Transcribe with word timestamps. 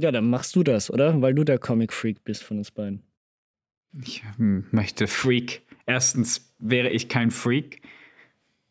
Ja, 0.00 0.10
dann 0.10 0.30
machst 0.30 0.56
du 0.56 0.62
das, 0.62 0.90
oder? 0.90 1.20
Weil 1.20 1.34
du 1.34 1.44
der 1.44 1.58
Comic-Freak 1.58 2.24
bist 2.24 2.42
von 2.42 2.56
uns 2.56 2.70
beiden. 2.70 3.02
Ich 4.02 4.22
hm, 4.38 4.64
möchte 4.70 5.06
Freak. 5.06 5.60
Erstens 5.84 6.54
wäre 6.58 6.88
ich 6.88 7.10
kein 7.10 7.30
Freak, 7.30 7.82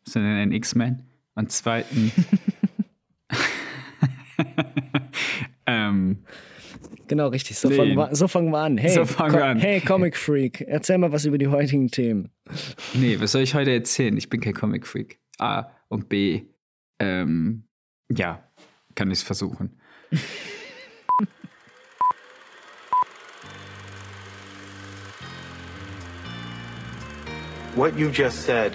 sondern 0.02 0.38
ein 0.38 0.50
X-Men. 0.50 1.04
Und 1.36 1.52
zweitens. 1.52 2.12
ähm, 5.66 6.24
genau, 7.06 7.28
richtig. 7.28 7.60
So, 7.60 7.68
nee. 7.68 7.76
fangen, 7.76 7.94
wir, 7.94 8.12
so 8.12 8.26
fangen 8.26 8.50
wir 8.50 8.58
an. 8.58 8.76
Hey, 8.76 8.90
so 8.90 9.04
fangen 9.04 9.34
wir 9.34 9.44
an. 9.44 9.58
hey, 9.60 9.80
Comic 9.80 10.16
Freak, 10.16 10.62
erzähl 10.62 10.98
mal 10.98 11.12
was 11.12 11.26
über 11.26 11.38
die 11.38 11.46
heutigen 11.46 11.92
Themen. 11.92 12.32
Nee, 12.94 13.20
was 13.20 13.30
soll 13.30 13.42
ich 13.42 13.54
heute 13.54 13.70
erzählen? 13.70 14.16
Ich 14.16 14.28
bin 14.28 14.40
kein 14.40 14.54
Comic 14.54 14.84
Freak. 14.84 15.20
A 15.38 15.70
und 15.86 16.08
B. 16.08 16.42
Ähm, 16.98 17.68
ja, 18.10 18.42
kann 18.96 19.12
ich 19.12 19.18
es 19.18 19.22
versuchen. 19.22 19.78
What 27.76 27.96
you 27.96 28.10
just 28.10 28.40
said 28.40 28.74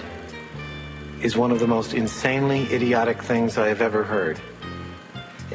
is 1.21 1.35
one 1.35 1.51
of 1.51 1.59
the 1.59 1.67
most 1.67 1.93
insanely 1.93 2.61
idiotic 2.73 3.21
things 3.21 3.57
I 3.57 3.67
have 3.67 3.81
ever 3.81 4.03
heard. 4.03 4.39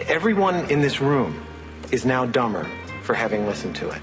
Everyone 0.09 0.57
in 0.71 0.83
this 0.83 1.01
room 1.01 1.43
is 1.91 2.05
now 2.05 2.27
dumber 2.27 2.69
for 3.03 3.15
having 3.15 3.47
listened 3.47 3.77
to 3.77 3.89
it. 3.89 4.03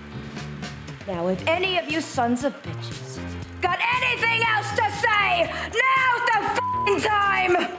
Now, 1.07 1.27
if 1.27 1.45
any 1.47 1.77
of 1.77 1.89
you 1.89 2.01
sons 2.01 2.43
of 2.43 2.53
bitches 2.63 3.19
got 3.61 3.77
anything 4.01 4.41
else 4.47 4.71
to 4.71 4.89
say, 5.05 5.53
now's 5.85 7.01
the 7.01 7.07
time! 7.07 7.77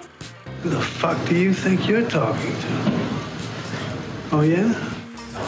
Who 0.62 0.70
the 0.70 0.80
fuck 0.80 1.18
do 1.28 1.36
you 1.36 1.52
think 1.52 1.88
you're 1.88 2.08
talking 2.08 2.52
to? 2.52 2.68
Oh 4.30 4.42
yeah? 4.42 4.72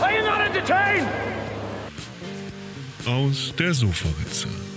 Are 0.03 0.13
you 0.13 0.23
not 0.23 0.41
entertained? 0.41 1.09
Aus 3.07 3.53
der 3.53 3.73
Sofaritze. 3.73 4.70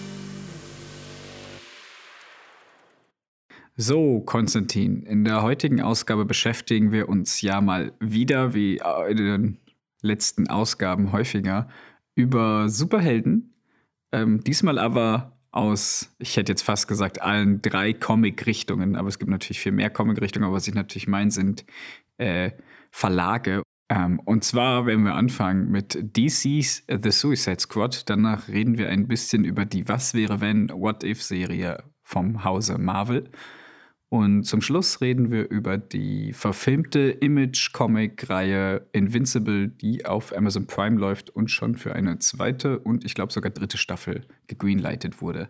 So, 3.76 4.20
Konstantin, 4.20 5.02
in 5.02 5.24
der 5.24 5.42
heutigen 5.42 5.82
Ausgabe 5.82 6.26
beschäftigen 6.26 6.92
wir 6.92 7.10
uns 7.10 7.42
ja 7.42 7.60
mal 7.60 7.92
wieder, 8.00 8.54
wie 8.54 8.80
in 9.10 9.18
den 9.18 9.58
letzten 10.04 10.48
Ausgaben 10.48 11.12
häufiger, 11.12 11.68
über 12.14 12.70
Superhelden. 12.70 13.56
Ähm, 14.12 14.44
diesmal 14.44 14.78
aber 14.78 15.40
aus, 15.52 16.14
ich 16.20 16.38
hätte 16.38 16.52
jetzt 16.52 16.62
fast 16.62 16.88
gesagt, 16.88 17.24
allen 17.24 17.64
drei 17.64 17.94
Comic-Richtungen, 17.94 18.96
aber 18.96 19.08
es 19.08 19.18
gibt 19.18 19.32
natürlich 19.32 19.60
viel 19.60 19.72
mehr 19.72 19.90
Comic-Richtungen, 19.90 20.46
aber 20.46 20.56
was 20.56 20.68
ich 20.68 20.76
natürlich 20.76 21.08
meine, 21.08 21.32
sind 21.32 21.66
äh, 22.18 22.52
Verlage. 22.92 23.64
Ähm, 23.90 24.20
und 24.20 24.44
zwar 24.44 24.86
werden 24.86 25.04
wir 25.04 25.16
anfangen 25.16 25.72
mit 25.72 25.98
DC's 26.16 26.84
The 26.88 27.10
Suicide 27.10 27.60
Squad. 27.60 28.08
Danach 28.08 28.50
reden 28.50 28.78
wir 28.78 28.90
ein 28.90 29.08
bisschen 29.08 29.46
über 29.46 29.66
die 29.66 29.88
Was 29.88 30.14
wäre 30.14 30.42
wenn 30.42 30.70
What 30.70 31.04
If-Serie 31.04 31.84
vom 32.04 32.44
Hause 32.44 32.78
Marvel. 32.78 33.32
Und 34.14 34.44
zum 34.44 34.62
Schluss 34.62 35.02
reden 35.02 35.32
wir 35.32 35.50
über 35.50 35.80
die 35.80 36.34
verfilmte 36.34 37.00
Image-Comic-Reihe 37.10 38.88
Invincible, 38.92 39.70
die 39.70 40.06
auf 40.06 40.38
Amazon 40.38 40.68
Prime 40.68 41.00
läuft 41.00 41.32
und 41.32 41.50
schon 41.50 41.76
für 41.76 41.96
eine 41.96 42.20
zweite 42.20 42.78
und 42.78 43.06
ich 43.06 43.16
glaube 43.16 43.34
sogar 43.34 43.50
dritte 43.50 43.80
Staffel 43.80 44.28
gegreenlightet 44.46 45.20
wurde. 45.20 45.50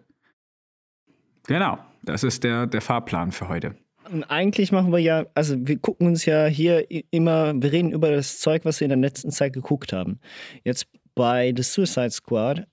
Genau, 1.46 1.78
das 2.04 2.24
ist 2.24 2.46
der, 2.46 2.66
der 2.66 2.80
Fahrplan 2.80 3.34
für 3.34 3.50
heute. 3.50 3.76
Und 4.10 4.24
eigentlich 4.24 4.72
machen 4.72 4.94
wir 4.94 5.00
ja, 5.00 5.26
also 5.34 5.58
wir 5.60 5.78
gucken 5.80 6.08
uns 6.08 6.24
ja 6.24 6.46
hier 6.46 6.90
immer, 7.12 7.62
wir 7.62 7.70
reden 7.70 7.92
über 7.92 8.12
das 8.12 8.40
Zeug, 8.40 8.64
was 8.64 8.80
wir 8.80 8.86
in 8.86 9.02
der 9.02 9.10
letzten 9.10 9.32
Zeit 9.32 9.52
geguckt 9.52 9.92
haben. 9.92 10.22
Jetzt 10.64 10.88
bei 11.16 11.54
The 11.54 11.64
Suicide 11.64 12.12
Squad 12.12 12.66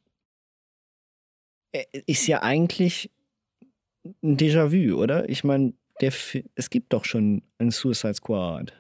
äh, 1.73 1.83
ist 2.07 2.29
ja 2.29 2.45
eigentlich 2.45 3.11
ein 4.23 4.37
Déjà-vu, 4.37 4.95
oder? 4.95 5.29
Ich 5.29 5.45
meine, 5.45 5.75
es 6.03 6.71
gibt 6.71 6.93
doch 6.93 7.05
schon 7.05 7.43
ein 7.59 7.71
Suicide 7.71 8.15
Squad. 8.15 8.73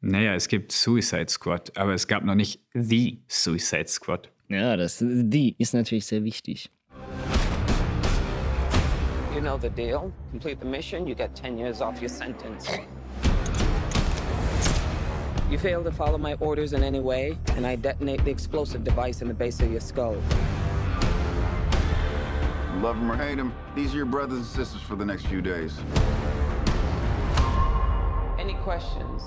Naja, 0.00 0.34
es 0.34 0.48
gibt 0.48 0.72
Suicide 0.72 1.28
Squad, 1.28 1.76
aber 1.76 1.94
es 1.94 2.06
gab 2.06 2.22
noch 2.22 2.34
nicht 2.34 2.60
The 2.74 3.18
Suicide 3.28 3.88
Squad. 3.88 4.30
Ja, 4.48 4.76
das 4.76 4.98
The 4.98 5.54
ist 5.58 5.74
natürlich 5.74 6.06
sehr 6.06 6.22
wichtig. 6.22 6.70
You 9.34 9.40
know 9.40 9.58
the 9.58 9.68
deal. 9.70 10.12
Complete 10.30 10.58
the 10.60 10.66
mission, 10.66 11.06
you 11.06 11.14
get 11.14 11.34
10 11.34 11.58
years 11.58 11.80
off 11.80 12.00
your 12.00 12.08
sentence. 12.08 12.68
You 15.50 15.58
fail 15.58 15.84
to 15.84 15.92
follow 15.92 16.18
my 16.18 16.34
orders 16.40 16.72
in 16.72 16.82
any 16.82 17.00
way, 17.00 17.36
and 17.56 17.66
I 17.66 17.76
detonate 17.76 18.24
the 18.24 18.30
explosive 18.30 18.82
device 18.82 19.22
in 19.22 19.28
the 19.28 19.34
base 19.34 19.60
of 19.60 19.70
your 19.70 19.80
skull. 19.80 20.16
Love 22.82 22.96
him 22.96 23.10
or 23.10 23.16
hate 23.16 23.38
him, 23.38 23.52
these 23.74 23.94
are 23.94 23.98
your 23.98 24.06
brothers 24.06 24.38
and 24.38 24.46
sisters 24.46 24.82
for 24.82 24.96
the 24.96 25.04
next 25.04 25.26
few 25.26 25.40
days. 25.40 25.78
Questions? 28.66 29.22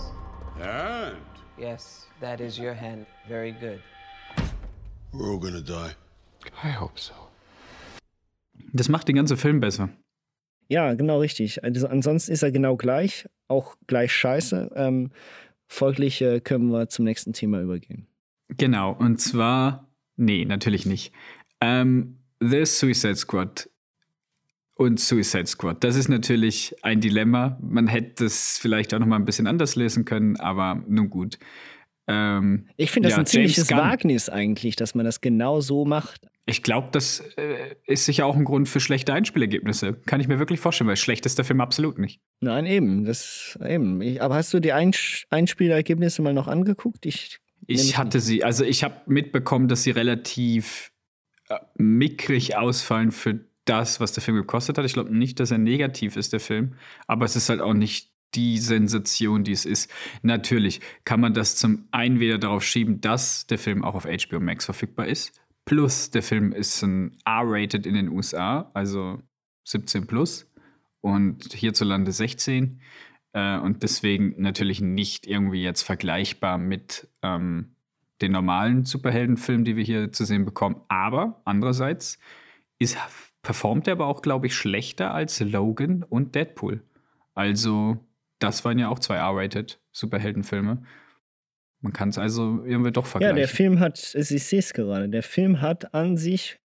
Hand? 0.58 1.16
Yes, 1.58 2.08
that 2.20 2.42
is 2.42 2.60
your 2.60 2.74
hand. 2.74 3.06
Very 3.26 3.54
good. 3.54 3.80
We're 5.14 5.32
all 5.32 5.40
gonna 5.40 5.62
die. 5.62 5.92
I 6.62 6.72
hope 6.72 7.00
so. 7.00 7.14
Das 8.74 8.90
macht 8.90 9.08
den 9.08 9.16
ganzen 9.16 9.38
Film 9.38 9.62
besser. 9.62 9.92
Ja, 10.68 10.94
genau 10.94 11.22
richtig. 11.22 11.64
Also 11.64 11.88
ansonsten 11.88 12.34
ist 12.34 12.44
er 12.44 12.52
genau 12.52 12.76
gleich, 12.76 13.30
auch 13.48 13.78
gleich 13.88 14.12
scheiße. 14.12 14.72
Ähm, 14.76 15.12
folglich 15.70 16.22
äh, 16.22 16.42
können 16.42 16.70
wir 16.70 16.90
zum 16.90 17.06
nächsten 17.06 17.32
Thema 17.32 17.62
übergehen. 17.62 18.08
Genau, 18.50 18.92
und 18.92 19.22
zwar, 19.22 19.88
nee, 20.18 20.44
natürlich 20.44 20.86
nicht. 20.86 21.14
Ähm, 21.62 22.18
The 22.42 22.66
Suicide 22.66 23.16
Squad 23.16 23.69
und 24.80 24.98
Suicide 24.98 25.46
Squad. 25.46 25.84
Das 25.84 25.98
ist 25.98 26.08
natürlich 26.08 26.74
ein 26.84 27.02
Dilemma. 27.02 27.58
Man 27.62 27.88
hätte 27.88 28.24
es 28.24 28.58
vielleicht 28.58 28.94
auch 28.94 29.00
noch 29.00 29.08
mal 29.08 29.18
ein 29.18 29.26
bisschen 29.26 29.46
anders 29.46 29.76
lesen 29.76 30.06
können, 30.06 30.38
aber 30.38 30.82
nun 30.88 31.10
gut. 31.10 31.38
Ähm, 32.08 32.70
ich 32.78 32.90
finde 32.90 33.10
das 33.10 33.18
ja, 33.18 33.20
ein 33.20 33.26
ziemliches 33.26 33.70
Wagnis 33.72 34.30
eigentlich, 34.30 34.78
dass 34.78 34.96
man 34.96 35.06
das 35.06 35.20
genau 35.20 35.60
so 35.60 35.84
macht. 35.84 36.28
Ich 36.46 36.64
glaube, 36.64 36.88
das 36.94 37.20
äh, 37.36 37.76
ist 37.88 38.06
sicher 38.06 38.26
auch 38.26 38.38
ein 38.38 38.46
Grund 38.46 38.70
für 38.70 38.80
schlechte 38.80 39.14
Einspielergebnisse. 39.14 39.96
Kann 40.06 40.22
ich 40.22 40.30
mir 40.30 40.40
wirklich 40.40 40.62
vorstellen, 40.62 40.88
weil 40.88 40.96
schlecht 40.96 41.26
ist 41.26 41.38
der 41.38 41.44
Film 41.44 41.60
absolut 41.60 42.00
nicht. 42.00 42.22
Nein, 42.40 42.66
eben. 42.66 43.04
Das, 43.04 43.60
eben. 43.68 44.02
Ich, 44.02 44.22
aber 44.22 44.36
hast 44.36 44.54
du 44.54 44.62
die 44.62 44.72
Eins 44.72 45.26
Einspielergebnisse 45.30 46.22
mal 46.22 46.34
noch 46.34 46.48
angeguckt? 46.48 47.06
Ich, 47.06 47.40
ich 47.68 47.98
hatte 47.98 48.22
sie, 48.22 48.46
also 48.46 48.64
ich 48.64 48.86
habe 48.86 48.96
mitbekommen, 49.08 49.68
dass 49.68 49.84
sie 49.84 49.92
relativ 49.92 50.94
äh, 51.50 51.58
mickrig 51.76 52.56
ausfallen 52.56 53.12
für 53.12 53.49
das, 53.70 54.00
was 54.00 54.14
der 54.14 54.24
Film 54.24 54.38
gekostet 54.38 54.78
hat. 54.78 54.86
Ich 54.86 54.94
glaube 54.94 55.16
nicht, 55.16 55.40
dass 55.40 55.52
er 55.52 55.60
negativ 55.60 56.16
ist, 56.16 56.34
der 56.34 56.40
Film, 56.40 56.74
aber 57.08 57.26
es 57.26 57.36
ist 57.36 57.50
halt 57.50 57.62
auch 57.62 57.74
nicht 57.74 58.12
die 58.36 58.58
Sensation, 58.58 59.44
die 59.44 59.52
es 59.52 59.66
ist. 59.66 59.92
Natürlich 60.22 60.82
kann 61.04 61.20
man 61.20 61.34
das 61.34 61.56
zum 61.56 61.88
einen 61.92 62.20
wieder 62.20 62.38
darauf 62.38 62.64
schieben, 62.64 63.02
dass 63.02 63.48
der 63.48 63.58
Film 63.58 63.84
auch 63.84 63.96
auf 63.96 64.06
HBO 64.06 64.40
Max 64.40 64.66
verfügbar 64.66 65.08
ist. 65.08 65.40
Plus, 65.66 66.10
der 66.10 66.24
Film 66.24 66.52
ist 66.52 66.82
ein 66.82 67.18
R-rated 67.26 67.86
in 67.86 67.94
den 67.94 68.10
USA, 68.10 68.72
also 68.74 69.22
17 69.66 70.08
plus 70.08 70.52
und 71.02 71.54
hierzulande 71.54 72.12
16. 72.12 72.82
Äh, 73.34 73.60
und 73.60 73.84
deswegen 73.84 74.36
natürlich 74.42 74.82
nicht 74.82 75.28
irgendwie 75.28 75.62
jetzt 75.62 75.84
vergleichbar 75.84 76.58
mit 76.58 77.08
ähm, 77.22 77.76
den 78.22 78.32
normalen 78.32 78.84
Superheldenfilmen, 78.84 79.66
die 79.66 79.76
wir 79.76 79.84
hier 79.84 80.12
zu 80.12 80.26
sehen 80.26 80.46
bekommen. 80.46 80.82
Aber 80.88 81.42
andererseits 81.46 82.20
ist 82.80 82.98
performt 83.42 83.88
er 83.88 83.94
aber 83.94 84.08
auch, 84.08 84.22
glaube 84.22 84.48
ich, 84.48 84.56
schlechter 84.56 85.14
als 85.14 85.40
Logan 85.40 86.04
und 86.04 86.36
Deadpool. 86.36 86.84
Also, 87.34 87.98
das 88.40 88.66
waren 88.66 88.80
ja 88.80 88.90
auch 88.90 89.00
zwei 89.00 89.16
R-rated 89.16 89.80
Superheldenfilme. 89.92 90.84
Man 91.82 91.94
kann 91.94 92.10
es 92.10 92.18
also 92.18 92.64
irgendwie 92.66 92.92
doch 92.92 93.06
vergleichen. 93.06 93.38
Ja, 93.38 93.42
der 93.42 93.48
Film 93.48 93.80
hat, 93.80 94.14
ich 94.14 94.28
sehe 94.28 94.60
es 94.60 94.74
gerade, 94.74 95.08
der 95.08 95.24
Film 95.24 95.62
hat 95.62 95.94
an 95.94 96.18
sich 96.18 96.60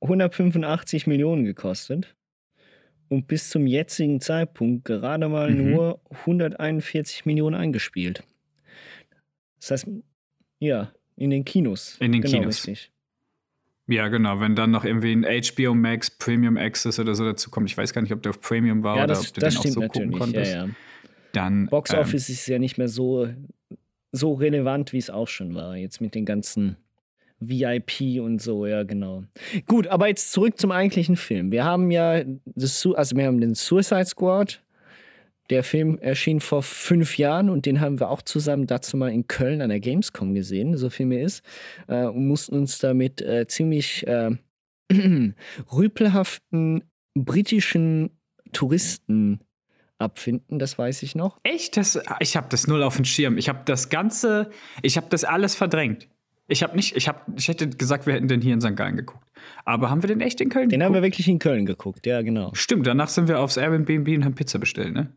185 0.00 1.06
Millionen 1.06 1.44
gekostet 1.44 2.16
und 3.08 3.26
bis 3.26 3.50
zum 3.50 3.66
jetzigen 3.66 4.20
Zeitpunkt 4.20 4.86
gerade 4.86 5.28
mal 5.28 5.50
mhm. 5.50 5.72
nur 5.72 6.00
141 6.10 7.26
Millionen 7.26 7.54
eingespielt. 7.54 8.22
Das 9.58 9.72
heißt, 9.72 9.88
ja, 10.60 10.92
in 11.16 11.30
den 11.30 11.44
Kinos. 11.44 11.98
In 12.00 12.12
den 12.12 12.22
genau 12.22 12.38
Kinos. 12.38 12.66
Richtig. 12.66 12.89
Ja, 13.90 14.06
genau. 14.06 14.38
Wenn 14.38 14.54
dann 14.54 14.70
noch 14.70 14.84
irgendwie 14.84 15.12
ein 15.12 15.24
HBO 15.24 15.74
Max 15.74 16.10
Premium 16.10 16.56
Access 16.56 17.00
oder 17.00 17.14
so 17.16 17.24
dazu 17.24 17.50
kommt, 17.50 17.68
ich 17.68 17.76
weiß 17.76 17.92
gar 17.92 18.02
nicht, 18.02 18.12
ob 18.12 18.22
der 18.22 18.30
auf 18.30 18.40
Premium 18.40 18.84
war 18.84 18.96
ja, 18.96 19.04
oder 19.04 19.14
das, 19.14 19.28
ob 19.28 19.34
du 19.34 19.40
das 19.40 19.60
den 19.60 19.70
auch 19.70 19.74
so 19.74 19.80
gucken 19.82 20.12
konntest. 20.12 20.52
Ja, 20.52 20.66
ja. 20.66 20.70
Dann, 21.32 21.66
Box 21.66 21.92
ähm, 21.92 21.98
Office 21.98 22.28
ähm, 22.28 22.34
ist 22.34 22.46
ja 22.46 22.58
nicht 22.60 22.78
mehr 22.78 22.88
so, 22.88 23.28
so 24.12 24.34
relevant, 24.34 24.92
wie 24.92 24.98
es 24.98 25.10
auch 25.10 25.26
schon 25.26 25.54
war. 25.54 25.76
Jetzt 25.76 26.00
mit 26.00 26.14
den 26.14 26.24
ganzen 26.24 26.76
VIP 27.40 28.20
und 28.20 28.40
so, 28.40 28.64
ja, 28.66 28.84
genau. 28.84 29.24
Gut, 29.66 29.88
aber 29.88 30.06
jetzt 30.06 30.32
zurück 30.32 30.58
zum 30.58 30.70
eigentlichen 30.70 31.16
Film. 31.16 31.50
Wir 31.50 31.64
haben 31.64 31.90
ja 31.90 32.22
das, 32.44 32.86
also 32.94 33.16
wir 33.16 33.26
haben 33.26 33.40
den 33.40 33.54
Suicide 33.54 34.06
Squad, 34.06 34.62
Der 35.50 35.64
Film 35.64 35.98
erschien 35.98 36.40
vor 36.40 36.62
fünf 36.62 37.18
Jahren 37.18 37.50
und 37.50 37.66
den 37.66 37.80
haben 37.80 38.00
wir 38.00 38.08
auch 38.08 38.22
zusammen 38.22 38.66
dazu 38.66 38.96
mal 38.96 39.12
in 39.12 39.26
Köln 39.26 39.60
an 39.62 39.68
der 39.68 39.80
Gamescom 39.80 40.32
gesehen, 40.34 40.76
so 40.76 40.90
viel 40.90 41.06
mir 41.06 41.22
ist. 41.22 41.44
Äh, 41.88 42.04
und 42.04 42.26
mussten 42.26 42.56
uns 42.56 42.78
damit 42.78 43.20
äh, 43.20 43.46
ziemlich 43.46 44.06
äh, 44.06 44.30
rüpelhaften 45.72 46.84
britischen 47.14 48.10
Touristen 48.52 49.40
abfinden, 49.98 50.58
das 50.58 50.78
weiß 50.78 51.02
ich 51.02 51.14
noch. 51.14 51.38
Echt? 51.42 51.76
Das, 51.76 52.00
ich 52.20 52.36
habe 52.36 52.46
das 52.48 52.66
null 52.66 52.82
auf 52.82 52.96
dem 52.96 53.04
Schirm. 53.04 53.36
Ich 53.36 53.48
habe 53.48 53.60
das 53.64 53.90
Ganze, 53.90 54.50
ich 54.82 54.96
habe 54.96 55.08
das 55.10 55.24
alles 55.24 55.54
verdrängt. 55.54 56.08
Ich 56.48 56.62
habe 56.64 56.74
nicht, 56.74 56.96
ich 56.96 57.06
habe, 57.06 57.20
ich 57.36 57.46
hätte 57.48 57.68
gesagt, 57.68 58.06
wir 58.06 58.14
hätten 58.14 58.26
den 58.26 58.40
hier 58.40 58.54
in 58.54 58.60
St. 58.60 58.74
Gallen 58.74 58.96
geguckt. 58.96 59.24
Aber 59.64 59.88
haben 59.88 60.02
wir 60.02 60.08
den 60.08 60.20
echt 60.20 60.40
in 60.40 60.48
Köln 60.48 60.68
Den 60.68 60.80
geguckt? 60.80 60.86
haben 60.86 60.94
wir 60.94 61.02
wirklich 61.02 61.28
in 61.28 61.38
Köln 61.38 61.64
geguckt, 61.64 62.06
ja, 62.06 62.22
genau. 62.22 62.50
Stimmt, 62.54 62.86
danach 62.86 63.08
sind 63.08 63.28
wir 63.28 63.38
aufs 63.38 63.56
Airbnb 63.56 64.08
und 64.08 64.24
haben 64.24 64.34
Pizza 64.34 64.58
bestellt, 64.58 64.92
ne? 64.92 65.12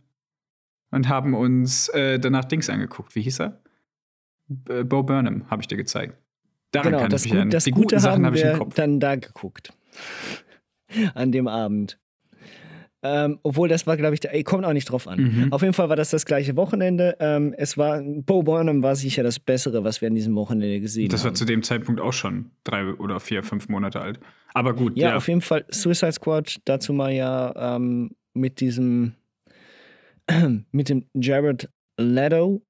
Und 0.94 1.10
haben 1.10 1.34
uns 1.34 1.90
äh, 1.90 2.20
danach 2.20 2.46
Dings 2.46 2.70
angeguckt. 2.70 3.16
Wie 3.16 3.22
hieß 3.22 3.40
er? 3.42 3.62
B 4.48 4.84
Bo 4.84 5.04
Burnham, 5.04 5.50
habe 5.50 5.62
ich 5.62 5.68
dir 5.68 5.78
gezeigt. 5.78 6.16
Daran 6.72 6.92
genau, 6.92 7.02
kann 7.04 7.12
das, 7.12 7.26
ich 7.26 7.26
mich 7.26 7.32
Gut, 7.32 7.38
erinnern. 7.38 7.52
das 7.52 7.64
Die 7.66 7.72
Gute 7.72 7.84
guten 7.96 8.00
Sachen 8.00 8.26
habe 8.26 8.36
ich 8.38 8.44
im 8.44 8.58
Kopf. 8.58 8.74
dann 8.76 9.00
da 9.00 9.16
geguckt. 9.16 9.74
An 11.16 11.32
dem 11.32 11.48
Abend. 11.48 12.00
Ähm, 13.06 13.40
obwohl 13.44 13.68
das 13.68 13.86
war, 13.86 13.98
glaube 13.98 14.14
ich, 14.14 14.22
der, 14.22 14.34
ey, 14.34 14.44
kommt 14.44 14.64
auch 14.64 14.72
nicht 14.72 14.86
drauf 14.90 15.08
an. 15.10 15.20
Mhm. 15.20 15.48
Auf 15.54 15.62
jeden 15.62 15.74
Fall 15.74 15.90
war 15.90 15.98
das 15.98 16.10
das 16.10 16.26
gleiche 16.26 16.56
Wochenende. 16.56 17.18
Ähm, 17.20 17.54
es 17.58 17.78
war, 17.78 18.02
Bo 18.02 18.44
Burnham 18.44 18.82
war 18.82 18.96
sicher 18.96 19.24
das 19.24 19.40
Bessere, 19.40 19.84
was 19.84 20.00
wir 20.00 20.08
an 20.08 20.16
diesem 20.16 20.36
Wochenende 20.36 20.80
gesehen 20.80 21.10
Das 21.10 21.24
war 21.24 21.30
haben. 21.30 21.36
zu 21.36 21.44
dem 21.44 21.64
Zeitpunkt 21.64 22.00
auch 22.00 22.14
schon 22.14 22.52
drei 22.64 22.94
oder 22.94 23.20
vier, 23.20 23.44
fünf 23.44 23.68
Monate 23.68 24.00
alt. 24.00 24.20
Aber 24.54 24.74
gut, 24.74 24.96
ja, 24.96 25.10
ja. 25.10 25.16
auf 25.18 25.28
jeden 25.28 25.42
Fall 25.42 25.66
Suicide 25.70 26.14
Squad, 26.14 26.62
dazu 26.64 26.94
mal 26.94 27.12
ja 27.12 27.76
ähm, 27.76 28.12
mit 28.34 28.62
diesem, 28.62 29.16
mit 30.72 30.90
dem 30.90 31.06
Jared 31.14 31.70
Leto 31.98 32.62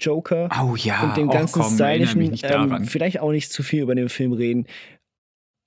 Joker. 0.00 0.48
Oh 0.60 0.76
ja, 0.76 1.04
und 1.04 1.16
dem 1.16 1.28
och, 1.28 1.34
ganzen 1.34 1.62
komm, 1.62 1.78
erinnere 1.78 2.08
stylischen, 2.08 2.40
ähm, 2.42 2.84
vielleicht 2.84 3.20
auch 3.20 3.30
nicht 3.30 3.52
zu 3.52 3.62
viel 3.62 3.82
über 3.82 3.94
den 3.94 4.08
Film 4.08 4.32
reden. 4.32 4.66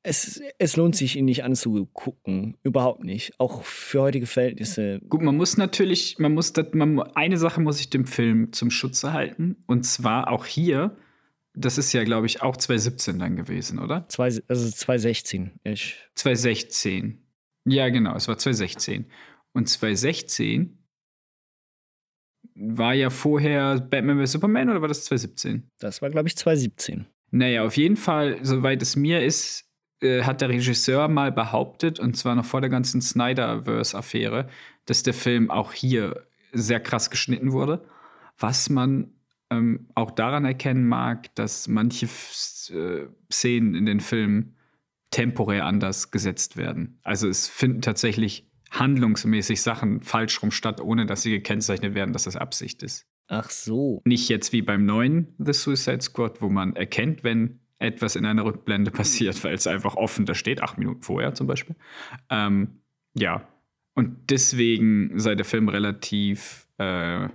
Es, 0.03 0.41
es 0.57 0.77
lohnt 0.77 0.95
sich, 0.95 1.17
ihn 1.17 1.25
nicht 1.25 1.43
anzugucken. 1.43 2.55
Überhaupt 2.63 3.03
nicht. 3.03 3.33
Auch 3.39 3.63
für 3.63 4.01
heutige 4.01 4.25
Verhältnisse. 4.25 5.01
Gut, 5.09 5.21
man 5.21 5.35
muss 5.35 5.57
natürlich, 5.57 6.17
man 6.17 6.33
muss, 6.33 6.53
das, 6.53 6.67
man, 6.73 7.01
eine 7.13 7.37
Sache 7.37 7.59
muss 7.59 7.79
ich 7.81 7.89
dem 7.89 8.05
Film 8.05 8.53
zum 8.53 8.69
Schutze 8.69 9.11
halten. 9.11 9.57
Und 9.65 9.83
zwar 9.83 10.29
auch 10.31 10.45
hier, 10.45 10.95
das 11.53 11.77
ist 11.77 11.91
ja, 11.91 12.03
glaube 12.03 12.25
ich, 12.25 12.41
auch 12.41 12.55
2017 12.55 13.19
dann 13.19 13.35
gewesen, 13.35 13.79
oder? 13.79 14.07
Zwei, 14.07 14.27
also 14.47 14.69
2016. 14.69 15.59
Ich, 15.63 15.97
2016. 16.15 17.21
Ja, 17.65 17.89
genau, 17.89 18.15
es 18.15 18.29
war 18.29 18.37
2016. 18.37 19.07
Und 19.51 19.67
2016 19.67 20.76
war 22.59 22.93
ja 22.93 23.09
vorher 23.09 23.79
Batman 23.79 24.23
vs. 24.23 24.33
Superman 24.33 24.69
oder 24.69 24.81
war 24.81 24.87
das 24.87 25.05
2017? 25.05 25.69
das 25.79 26.01
war, 26.01 26.09
glaube 26.09 26.27
ich, 26.27 26.35
2017. 26.35 27.05
Naja, 27.31 27.63
auf 27.63 27.77
jeden 27.77 27.97
Fall, 27.97 28.39
soweit 28.41 28.81
es 28.81 28.95
mir 28.95 29.23
ist, 29.23 29.65
äh, 30.01 30.23
hat 30.23 30.41
der 30.41 30.49
Regisseur 30.49 31.07
mal 31.07 31.31
behauptet, 31.31 31.99
und 31.99 32.15
zwar 32.15 32.35
noch 32.35 32.45
vor 32.45 32.61
der 32.61 32.69
ganzen 32.69 33.01
Snyderverse-Affäre, 33.01 34.47
dass 34.85 35.03
der 35.03 35.13
Film 35.13 35.51
auch 35.51 35.73
hier 35.73 36.25
sehr 36.53 36.79
krass 36.79 37.09
geschnitten 37.09 37.51
wurde. 37.51 37.85
Was 38.37 38.69
man 38.69 39.11
ähm, 39.49 39.87
auch 39.95 40.11
daran 40.11 40.45
erkennen 40.45 40.87
mag, 40.87 41.33
dass 41.35 41.67
manche 41.67 42.05
äh, 42.05 43.07
Szenen 43.31 43.75
in 43.75 43.85
den 43.85 43.99
Filmen 43.99 44.55
temporär 45.11 45.65
anders 45.65 46.11
gesetzt 46.11 46.57
werden. 46.57 46.99
Also 47.03 47.27
es 47.27 47.47
finden 47.47 47.81
tatsächlich 47.81 48.46
handlungsmäßig 48.71 49.61
Sachen 49.61 50.01
falsch 50.01 50.41
rum 50.41 50.51
statt, 50.51 50.81
ohne 50.81 51.05
dass 51.05 51.21
sie 51.21 51.31
gekennzeichnet 51.31 51.95
werden, 51.95 52.13
dass 52.13 52.23
das 52.23 52.35
Absicht 52.35 52.83
ist. 52.83 53.05
Ach 53.27 53.49
so. 53.49 54.01
Nicht 54.05 54.29
jetzt 54.29 54.53
wie 54.53 54.61
beim 54.61 54.85
neuen 54.85 55.35
The 55.37 55.53
Suicide 55.53 56.01
Squad, 56.01 56.41
wo 56.41 56.49
man 56.49 56.75
erkennt, 56.75 57.23
wenn 57.23 57.59
etwas 57.79 58.15
in 58.15 58.25
einer 58.25 58.45
Rückblende 58.45 58.91
passiert, 58.91 59.43
weil 59.43 59.53
es 59.53 59.67
einfach 59.67 59.95
offen 59.95 60.25
da 60.25 60.33
steht, 60.33 60.61
acht 60.61 60.77
Minuten 60.77 61.01
vorher 61.01 61.33
zum 61.33 61.47
Beispiel. 61.47 61.75
Ähm, 62.29 62.81
ja. 63.13 63.47
Und 63.93 64.29
deswegen 64.29 65.19
sei 65.19 65.35
der 65.35 65.45
Film 65.45 65.69
relativ, 65.69 66.67
äh, 66.77 67.29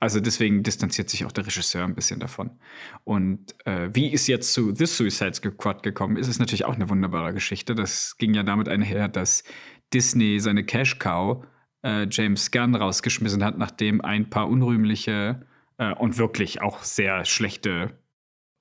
also 0.00 0.18
deswegen 0.18 0.62
distanziert 0.62 1.10
sich 1.10 1.26
auch 1.26 1.32
der 1.32 1.46
Regisseur 1.46 1.84
ein 1.84 1.94
bisschen 1.94 2.20
davon. 2.20 2.58
Und 3.04 3.54
äh, 3.66 3.90
wie 3.92 4.12
es 4.12 4.26
jetzt 4.26 4.54
zu 4.54 4.74
The 4.74 4.86
Suicide 4.86 5.34
Squad 5.34 5.82
gekommen 5.82 6.16
ist, 6.16 6.26
ist 6.26 6.38
natürlich 6.38 6.64
auch 6.64 6.74
eine 6.74 6.88
wunderbare 6.88 7.34
Geschichte. 7.34 7.74
Das 7.74 8.16
ging 8.16 8.32
ja 8.32 8.42
damit 8.42 8.68
einher, 8.68 9.08
dass 9.08 9.44
Disney 9.92 10.40
seine 10.40 10.64
Cash 10.64 10.98
Cow 10.98 11.44
äh, 11.82 12.06
James 12.10 12.50
Gunn 12.50 12.74
rausgeschmissen 12.74 13.44
hat, 13.44 13.58
nachdem 13.58 14.00
ein 14.00 14.30
paar 14.30 14.48
unrühmliche 14.48 15.46
äh, 15.76 15.92
und 15.92 16.16
wirklich 16.16 16.62
auch 16.62 16.82
sehr 16.82 17.26
schlechte 17.26 17.98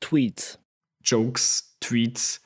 Tweets. 0.01 0.59
Jokes, 1.05 1.77
Tweets 1.79 2.43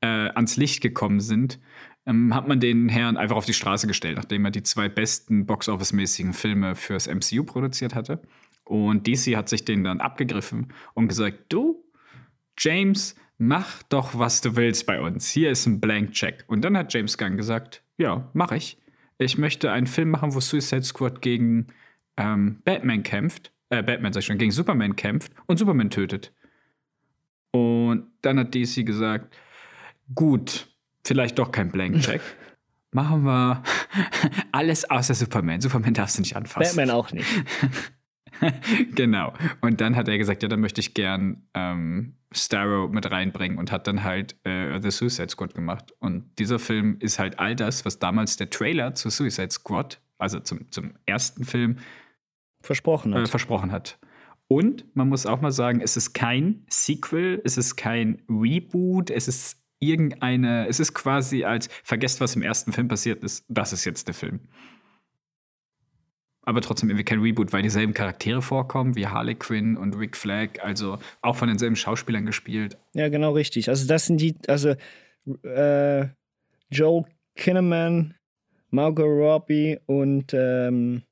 äh, 0.00 0.06
ans 0.06 0.56
Licht 0.56 0.80
gekommen 0.80 1.20
sind, 1.20 1.60
ähm, 2.06 2.34
hat 2.34 2.48
man 2.48 2.60
den 2.60 2.88
Herrn 2.88 3.16
einfach 3.16 3.36
auf 3.36 3.44
die 3.44 3.54
Straße 3.54 3.86
gestellt, 3.86 4.16
nachdem 4.16 4.44
er 4.44 4.50
die 4.50 4.62
zwei 4.62 4.88
besten 4.88 5.46
Box-Office-mäßigen 5.46 6.32
Filme 6.32 6.74
fürs 6.74 7.06
MCU 7.08 7.44
produziert 7.44 7.94
hatte. 7.94 8.22
Und 8.64 9.06
DC 9.06 9.36
hat 9.36 9.48
sich 9.48 9.64
den 9.64 9.84
dann 9.84 10.00
abgegriffen 10.00 10.72
und 10.94 11.08
gesagt: 11.08 11.44
Du, 11.48 11.84
James, 12.58 13.14
mach 13.38 13.82
doch, 13.84 14.18
was 14.18 14.40
du 14.40 14.56
willst 14.56 14.86
bei 14.86 15.00
uns. 15.00 15.30
Hier 15.30 15.50
ist 15.50 15.66
ein 15.66 15.80
Blank 15.80 16.12
Check. 16.12 16.44
Und 16.46 16.64
dann 16.64 16.76
hat 16.76 16.92
James 16.92 17.18
Gunn 17.18 17.36
gesagt: 17.36 17.82
Ja, 17.96 18.30
mach 18.34 18.52
ich. 18.52 18.78
Ich 19.18 19.38
möchte 19.38 19.70
einen 19.70 19.86
Film 19.86 20.10
machen, 20.10 20.34
wo 20.34 20.40
Suicide 20.40 20.82
Squad 20.82 21.22
gegen 21.22 21.68
ähm, 22.16 22.60
Batman 22.64 23.02
kämpft. 23.02 23.52
Äh, 23.68 23.82
Batman, 23.82 24.12
sag 24.12 24.20
ich 24.20 24.26
schon, 24.26 24.38
gegen 24.38 24.50
Superman 24.50 24.96
kämpft 24.96 25.32
und 25.46 25.58
Superman 25.58 25.90
tötet. 25.90 26.32
Und 27.52 28.10
dann 28.22 28.38
hat 28.38 28.54
DC 28.54 28.86
gesagt, 28.86 29.36
gut, 30.14 30.71
vielleicht 31.04 31.38
doch 31.38 31.50
kein 31.50 31.70
Blank 31.70 32.00
Check. 32.00 32.20
Machen 32.94 33.24
wir 33.24 33.62
alles 34.52 34.88
außer 34.88 35.14
Superman. 35.14 35.60
Superman 35.60 35.94
darfst 35.94 36.18
du 36.18 36.22
nicht 36.22 36.36
anfassen. 36.36 36.76
Batman 36.76 36.94
auch 36.94 37.10
nicht. 37.12 37.28
genau. 38.94 39.32
Und 39.62 39.80
dann 39.80 39.96
hat 39.96 40.08
er 40.08 40.18
gesagt, 40.18 40.42
ja, 40.42 40.48
dann 40.48 40.60
möchte 40.60 40.80
ich 40.80 40.92
gern 40.92 41.48
ähm, 41.54 42.16
Starro 42.32 42.88
mit 42.88 43.10
reinbringen 43.10 43.56
und 43.56 43.72
hat 43.72 43.86
dann 43.86 44.02
halt 44.02 44.36
äh, 44.44 44.78
The 44.78 44.90
Suicide 44.90 45.30
Squad 45.30 45.54
gemacht. 45.54 45.92
Und 46.00 46.38
dieser 46.38 46.58
Film 46.58 46.98
ist 47.00 47.18
halt 47.18 47.38
all 47.38 47.56
das, 47.56 47.86
was 47.86 47.98
damals 47.98 48.36
der 48.36 48.50
Trailer 48.50 48.94
zu 48.94 49.08
Suicide 49.08 49.50
Squad, 49.50 50.02
also 50.18 50.40
zum, 50.40 50.70
zum 50.70 50.94
ersten 51.06 51.44
Film, 51.44 51.78
Versprochen 52.60 53.12
äh, 53.14 53.20
hat. 53.20 53.28
versprochen 53.28 53.72
hat. 53.72 53.98
Und 54.48 54.84
man 54.94 55.08
muss 55.08 55.24
auch 55.24 55.40
mal 55.40 55.50
sagen, 55.50 55.80
es 55.80 55.96
ist 55.96 56.12
kein 56.12 56.66
Sequel, 56.68 57.40
es 57.44 57.56
ist 57.56 57.76
kein 57.76 58.22
Reboot, 58.28 59.10
es 59.10 59.26
ist 59.26 59.61
irgendeine, 59.82 60.66
es 60.68 60.80
ist 60.80 60.94
quasi 60.94 61.44
als, 61.44 61.68
vergesst, 61.82 62.20
was 62.20 62.36
im 62.36 62.42
ersten 62.42 62.72
Film 62.72 62.88
passiert 62.88 63.22
ist, 63.22 63.44
das 63.48 63.72
ist 63.72 63.84
jetzt 63.84 64.06
der 64.06 64.14
Film. 64.14 64.40
Aber 66.44 66.60
trotzdem 66.60 66.88
irgendwie 66.88 67.04
kein 67.04 67.20
Reboot, 67.20 67.52
weil 67.52 67.62
dieselben 67.62 67.94
Charaktere 67.94 68.42
vorkommen, 68.42 68.96
wie 68.96 69.06
Harley 69.06 69.34
Quinn 69.34 69.76
und 69.76 69.96
Rick 69.96 70.16
Flag, 70.16 70.60
also 70.60 70.98
auch 71.20 71.36
von 71.36 71.48
denselben 71.48 71.76
Schauspielern 71.76 72.26
gespielt. 72.26 72.78
Ja, 72.94 73.08
genau 73.08 73.32
richtig. 73.32 73.68
Also 73.68 73.86
das 73.86 74.06
sind 74.06 74.20
die, 74.20 74.34
also 74.48 74.74
äh, 75.44 76.06
Joel 76.70 77.04
Kinnaman, 77.36 78.14
Margot 78.70 79.06
Robbie 79.06 79.78
und 79.86 80.32
ähm, 80.34 81.02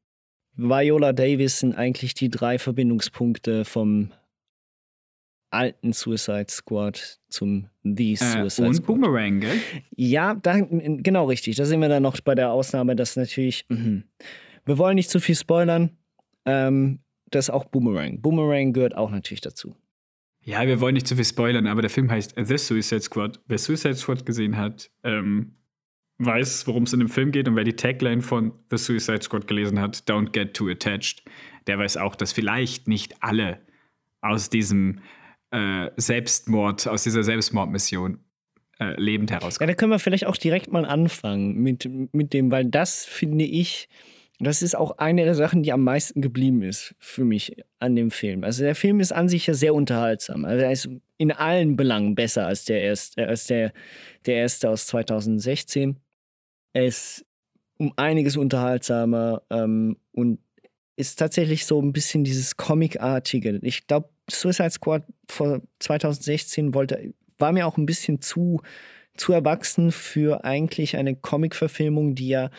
Viola 0.57 1.13
Davis 1.13 1.61
sind 1.61 1.75
eigentlich 1.75 2.15
die 2.15 2.29
drei 2.29 2.59
Verbindungspunkte 2.59 3.65
vom 3.65 4.11
alten 5.51 5.93
Suicide 5.93 6.47
Squad 6.49 7.21
zum 7.29 7.69
The 7.83 8.13
Äh, 8.13 8.17
Suicide 8.17 8.67
und 8.69 8.75
Squad. 8.75 8.87
Boomerang, 8.87 9.41
gell? 9.41 9.61
Ja, 9.97 10.35
da, 10.35 10.61
genau 10.61 11.27
richtig. 11.27 11.57
Da 11.57 11.65
sind 11.65 11.81
wir 11.81 11.89
dann 11.89 12.03
noch 12.03 12.21
bei 12.21 12.35
der 12.35 12.51
Ausnahme, 12.51 12.97
dass 12.97 13.17
natürlich, 13.17 13.67
mhm. 13.69 14.05
wir 14.65 14.79
wollen 14.79 14.95
nicht 14.95 15.11
zu 15.11 15.21
viel 15.21 15.35
spoilern, 15.35 15.91
ähm, 16.47 17.01
das 17.31 17.47
ist 17.47 17.51
auch 17.51 17.65
Boomerang. 17.65 18.21
Boomerang 18.21 18.73
gehört 18.73 18.97
auch 18.97 19.11
natürlich 19.11 19.41
dazu. 19.41 19.77
Ja, 20.43 20.67
wir 20.67 20.81
wollen 20.81 20.95
nicht 20.95 21.07
zu 21.07 21.15
viel 21.15 21.25
spoilern, 21.25 21.67
aber 21.67 21.83
der 21.83 21.91
Film 21.91 22.11
heißt 22.11 22.35
The 22.37 22.57
Suicide 22.57 23.03
Squad. 23.03 23.41
Wer 23.47 23.59
Suicide 23.59 23.95
Squad 23.95 24.25
gesehen 24.25 24.57
hat, 24.57 24.91
ähm, 25.05 25.55
weiß, 26.19 26.67
worum 26.67 26.85
es 26.85 26.93
in 26.93 27.01
dem 27.01 27.09
Film 27.09 27.31
geht 27.31 27.47
und 27.47 27.57
wer 27.57 27.65
die 27.65 27.77
Tagline 27.77 28.23
von 28.23 28.53
The 28.71 28.79
Suicide 28.79 29.23
Squad 29.23 29.47
gelesen 29.47 29.81
hat, 29.81 30.05
Don't 30.09 30.31
Get 30.31 30.55
Too 30.55 30.69
Attached, 30.69 31.23
der 31.67 31.79
weiß 31.79 31.99
auch, 31.99 32.17
dass 32.17 32.33
vielleicht 32.33 32.89
nicht 32.89 33.23
alle 33.23 33.61
aus 34.23 34.51
diesem 34.51 35.01
äh, 35.51 35.91
Selbstmord, 35.97 36.87
aus 36.89 37.03
dieser 37.03 37.23
Selbstmordmission 37.23 38.21
äh, 38.79 38.99
lebend 39.01 39.31
Ja, 39.31 39.41
herauskommen. 39.41 39.69
da 39.69 39.75
können 39.75 39.93
wir 39.93 39.99
vielleicht 39.99 40.27
auch 40.27 40.37
direkt 40.37 40.73
mal 40.73 40.85
anfangen 40.85 41.55
mit, 41.57 41.89
mit 42.13 42.33
dem, 42.33 42.51
weil 42.51 42.65
das 42.67 43.05
finde 43.05 43.45
ich, 43.45 43.89
das 44.39 44.63
ist 44.63 44.75
auch 44.75 44.99
eine 44.99 45.25
der 45.25 45.35
Sachen, 45.35 45.63
die 45.63 45.73
am 45.73 45.85
meisten 45.85 46.23
geblieben 46.23 46.63
ist 46.63 46.95
für 46.99 47.25
mich 47.25 47.57
an 47.79 47.95
dem 47.95 48.11
Film. 48.11 48.43
Also 48.43 48.63
der 48.65 48.75
Film 48.75 49.01
ist 49.01 49.13
an 49.13 49.29
sich 49.29 49.47
ja 49.47 49.55
sehr 49.55 49.75
unterhaltsam. 49.75 50.47
Also 50.47 50.65
er 50.65 50.73
ist 50.73 50.89
in 51.19 51.31
allen 51.31 51.77
Belangen 51.77 52.15
besser 52.15 52.47
als 52.47 52.65
der 52.65 52.81
erste, 52.81 53.29
als 53.29 53.47
der, 53.47 53.73
der 54.25 54.37
erste 54.37 54.71
aus 54.71 54.87
2016. 54.87 55.99
Es 56.73 57.25
um 57.77 57.93
einiges 57.97 58.37
unterhaltsamer 58.37 59.43
ähm, 59.51 59.97
und 60.13 60.39
ist 60.97 61.19
tatsächlich 61.19 61.65
so 61.67 61.81
ein 61.81 61.93
bisschen 61.93 62.25
dieses 62.25 62.57
Comic-artige. 62.57 63.59
Ich 63.63 63.87
glaube, 63.87 64.11
Suicide 64.31 64.71
Squad 64.71 65.05
vor 65.29 65.61
2016 65.81 66.75
wollte, 66.75 67.13
war 67.39 67.53
mir 67.53 67.67
auch 67.67 67.77
ein 67.77 67.87
bisschen 67.87 68.21
zu, 68.21 68.61
zu 69.17 69.33
erwachsen 69.33 69.93
für 69.93 70.45
eigentlich 70.45 70.97
eine 70.97 71.17
Comic-Verfilmung, 71.17 72.15
die 72.15 72.29
ja 72.29 72.51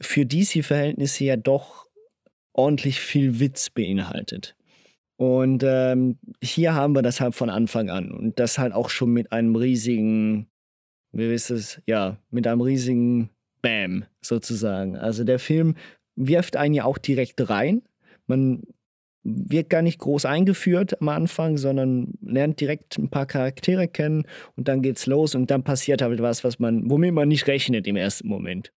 für 0.00 0.26
DC-Verhältnisse 0.26 1.24
ja 1.24 1.36
doch 1.36 1.86
ordentlich 2.52 3.00
viel 3.00 3.40
Witz 3.40 3.70
beinhaltet. 3.70 4.56
Und 5.16 5.64
ähm, 5.66 6.18
hier 6.42 6.74
haben 6.74 6.94
wir 6.94 7.02
das 7.02 7.20
halt 7.20 7.34
von 7.34 7.50
Anfang 7.50 7.90
an. 7.90 8.12
Und 8.12 8.38
das 8.38 8.58
halt 8.58 8.72
auch 8.72 8.88
schon 8.88 9.10
mit 9.10 9.32
einem 9.32 9.56
riesigen, 9.56 10.48
wie 11.12 11.28
wisst 11.28 11.50
es, 11.50 11.82
ja, 11.86 12.18
mit 12.30 12.46
einem 12.46 12.60
riesigen 12.60 13.30
Bam 13.60 14.04
sozusagen. 14.20 14.96
Also 14.96 15.24
der 15.24 15.40
Film 15.40 15.74
wirft 16.14 16.56
einen 16.56 16.74
ja 16.74 16.84
auch 16.84 16.98
direkt 16.98 17.48
rein. 17.50 17.82
Man 18.26 18.62
wird 19.48 19.70
gar 19.70 19.82
nicht 19.82 19.98
groß 19.98 20.24
eingeführt 20.24 21.00
am 21.00 21.08
Anfang, 21.08 21.56
sondern 21.56 22.14
lernt 22.20 22.60
direkt 22.60 22.98
ein 22.98 23.10
paar 23.10 23.26
Charaktere 23.26 23.88
kennen 23.88 24.24
und 24.56 24.68
dann 24.68 24.82
geht's 24.82 25.06
los 25.06 25.34
und 25.34 25.50
dann 25.50 25.64
passiert 25.64 26.02
halt 26.02 26.20
was, 26.22 26.44
was 26.44 26.58
man, 26.58 26.90
womit 26.90 27.12
man 27.12 27.28
nicht 27.28 27.46
rechnet 27.46 27.86
im 27.86 27.96
ersten 27.96 28.28
Moment. 28.28 28.72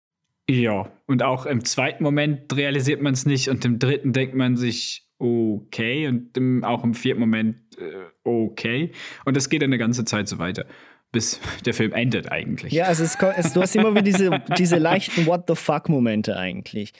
Ja, 0.50 0.92
und 1.08 1.24
auch 1.24 1.46
im 1.46 1.64
zweiten 1.64 2.04
Moment 2.04 2.54
realisiert 2.56 3.02
man 3.02 3.14
es 3.14 3.26
nicht 3.26 3.50
und 3.50 3.64
im 3.64 3.80
dritten 3.80 4.12
denkt 4.12 4.36
man 4.36 4.58
sich, 4.58 5.08
okay, 5.20 6.08
und 6.08 6.36
im, 6.36 6.64
auch 6.64 6.84
im 6.84 6.94
vierten 6.94 7.20
Moment, 7.20 7.56
äh, 7.78 8.06
okay. 8.24 8.92
Und 9.24 9.38
das 9.38 9.50
geht 9.50 9.64
eine 9.64 9.78
ganze 9.78 10.04
Zeit 10.04 10.28
so 10.28 10.40
weiter, 10.40 10.66
bis 11.12 11.40
der 11.66 11.74
Film 11.74 11.94
endet 11.94 12.32
eigentlich. 12.32 12.74
Ja, 12.74 12.86
also 12.86 13.04
es, 13.04 13.18
es, 13.38 13.54
du 13.54 13.62
hast 13.62 13.76
immer 13.76 13.92
wieder 13.92 14.02
diese, 14.02 14.44
diese 14.58 14.78
leichten 14.78 15.26
What 15.26 15.44
the 15.48 15.56
fuck-Momente 15.56 16.36
eigentlich. 16.36 16.94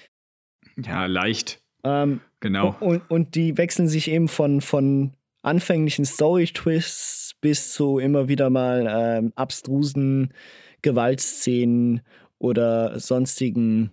Ja, 0.78 1.06
leicht. 1.08 1.62
Ähm, 1.84 2.22
genau. 2.42 2.76
Und, 2.82 3.10
und 3.10 3.36
die 3.36 3.58
wechseln 3.58 3.88
sich 3.88 4.12
eben 4.12 4.28
von, 4.28 4.60
von 4.60 5.14
anfänglichen 5.42 6.06
Story-Twists 6.06 7.36
bis 7.40 7.72
zu 7.74 7.98
immer 7.98 8.28
wieder 8.28 8.50
mal 8.50 8.88
ähm, 8.90 9.34
abstrusen 9.36 10.34
Gewaltszenen 10.82 12.02
oder 12.38 13.00
sonstigen 13.00 13.92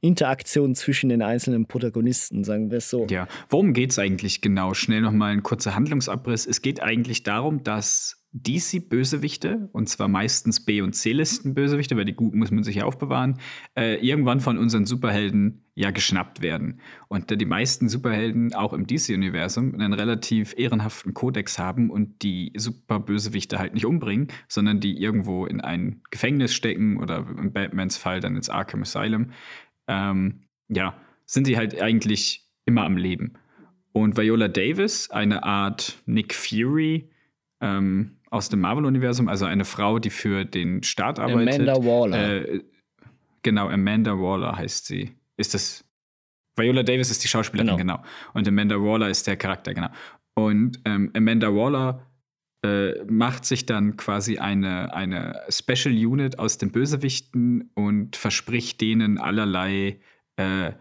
Interaktionen 0.00 0.74
zwischen 0.74 1.08
den 1.08 1.22
einzelnen 1.22 1.66
Protagonisten, 1.66 2.44
sagen 2.44 2.70
wir 2.70 2.78
es 2.78 2.90
so. 2.90 3.06
Ja, 3.08 3.26
worum 3.48 3.72
geht 3.72 3.90
es 3.90 3.98
eigentlich 3.98 4.40
genau? 4.40 4.74
Schnell 4.74 5.00
nochmal 5.00 5.32
ein 5.32 5.42
kurzer 5.42 5.74
Handlungsabriss. 5.74 6.46
Es 6.46 6.62
geht 6.62 6.82
eigentlich 6.82 7.22
darum, 7.22 7.62
dass 7.62 8.25
DC-Bösewichte, 8.42 9.68
und 9.72 9.88
zwar 9.88 10.08
meistens 10.08 10.64
B- 10.64 10.82
und 10.82 10.94
C-Listen-Bösewichte, 10.94 11.96
weil 11.96 12.04
die 12.04 12.14
guten 12.14 12.38
muss 12.38 12.50
man 12.50 12.64
sich 12.64 12.76
ja 12.76 12.84
aufbewahren, 12.84 13.38
äh, 13.76 13.96
irgendwann 14.06 14.40
von 14.40 14.58
unseren 14.58 14.84
Superhelden 14.84 15.64
ja 15.74 15.90
geschnappt 15.90 16.42
werden. 16.42 16.80
Und 17.08 17.30
da 17.30 17.36
die 17.36 17.46
meisten 17.46 17.88
Superhelden 17.88 18.54
auch 18.54 18.72
im 18.72 18.86
DC-Universum 18.86 19.74
einen 19.74 19.92
relativ 19.92 20.54
ehrenhaften 20.56 21.14
Kodex 21.14 21.58
haben 21.58 21.90
und 21.90 22.22
die 22.22 22.52
Superbösewichte 22.56 23.58
halt 23.58 23.74
nicht 23.74 23.86
umbringen, 23.86 24.28
sondern 24.48 24.80
die 24.80 25.00
irgendwo 25.00 25.46
in 25.46 25.60
ein 25.60 26.02
Gefängnis 26.10 26.54
stecken 26.54 26.98
oder 26.98 27.26
in 27.38 27.52
Batmans 27.52 27.96
Fall 27.96 28.20
dann 28.20 28.36
ins 28.36 28.48
Arkham 28.48 28.82
Asylum, 28.82 29.30
ähm, 29.86 30.42
ja, 30.68 30.96
sind 31.24 31.46
sie 31.46 31.56
halt 31.56 31.80
eigentlich 31.80 32.46
immer 32.64 32.84
am 32.84 32.96
Leben. 32.96 33.34
Und 33.92 34.16
Viola 34.16 34.48
Davis, 34.48 35.10
eine 35.10 35.42
Art 35.42 36.02
Nick 36.06 36.34
Fury, 36.34 37.10
ähm, 37.60 38.15
aus 38.30 38.48
dem 38.48 38.60
Marvel-Universum, 38.60 39.28
also 39.28 39.44
eine 39.44 39.64
Frau, 39.64 39.98
die 39.98 40.10
für 40.10 40.44
den 40.44 40.82
Staat 40.82 41.18
arbeitet. 41.18 41.60
Amanda 41.60 41.84
Waller. 41.84 42.44
Äh, 42.44 42.60
genau, 43.42 43.68
Amanda 43.68 44.12
Waller 44.12 44.56
heißt 44.56 44.86
sie. 44.86 45.12
Ist 45.36 45.54
das. 45.54 45.84
Viola 46.56 46.82
Davis 46.82 47.10
ist 47.10 47.22
die 47.22 47.28
Schauspielerin, 47.28 47.76
genau. 47.76 47.98
genau. 47.98 48.08
Und 48.32 48.48
Amanda 48.48 48.76
Waller 48.76 49.10
ist 49.10 49.26
der 49.26 49.36
Charakter, 49.36 49.74
genau. 49.74 49.88
Und 50.34 50.80
ähm, 50.84 51.10
Amanda 51.14 51.54
Waller 51.54 52.06
äh, 52.64 53.04
macht 53.04 53.44
sich 53.44 53.66
dann 53.66 53.96
quasi 53.96 54.38
eine, 54.38 54.94
eine 54.94 55.42
Special 55.48 55.94
Unit 55.94 56.38
aus 56.38 56.58
den 56.58 56.72
Bösewichten 56.72 57.70
und 57.74 58.16
verspricht 58.16 58.80
denen 58.80 59.18
allerlei 59.18 60.00
äh, 60.36 60.72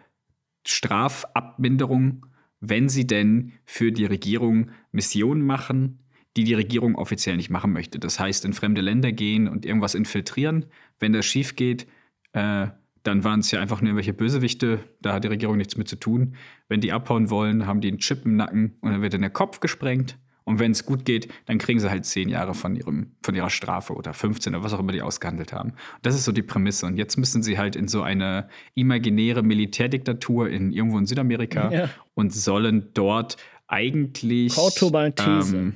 Strafabminderung, 0.66 2.26
wenn 2.60 2.90
sie 2.90 3.06
denn 3.06 3.54
für 3.66 3.92
die 3.92 4.06
Regierung 4.06 4.72
Missionen 4.92 5.46
machen, 5.46 6.00
die 6.38 6.44
die 6.44 6.54
Regierung 6.54 6.96
offiziell 6.96 7.38
nicht 7.38 7.50
machen 7.50 7.72
möchte. 7.72 8.00
Das 8.00 8.20
heißt, 8.20 8.46
in 8.46 8.54
fremde 8.54 8.82
Länder 8.82 9.12
gehen 9.12 9.48
und 9.48 9.66
irgendwas 9.66 9.96
infiltrieren. 9.96 10.66
Wenn 11.00 11.14
das 11.14 11.26
schief 11.26 11.56
geht, 11.56 11.88
äh, 12.34 12.68
dann 13.04 13.24
waren 13.24 13.40
es 13.40 13.52
ja 13.52 13.62
einfach 13.62 13.82
nur 13.82 13.90
irgendwelche 13.90 14.14
Bösewichte, 14.14 14.80
da 15.02 15.14
hat 15.14 15.24
die 15.24 15.28
Regierung 15.30 15.58
nichts 15.58 15.78
mit 15.78 15.88
zu 15.88 15.96
tun. 15.96 16.36
Wenn 16.68 16.82
die 16.82 16.92
abhauen 16.92 17.30
wollen, 17.30 17.68
haben 17.68 17.80
die 17.80 17.88
einen 17.90 18.00
Chip 18.00 18.26
im 18.26 18.36
Nacken 18.36 18.76
und 18.82 18.92
dann 18.92 19.02
wird 19.02 19.14
dann 19.14 19.22
der 19.22 19.30
Kopf 19.30 19.60
gesprengt. 19.60 20.18
Und 20.44 20.60
wenn 20.60 20.72
es 20.72 20.86
gut 20.86 21.06
geht, 21.06 21.28
dann 21.48 21.58
kriegen 21.58 21.80
sie 21.80 21.90
halt 21.90 22.06
zehn 22.06 22.30
Jahre 22.30 22.54
von, 22.54 22.76
ihrem, 22.76 23.12
von 23.24 23.34
ihrer 23.34 23.50
Strafe 23.50 23.94
oder 23.94 24.14
15 24.14 24.54
oder 24.54 24.64
was 24.64 24.74
auch 24.74 24.80
immer 24.80 24.92
die 24.92 25.02
ausgehandelt 25.02 25.54
haben. 25.54 25.74
Das 26.04 26.14
ist 26.14 26.24
so 26.24 26.32
die 26.32 26.44
Prämisse. 26.44 26.86
Und 26.86 26.98
jetzt 26.98 27.18
müssen 27.18 27.42
sie 27.42 27.58
halt 27.58 27.76
in 27.76 27.88
so 27.88 28.04
eine 28.04 28.48
imaginäre 28.76 29.42
Militärdiktatur 29.42 30.50
in 30.50 30.72
irgendwo 30.72 31.00
in 31.00 31.08
Südamerika 31.08 31.72
Ja. 31.72 31.90
und 32.14 32.32
sollen 32.34 32.90
dort 32.94 33.38
eigentlich. 33.68 34.54
Porto 34.54 34.92
Maltese. 34.92 35.58
Ähm, 35.58 35.76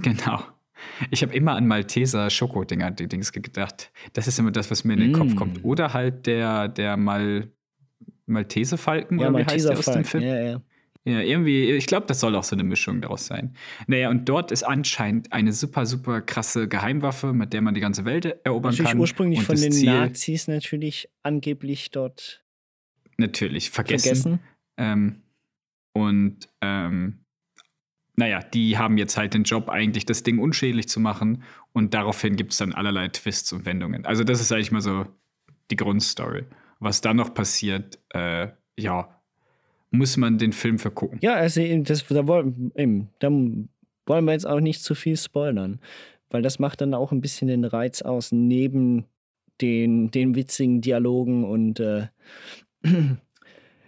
genau. 0.00 0.42
Ich 1.10 1.22
habe 1.22 1.34
immer 1.34 1.54
an 1.54 1.66
Malteser 1.66 2.28
Schokodinger 2.30 2.90
die 2.90 3.08
Dings 3.08 3.32
gedacht. 3.32 3.90
Das 4.12 4.28
ist 4.28 4.38
immer 4.38 4.50
das, 4.52 4.70
was 4.70 4.84
mir 4.84 4.92
in 4.94 5.00
den 5.00 5.12
Kopf 5.12 5.32
Mm. 5.34 5.36
kommt. 5.36 5.64
Oder 5.64 5.92
halt 5.94 6.26
der, 6.26 6.68
der 6.68 6.96
Mal 6.96 7.50
Maltese 8.26 8.76
Falken 8.76 9.18
Ja, 9.18 9.28
oder 9.28 9.38
wie 9.38 9.44
heißt 9.44 9.48
Malteser 9.66 9.68
der 9.70 9.78
aus 9.78 9.84
dem 9.86 9.92
Falken. 9.92 10.04
Film? 10.04 10.24
Ja, 10.24 10.40
ja. 10.40 10.62
Ja, 11.08 11.20
irgendwie, 11.20 11.70
ich 11.70 11.86
glaube, 11.86 12.06
das 12.08 12.18
soll 12.18 12.34
auch 12.34 12.42
so 12.42 12.56
eine 12.56 12.64
Mischung 12.64 13.00
daraus 13.00 13.26
sein. 13.26 13.54
Naja, 13.86 14.10
und 14.10 14.28
dort 14.28 14.50
ist 14.50 14.64
anscheinend 14.64 15.32
eine 15.32 15.52
super, 15.52 15.86
super 15.86 16.20
krasse 16.20 16.66
Geheimwaffe, 16.66 17.32
mit 17.32 17.52
der 17.52 17.62
man 17.62 17.74
die 17.74 17.80
ganze 17.80 18.04
Welt 18.04 18.24
erobern 18.44 18.72
Natürlich 18.72 18.90
kann. 18.90 18.98
ursprünglich 19.00 19.38
und 19.38 19.44
von 19.44 19.56
den 19.56 19.70
Ziel, 19.70 19.86
Nazis 19.88 20.48
natürlich 20.48 21.08
angeblich 21.22 21.92
dort 21.92 22.44
Natürlich, 23.18 23.70
vergessen. 23.70 24.04
vergessen. 24.04 24.40
Ähm, 24.78 25.22
und 25.94 26.48
ähm, 26.60 27.20
naja, 28.16 28.40
die 28.40 28.78
haben 28.78 28.96
jetzt 28.98 29.16
halt 29.16 29.34
den 29.34 29.44
Job, 29.44 29.68
eigentlich 29.68 30.06
das 30.06 30.22
Ding 30.22 30.38
unschädlich 30.38 30.88
zu 30.88 31.00
machen. 31.00 31.42
Und 31.72 31.94
daraufhin 31.94 32.36
gibt 32.36 32.52
es 32.52 32.58
dann 32.58 32.72
allerlei 32.72 33.08
Twists 33.08 33.52
und 33.52 33.66
Wendungen. 33.66 34.06
Also, 34.06 34.24
das 34.24 34.40
ist 34.40 34.50
eigentlich 34.52 34.72
mal 34.72 34.80
so 34.80 35.06
die 35.70 35.76
Grundstory. 35.76 36.44
Was 36.78 37.00
dann 37.00 37.16
noch 37.16 37.34
passiert, 37.34 37.98
äh, 38.10 38.48
ja, 38.78 39.16
muss 39.90 40.16
man 40.16 40.38
den 40.38 40.52
Film 40.52 40.78
vergucken. 40.78 41.18
Ja, 41.22 41.34
also 41.34 41.60
das, 41.82 42.06
da, 42.06 42.26
wollen, 42.26 43.08
da 43.18 43.30
wollen 43.30 44.24
wir 44.24 44.32
jetzt 44.32 44.46
auch 44.46 44.60
nicht 44.60 44.82
zu 44.82 44.94
viel 44.94 45.16
spoilern, 45.16 45.80
weil 46.30 46.42
das 46.42 46.58
macht 46.58 46.80
dann 46.80 46.94
auch 46.94 47.12
ein 47.12 47.20
bisschen 47.20 47.48
den 47.48 47.64
Reiz 47.64 48.02
aus, 48.02 48.32
neben 48.32 49.04
den, 49.60 50.10
den 50.10 50.34
witzigen 50.34 50.80
Dialogen 50.80 51.44
und 51.44 51.80
äh, 51.80 52.08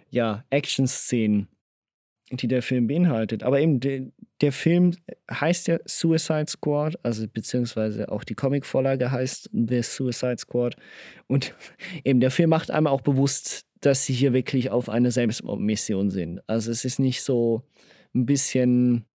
ja, 0.09 0.43
Action-Szenen, 0.49 1.47
die 2.31 2.47
der 2.47 2.61
Film 2.61 2.87
beinhaltet. 2.87 3.43
Aber 3.43 3.59
eben, 3.59 3.79
der 4.41 4.51
Film 4.51 4.95
heißt 5.29 5.67
ja 5.67 5.79
Suicide 5.85 6.47
Squad, 6.47 6.97
also 7.03 7.27
beziehungsweise 7.27 8.11
auch 8.11 8.23
die 8.23 8.35
Comicvorlage 8.35 9.11
heißt 9.11 9.49
The 9.53 9.81
Suicide 9.81 10.37
Squad. 10.37 10.75
Und 11.27 11.55
eben 12.03 12.19
der 12.19 12.31
Film 12.31 12.49
macht 12.49 12.71
einem 12.71 12.87
auch 12.87 13.01
bewusst, 13.01 13.65
dass 13.81 14.05
sie 14.05 14.13
hier 14.13 14.33
wirklich 14.33 14.71
auf 14.71 14.89
einer 14.89 15.11
Selbstmordmission 15.11 16.09
sind. 16.09 16.41
Also 16.47 16.71
es 16.71 16.85
ist 16.85 16.99
nicht 16.99 17.21
so 17.21 17.63
ein 18.13 18.25
bisschen, 18.25 19.05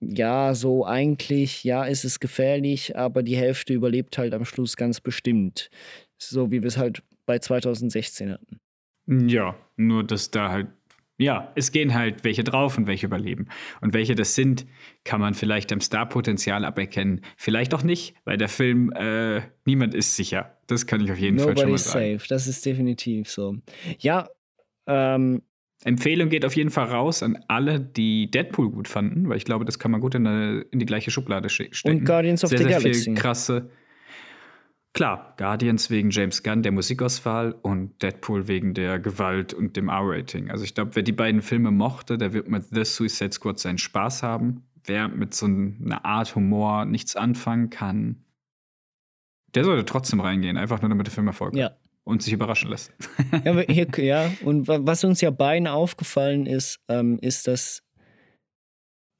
ja, 0.00 0.54
so 0.54 0.86
eigentlich, 0.86 1.62
ja, 1.64 1.84
ist 1.84 2.04
es 2.04 2.20
gefährlich, 2.20 2.96
aber 2.96 3.22
die 3.22 3.36
Hälfte 3.36 3.74
überlebt 3.74 4.18
halt 4.18 4.34
am 4.34 4.44
Schluss 4.44 4.76
ganz 4.76 5.00
bestimmt. 5.00 5.70
So 6.18 6.50
wie 6.50 6.62
wir 6.62 6.68
es 6.68 6.78
halt 6.78 7.02
bei 7.26 7.38
2016 7.38 8.32
hatten. 8.32 8.60
Ja, 9.06 9.56
nur 9.76 10.04
dass 10.04 10.30
da 10.30 10.50
halt, 10.50 10.68
ja, 11.20 11.52
es 11.54 11.70
gehen 11.70 11.94
halt 11.94 12.24
welche 12.24 12.42
drauf 12.44 12.78
und 12.78 12.86
welche 12.86 13.06
überleben. 13.06 13.48
Und 13.82 13.92
welche 13.92 14.14
das 14.14 14.34
sind, 14.34 14.66
kann 15.04 15.20
man 15.20 15.34
vielleicht 15.34 15.70
am 15.70 15.80
Starpotenzial 15.80 16.64
aberkennen. 16.64 17.20
Vielleicht 17.36 17.74
auch 17.74 17.82
nicht, 17.82 18.14
weil 18.24 18.38
der 18.38 18.48
Film, 18.48 18.90
äh, 18.92 19.42
niemand 19.66 19.94
ist 19.94 20.16
sicher. 20.16 20.56
Das 20.66 20.86
kann 20.86 21.02
ich 21.02 21.12
auf 21.12 21.18
jeden 21.18 21.38
Fall 21.38 21.48
schon 21.48 21.56
mal 21.56 21.62
Nobody's 21.64 21.84
sagen. 21.84 22.18
safe, 22.18 22.28
das 22.28 22.46
ist 22.46 22.64
definitiv 22.64 23.28
so. 23.28 23.56
Ja, 23.98 24.28
ähm, 24.86 25.42
Empfehlung 25.84 26.30
geht 26.30 26.44
auf 26.44 26.56
jeden 26.56 26.70
Fall 26.70 26.86
raus 26.86 27.22
an 27.22 27.38
alle, 27.48 27.80
die 27.80 28.30
Deadpool 28.30 28.70
gut 28.70 28.88
fanden, 28.88 29.28
weil 29.28 29.36
ich 29.36 29.44
glaube, 29.44 29.64
das 29.64 29.78
kann 29.78 29.90
man 29.90 30.00
gut 30.00 30.14
in, 30.14 30.26
eine, 30.26 30.60
in 30.70 30.78
die 30.78 30.86
gleiche 30.86 31.10
Schublade 31.10 31.48
stecken. 31.48 31.98
Und 32.00 32.04
Guardians 32.04 32.44
of 32.44 32.50
sehr, 32.50 32.58
the 32.58 32.64
sehr 32.64 32.78
Galaxy. 32.78 33.04
Viel 33.04 33.14
krasse. 33.14 33.70
Klar, 34.92 35.34
Guardians 35.36 35.88
wegen 35.90 36.10
James 36.10 36.42
Gunn, 36.42 36.62
der 36.62 36.72
Musikauswahl 36.72 37.52
und 37.62 38.02
Deadpool 38.02 38.48
wegen 38.48 38.74
der 38.74 38.98
Gewalt 38.98 39.54
und 39.54 39.76
dem 39.76 39.88
R-Rating. 39.88 40.50
Also 40.50 40.64
ich 40.64 40.74
glaube, 40.74 40.96
wer 40.96 41.02
die 41.04 41.12
beiden 41.12 41.42
Filme 41.42 41.70
mochte, 41.70 42.18
der 42.18 42.32
wird 42.32 42.48
mit 42.48 42.64
The 42.72 42.84
Suicide 42.84 43.32
Squad 43.32 43.58
seinen 43.60 43.78
Spaß 43.78 44.22
haben. 44.24 44.64
Wer 44.84 45.06
mit 45.08 45.32
so 45.34 45.46
einer 45.46 46.04
Art 46.04 46.34
Humor 46.34 46.86
nichts 46.86 47.14
anfangen 47.14 47.70
kann, 47.70 48.24
Der 49.54 49.64
sollte 49.64 49.84
trotzdem 49.84 50.20
reingehen, 50.20 50.56
einfach 50.56 50.80
nur 50.80 50.88
damit 50.88 51.06
der 51.06 51.12
Film 51.14 51.26
Erfolg 51.28 51.52
hat. 51.54 51.58
Ja. 51.58 51.70
Und 52.04 52.22
sich 52.22 52.32
überraschen 52.32 52.70
lässt. 52.70 52.92
Ja, 53.44 53.58
hier, 53.60 53.86
ja, 53.98 54.32
und 54.44 54.66
wa- 54.68 54.80
was 54.82 55.04
uns 55.04 55.20
ja 55.20 55.30
beiden 55.30 55.68
aufgefallen 55.68 56.46
ist, 56.46 56.80
ähm, 56.88 57.18
ist, 57.20 57.46
dass 57.46 57.82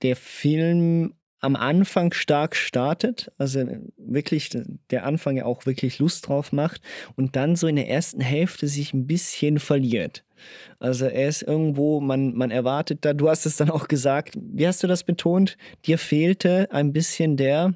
der 0.03 0.17
Film 0.17 1.15
am 1.40 1.56
Anfang 1.56 2.12
stark 2.12 2.54
startet, 2.54 3.32
also 3.38 3.64
wirklich 3.97 4.50
der 4.90 5.04
Anfang 5.04 5.37
ja 5.37 5.47
auch 5.47 5.66
wirklich 5.66 5.99
Lust 5.99 6.28
drauf 6.28 6.52
macht 6.52 6.82
und 7.16 7.35
dann 7.35 7.56
so 7.56 7.66
in 7.66 7.76
der 7.76 7.88
ersten 7.88 8.20
Hälfte 8.20 8.68
sich 8.68 8.92
ein 8.92 9.06
bisschen 9.06 9.59
verliert. 9.59 10.25
Also 10.78 11.06
er 11.06 11.28
ist 11.28 11.42
irgendwo, 11.42 12.00
man, 12.00 12.35
man 12.35 12.50
erwartet 12.50 13.04
da, 13.04 13.12
du 13.12 13.28
hast 13.28 13.47
es 13.47 13.56
dann 13.56 13.70
auch 13.70 13.88
gesagt, 13.88 14.35
wie 14.40 14.66
hast 14.66 14.82
du 14.82 14.87
das 14.87 15.04
betont? 15.04 15.56
Dir 15.87 15.99
fehlte 15.99 16.68
ein 16.70 16.92
bisschen 16.92 17.37
der, 17.37 17.75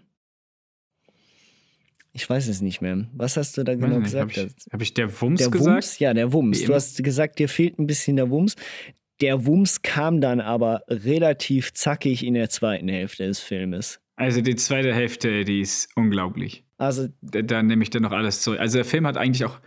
ich 2.12 2.30
weiß 2.30 2.46
es 2.48 2.60
nicht 2.60 2.80
mehr. 2.80 3.06
Was 3.12 3.36
hast 3.36 3.58
du 3.58 3.64
da 3.64 3.74
genau 3.74 3.94
Habe 3.94 4.02
gesagt? 4.02 4.36
ich, 4.36 4.72
hab 4.72 4.80
ich 4.80 4.94
der 4.94 5.20
Wumms 5.20 5.40
der 5.40 5.50
gesagt? 5.50 5.74
Wumms, 5.74 5.98
ja, 5.98 6.14
der 6.14 6.32
Wumms. 6.32 6.60
Wie 6.60 6.66
Du 6.66 6.74
hast 6.74 7.02
gesagt, 7.02 7.38
dir 7.38 7.48
fehlt 7.48 7.78
ein 7.78 7.86
bisschen 7.86 8.16
der 8.16 8.30
Wumms. 8.30 8.54
Der 9.20 9.46
Wumms 9.46 9.82
kam 9.82 10.20
dann 10.20 10.40
aber 10.40 10.82
relativ 10.88 11.72
zackig 11.72 12.24
in 12.24 12.34
der 12.34 12.50
zweiten 12.50 12.88
Hälfte 12.88 13.26
des 13.26 13.40
Filmes. 13.40 14.00
Also 14.16 14.40
die 14.40 14.56
zweite 14.56 14.92
Hälfte, 14.94 15.44
die 15.44 15.60
ist 15.60 15.88
unglaublich. 15.96 16.64
Also, 16.78 17.08
Da, 17.20 17.42
da 17.42 17.62
nehme 17.62 17.82
ich 17.82 17.90
dann 17.90 18.02
noch 18.02 18.12
alles 18.12 18.42
zurück. 18.42 18.60
Also 18.60 18.78
der 18.78 18.84
Film 18.84 19.06
hat 19.06 19.16
eigentlich 19.16 19.44
auch, 19.44 19.60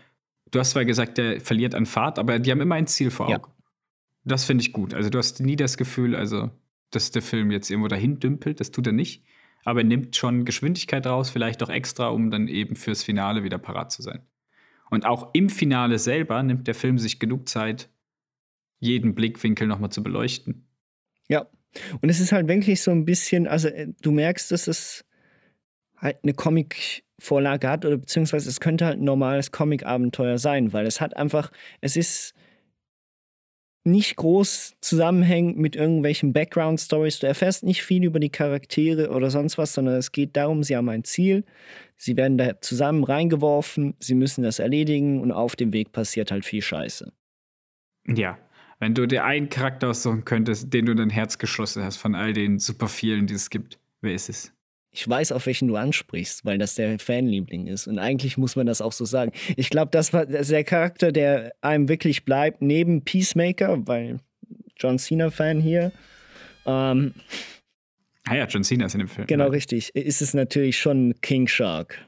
du 0.51 0.60
hast 0.60 0.72
zwar 0.72 0.86
gesagt, 0.86 1.18
der 1.18 1.42
verliert 1.42 1.75
an 1.75 1.86
Fahrt, 1.86 2.20
aber 2.20 2.39
die 2.39 2.51
haben 2.51 2.62
immer 2.62 2.75
ein 2.75 2.88
Ziel 2.88 3.12
vor 3.12 3.30
Ja. 3.30 3.38
Augen. 3.38 3.51
Das 4.24 4.44
finde 4.46 4.62
ich 4.62 4.74
gut. 4.74 4.94
Also 4.94 5.10
du 5.10 5.18
hast 5.18 5.39
nie 5.39 5.56
das 5.56 5.77
Gefühl, 5.77 6.16
also, 6.16 6.50
dass 6.92 7.12
der 7.12 7.22
Film 7.22 7.51
jetzt 7.51 7.70
irgendwo 7.70 7.88
dahin 7.88 8.20
dümpelt, 8.20 8.60
das 8.60 8.72
tut 8.72 8.88
er 8.88 8.94
nicht. 8.94 9.24
Aber 9.63 9.82
er 9.82 9.86
nimmt 9.86 10.16
schon 10.16 10.46
Geschwindigkeit 10.46 11.06
raus, 11.08 11.30
vielleicht 11.30 11.62
auch 11.63 11.70
extra, 11.70 12.08
um 12.10 12.32
dann 12.32 12.48
eben 12.48 12.75
fürs 12.75 13.04
Finale 13.04 13.44
wieder 13.44 13.58
parat 13.58 13.92
zu 13.92 14.01
sein. 14.01 14.22
Und 14.89 15.06
auch 15.06 15.34
im 15.34 15.50
Finale 15.50 16.00
selber 16.00 16.42
nimmt 16.44 16.68
der 16.68 16.75
Film 16.75 16.98
sich 16.98 17.20
genug 17.20 17.50
Zeit, 17.50 17.89
jeden 18.80 19.16
Blickwinkel 19.16 19.68
nochmal 19.68 19.92
zu 19.92 20.04
beleuchten. 20.04 20.68
ja. 21.28 21.48
Und 22.02 22.10
es 22.10 22.20
ist 22.20 22.32
halt 22.32 22.48
wirklich 22.48 22.82
so 22.82 22.92
ein 22.92 23.06
bisschen, 23.06 23.48
also 23.48 23.68
äh, 23.68 23.88
du 24.02 24.12
merkst, 24.12 24.52
dass 24.52 24.68
es 24.68 25.06
halt 25.98 26.18
eine 26.24 26.34
Comic-Vorlage 26.34 27.70
hat 27.70 27.86
oder 27.86 27.98
beziehungsweise 27.98 28.50
es 28.50 28.60
könnte 28.60 28.86
halt 28.86 29.00
ein 29.00 29.04
normales 29.04 29.52
Comic-Abenteuer 29.52 30.38
sein, 30.38 30.74
weil 30.74 30.86
es 30.86 31.02
hat 31.02 31.16
einfach, 31.18 31.52
es 31.82 31.96
ist 31.96 32.34
nicht 33.88 34.18
groß 34.18 34.76
zusammenhängend 34.82 35.58
mit 35.58 35.76
irgendwelchen 35.76 36.34
Background-Stories. 36.34 37.20
Du 37.20 37.28
erfährst 37.28 37.64
nicht 37.64 37.84
viel 37.84 38.04
über 38.04 38.20
die 38.20 38.30
Charaktere 38.30 39.10
oder 39.10 39.32
sonst 39.32 39.58
was, 39.58 39.74
sondern 39.74 39.96
es 39.96 40.12
geht 40.12 40.36
darum, 40.36 40.62
sie 40.62 40.76
haben 40.76 40.90
ein 40.90 41.06
Ziel, 41.06 41.46
sie 41.96 42.18
werden 42.18 42.38
da 42.38 42.62
zusammen 42.62 43.04
reingeworfen, 43.04 43.96
sie 44.00 44.16
müssen 44.16 44.44
das 44.44 44.60
erledigen 44.60 45.22
und 45.22 45.32
auf 45.32 45.56
dem 45.56 45.74
Weg 45.74 45.94
passiert 45.94 46.32
halt 46.32 46.46
viel 46.46 46.62
Scheiße. 46.62 47.12
Ja, 48.08 48.38
wenn 48.80 48.94
du 48.94 49.08
dir 49.08 49.24
einen 49.26 49.50
Charakter 49.50 49.90
aussuchen 49.90 50.26
könntest, 50.26 50.74
den 50.74 50.86
du 50.86 50.92
in 50.92 50.98
dein 50.98 51.10
Herz 51.10 51.38
geschlossen 51.38 51.84
hast 51.84 51.98
von 51.98 52.16
all 52.16 52.34
den 52.34 52.60
super 52.60 52.88
vielen, 52.88 53.28
die 53.28 53.34
es 53.34 53.50
gibt, 53.50 53.80
wer 54.02 54.14
ist 54.14 54.30
es? 54.30 54.54
Ich 54.92 55.08
weiß, 55.08 55.32
auf 55.32 55.46
welchen 55.46 55.68
du 55.68 55.76
ansprichst, 55.76 56.44
weil 56.46 56.58
das 56.58 56.76
der 56.76 56.98
Fanliebling 56.98 57.68
ist. 57.68 57.88
Und 57.88 58.00
eigentlich 58.00 58.38
muss 58.38 58.56
man 58.56 58.66
das 58.66 58.82
auch 58.82 58.94
so 58.94 59.06
sagen. 59.06 59.32
Ich 59.56 59.70
glaube, 59.70 59.92
das 59.92 60.12
war 60.12 60.26
das 60.26 60.42
ist 60.42 60.52
der 60.52 60.64
Charakter, 60.64 61.12
der 61.12 61.54
einem 61.62 61.88
wirklich 61.88 62.26
bleibt, 62.26 62.62
neben 62.62 63.04
Peacemaker, 63.04 63.86
weil 63.86 64.20
John 64.78 64.98
Cena-Fan 64.98 65.60
hier. 65.60 65.92
Ähm, 66.66 67.14
Ah 68.30 68.36
ja, 68.36 68.46
John 68.46 68.64
Cena 68.64 68.86
ist 68.88 68.94
in 68.94 69.00
dem 69.00 69.08
Film. 69.08 69.26
genau 69.28 69.46
Ja. 69.46 69.52
richtig. 69.52 69.96
Ist 69.96 70.22
es 70.22 70.34
natürlich 70.34 70.78
schon 70.78 71.16
King 71.22 71.48
Shark. 71.48 72.06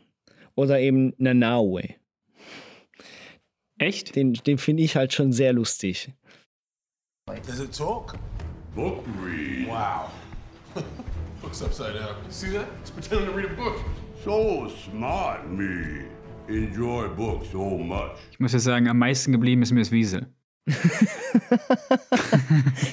Oder 0.56 0.80
eben 0.80 1.14
Nanaue. 1.18 1.96
Echt? 3.78 4.16
Den, 4.16 4.34
den 4.34 4.58
finde 4.58 4.84
ich 4.84 4.96
halt 4.98 5.14
schon 5.14 5.32
sehr 5.32 5.54
lustig. 5.54 6.10
Does 7.46 7.60
it 7.60 7.72
talk? 7.72 8.17
Book 8.75 9.03
read. 9.22 9.67
Wow. 9.67 10.12
Book's 11.41 11.62
upside 11.62 11.96
down. 11.96 12.15
You 12.25 12.31
see 12.31 12.50
that? 12.51 12.68
It's 12.81 12.92
pretending 12.92 13.27
to 13.27 13.33
read 13.33 13.46
a 13.46 13.53
book. 13.55 13.77
So 14.24 14.70
smart, 14.70 15.50
me. 15.50 16.05
Enjoy 16.48 17.07
books 17.09 17.51
so 17.51 17.77
much. 17.77 18.18
Ich 18.31 18.40
muss 18.40 18.53
ja 18.53 18.59
sagen, 18.59 18.87
am 18.87 18.98
meisten 18.98 19.31
geblieben 19.31 19.61
ist 19.61 19.72
mir 19.72 19.81
das 19.81 19.92
Wiesel. 19.92 20.27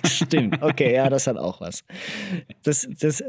Stimmt, 0.07 0.63
okay, 0.63 0.95
ja, 0.95 1.11
das 1.11 1.27
hat 1.27 1.37
auch 1.37 1.61
was. 1.61 1.85
Das, 2.63 2.89
das 3.01 3.23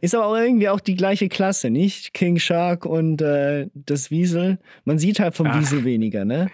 ist 0.00 0.14
aber 0.14 0.26
auch 0.26 0.36
irgendwie 0.36 0.68
auch 0.68 0.80
die 0.80 0.96
gleiche 0.96 1.28
Klasse, 1.28 1.70
nicht? 1.70 2.12
King 2.12 2.38
Shark 2.38 2.84
und 2.84 3.22
äh, 3.22 3.68
das 3.74 4.10
Wiesel. 4.10 4.58
Man 4.84 4.98
sieht 4.98 5.20
halt 5.20 5.34
vom 5.34 5.46
Ach. 5.46 5.58
Wiesel 5.58 5.84
weniger, 5.84 6.24
ne? 6.24 6.50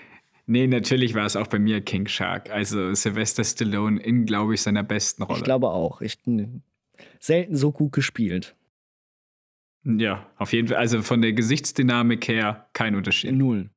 Nee, 0.46 0.66
natürlich 0.66 1.14
war 1.14 1.24
es 1.24 1.36
auch 1.36 1.46
bei 1.46 1.58
mir 1.58 1.80
King 1.80 2.06
Shark. 2.08 2.50
Also 2.50 2.92
Sylvester 2.94 3.44
Stallone 3.44 4.00
in, 4.00 4.26
glaube 4.26 4.54
ich, 4.54 4.62
seiner 4.62 4.82
besten 4.82 5.22
Rolle. 5.22 5.38
Ich 5.38 5.44
glaube 5.44 5.68
auch. 5.68 6.00
Ich, 6.00 6.18
selten 7.20 7.56
so 7.56 7.72
gut 7.72 7.92
gespielt. 7.92 8.56
ja, 9.84 10.26
auf 10.36 10.52
jeden 10.52 10.68
Fall. 10.68 10.78
Also 10.78 11.02
von 11.02 11.22
der 11.22 11.32
Gesichtsdynamik 11.32 12.26
her 12.28 12.68
kein 12.72 12.94
Unterschied. 12.94 13.32
Null. 13.32 13.70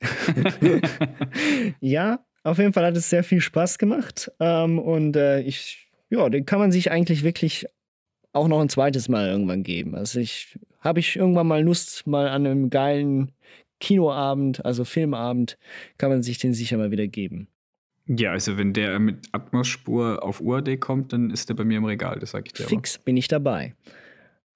ja, 1.80 2.24
auf 2.42 2.58
jeden 2.58 2.72
Fall 2.72 2.84
hat 2.84 2.96
es 2.96 3.10
sehr 3.10 3.24
viel 3.24 3.40
Spaß 3.40 3.78
gemacht. 3.78 4.30
Ähm, 4.38 4.78
und 4.78 5.16
äh, 5.16 5.40
ich, 5.40 5.90
ja, 6.10 6.28
den 6.28 6.46
kann 6.46 6.60
man 6.60 6.70
sich 6.70 6.90
eigentlich 6.90 7.24
wirklich 7.24 7.66
auch 8.32 8.48
noch 8.48 8.60
ein 8.60 8.68
zweites 8.68 9.08
Mal 9.08 9.28
irgendwann 9.28 9.62
geben. 9.62 9.94
Also 9.94 10.20
ich 10.20 10.58
habe 10.80 11.00
ich 11.00 11.16
irgendwann 11.16 11.48
mal 11.48 11.62
Lust, 11.62 12.06
mal 12.06 12.28
an 12.28 12.46
einem 12.46 12.70
geilen 12.70 13.32
Kinoabend, 13.80 14.64
also 14.64 14.84
Filmabend, 14.84 15.58
kann 15.98 16.10
man 16.10 16.22
sich 16.22 16.38
den 16.38 16.54
sicher 16.54 16.76
mal 16.78 16.90
wieder 16.90 17.06
geben. 17.06 17.48
Ja, 18.08 18.30
also 18.32 18.56
wenn 18.56 18.72
der 18.72 18.98
mit 19.00 19.26
Atmos-Spur 19.32 20.22
auf 20.22 20.40
UAD 20.40 20.78
kommt, 20.80 21.12
dann 21.12 21.30
ist 21.30 21.48
der 21.48 21.54
bei 21.54 21.64
mir 21.64 21.78
im 21.78 21.84
Regal, 21.84 22.18
das 22.20 22.30
sage 22.30 22.44
ich 22.46 22.52
dir. 22.52 22.62
aber. 22.64 22.68
Fix 22.70 22.98
bin 22.98 23.16
ich 23.16 23.26
dabei. 23.28 23.74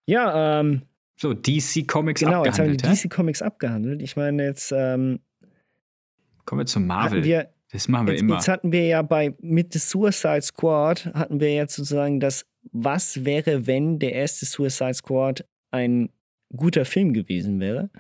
Ja, 0.07 0.61
ähm, 0.61 0.83
So, 1.17 1.35
DC 1.35 1.87
Comics 1.87 2.21
genau, 2.21 2.45
jetzt 2.45 2.59
haben 2.59 2.67
wir 2.69 2.73
abgehandelt. 2.75 2.83
die 2.85 2.89
hä? 2.89 2.95
DC 3.09 3.11
Comics 3.11 3.43
abgehandelt. 3.43 4.03
Ich 4.03 4.17
meine, 4.17 4.45
jetzt 4.45 4.73
ähm, 4.73 5.19
Kommen 6.45 6.61
wir 6.61 6.67
zu 6.67 6.81
Marvel. 6.81 7.25
wir 7.25 7.51
das 7.73 7.87
machen 7.87 8.07
wir 8.09 8.15
Jetzt, 8.15 8.23
immer. 8.23 8.35
jetzt 8.35 8.49
hatten 8.49 8.73
wir 8.73 8.87
ja 8.87 9.03
bei 9.03 9.35
mit 9.41 9.73
The 9.73 9.79
Suicide 9.79 10.43
Squad 10.43 11.07
hatten 11.15 11.39
wir 11.39 11.55
jetzt 11.55 11.77
sozusagen 11.77 12.19
das, 12.19 12.45
was 12.73 13.25
wäre, 13.25 13.67
wenn 13.69 13.99
der 14.01 14.13
erste 14.13 14.45
Suicide 14.47 14.95
Squad 14.95 15.45
ein 15.71 16.11
guter 16.57 16.85
Film 16.85 17.13
gewesen 17.13 17.61
wäre. 17.61 17.91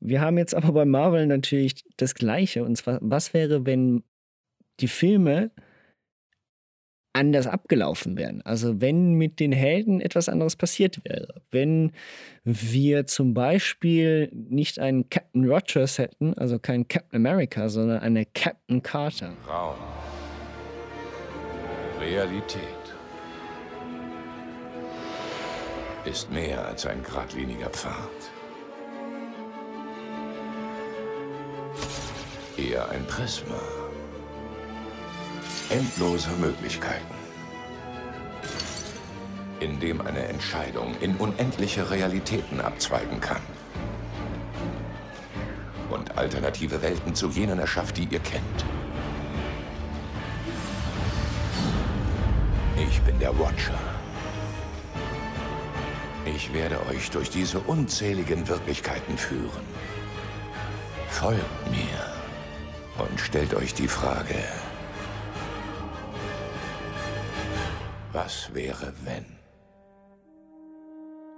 Wir 0.00 0.22
haben 0.22 0.38
jetzt 0.38 0.54
aber 0.54 0.72
bei 0.72 0.84
Marvel 0.84 1.26
natürlich 1.26 1.84
das 1.96 2.14
Gleiche. 2.14 2.64
Und 2.64 2.76
zwar, 2.76 2.98
was 3.02 3.34
wäre, 3.34 3.66
wenn 3.66 4.02
die 4.80 4.88
Filme 4.88 5.50
anders 7.12 7.46
abgelaufen 7.46 8.16
wären? 8.16 8.40
Also 8.42 8.80
wenn 8.80 9.14
mit 9.14 9.40
den 9.40 9.52
Helden 9.52 10.00
etwas 10.00 10.30
anderes 10.30 10.56
passiert 10.56 11.04
wäre. 11.04 11.42
Wenn 11.50 11.92
wir 12.44 13.06
zum 13.06 13.34
Beispiel 13.34 14.30
nicht 14.32 14.78
einen 14.78 15.10
Captain 15.10 15.44
Rogers 15.44 15.98
hätten, 15.98 16.32
also 16.34 16.58
keinen 16.58 16.88
Captain 16.88 17.16
America, 17.16 17.68
sondern 17.68 17.98
eine 18.00 18.24
Captain 18.24 18.82
Carter. 18.82 19.36
Raum. 19.46 19.76
Realität 22.00 22.62
ist 26.06 26.32
mehr 26.32 26.64
als 26.64 26.86
ein 26.86 27.02
geradliniger 27.02 27.68
Pfad. 27.68 28.08
Eher 32.60 32.90
ein 32.90 33.06
Prisma. 33.06 33.58
Endloser 35.70 36.36
Möglichkeiten. 36.38 37.14
In 39.60 39.80
dem 39.80 40.02
eine 40.02 40.28
Entscheidung 40.28 40.94
in 41.00 41.16
unendliche 41.16 41.90
Realitäten 41.90 42.60
abzweigen 42.60 43.18
kann. 43.20 43.40
Und 45.88 46.18
alternative 46.18 46.82
Welten 46.82 47.14
zu 47.14 47.28
jenen 47.28 47.58
erschafft, 47.58 47.96
die 47.96 48.04
ihr 48.04 48.20
kennt. 48.20 48.64
Ich 52.76 53.00
bin 53.02 53.18
der 53.18 53.38
Watcher. 53.38 53.78
Ich 56.26 56.52
werde 56.52 56.78
euch 56.88 57.10
durch 57.10 57.30
diese 57.30 57.60
unzähligen 57.60 58.46
Wirklichkeiten 58.48 59.16
führen. 59.16 59.64
Folgt 61.08 61.70
mir 61.70 62.19
und 62.98 63.20
stellt 63.20 63.54
euch 63.54 63.74
die 63.74 63.88
Frage, 63.88 64.34
was 68.12 68.52
wäre, 68.54 68.92
wenn? 69.04 69.24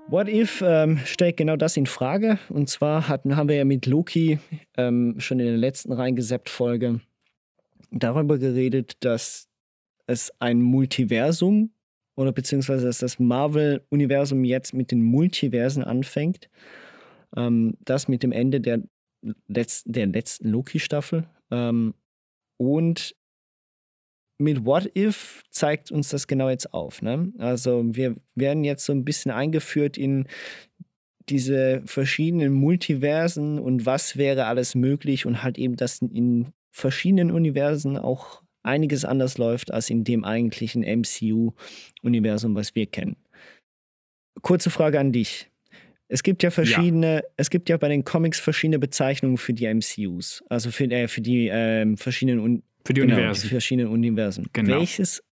What 0.09 0.29
If 0.29 0.63
ähm, 0.67 0.99
stellt 1.05 1.37
genau 1.37 1.57
das 1.57 1.77
in 1.77 1.87
Frage. 1.87 2.39
Und 2.49 2.69
zwar 2.69 3.09
hatten, 3.09 3.37
haben 3.37 3.49
wir 3.49 3.57
ja 3.57 3.65
mit 3.65 3.87
Loki 3.87 4.39
ähm, 4.77 5.15
schon 5.19 5.41
in 5.41 5.47
der 5.47 5.57
letzten 5.57 5.93
Reingeseppt-Folge 5.93 7.01
darüber 7.91 8.39
geredet, 8.39 8.97
dass 9.01 9.49
es 10.07 10.33
ein 10.41 10.61
Multiversum 10.61 11.73
oder 12.17 12.33
beziehungsweise 12.33 12.87
dass 12.87 12.99
das 12.99 13.19
Marvel-Universum 13.19 14.45
jetzt 14.45 14.75
mit 14.75 14.91
den 14.91 15.03
Multiversen 15.03 15.85
anfängt. 15.85 16.51
Ähm, 17.37 17.75
das 17.81 18.09
mit 18.09 18.23
dem 18.23 18.33
Ende 18.33 18.61
der, 18.61 18.83
Letz 19.47 19.85
der 19.85 20.07
letzten 20.07 20.49
Loki-Staffel. 20.49 21.27
Ähm, 21.53 21.95
und 22.59 23.15
mit 24.39 24.65
What 24.65 24.91
If 24.97 25.45
zeigt 25.51 25.93
uns 25.93 26.09
das 26.09 26.27
genau 26.27 26.49
jetzt 26.49 26.75
auf. 26.75 27.01
Ne? 27.03 27.33
Also 27.39 27.85
wir 27.87 28.17
werden 28.35 28.65
jetzt 28.65 28.85
so 28.85 28.93
ein 28.93 29.05
bisschen 29.05 29.31
eingeführt 29.31 29.97
in 29.97 30.27
diese 31.29 31.83
verschiedenen 31.85 32.53
Multiversen 32.53 33.61
und 33.61 33.87
was 33.87 34.17
wäre 34.17 34.47
alles 34.47 34.75
möglich 34.75 35.27
und 35.27 35.43
halt 35.43 35.59
eben, 35.59 35.77
dass 35.77 36.03
in 36.03 36.53
verschiedenen 36.73 37.31
Universen 37.31 37.97
auch 37.97 38.43
einiges 38.65 39.05
anders 39.05 39.39
läuft 39.39 39.73
als 39.73 39.91
in 39.91 40.03
dem 40.03 40.25
eigentlichen 40.25 40.83
MCU-Universum, 40.83 42.57
was 42.57 42.75
wir 42.75 42.87
kennen. 42.87 43.17
Kurze 44.41 44.71
Frage 44.71 44.99
an 44.99 45.13
dich. 45.13 45.52
Es 46.13 46.23
gibt 46.23 46.43
ja 46.43 46.51
verschiedene, 46.51 47.15
ja. 47.15 47.23
es 47.39 47.49
gibt 47.49 47.71
ja 47.71 47.79
bei 47.79 47.89
den 47.89 48.05
Comics 48.05 48.39
verschiedene 48.39 48.79
Bezeichnungen 48.79 49.39
für 49.39 49.55
die 49.55 49.67
MCUs, 49.67 50.45
also 50.51 50.71
für, 50.71 50.85
äh, 50.85 51.09
für 51.09 51.23
die 51.23 51.49
äh, 51.49 51.97
verschiedenen 51.97 52.39
Un 52.39 52.63
für 52.85 52.93
die 52.93 53.01
genau, 53.01 53.15
Universen. 53.15 53.43
Die 53.45 53.49
verschiedenen 53.49 53.89
Universen. 53.89 54.47
Genau. 54.53 54.79
Welches, 54.79 55.25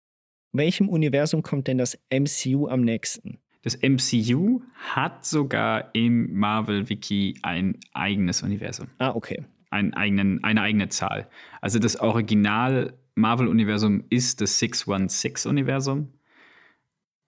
welchem 0.52 0.88
Universum 0.88 1.42
kommt 1.42 1.66
denn 1.66 1.78
das 1.78 1.98
MCU 2.10 2.68
am 2.68 2.82
nächsten? 2.82 3.38
Das 3.62 3.76
MCU 3.82 4.62
hat 4.74 5.24
sogar 5.24 5.92
im 5.94 6.38
Marvel-Wiki 6.38 7.38
ein 7.42 7.78
eigenes 7.92 8.44
Universum. 8.44 8.86
Ah, 8.98 9.10
okay. 9.16 9.44
Einen 9.70 9.94
eigenen, 9.94 10.44
eine 10.44 10.62
eigene 10.62 10.88
Zahl. 10.90 11.28
Also 11.60 11.80
das 11.80 11.98
Original 11.98 12.94
Marvel-Universum 13.16 14.04
ist 14.10 14.40
das 14.40 14.62
616-Universum. 14.62 16.12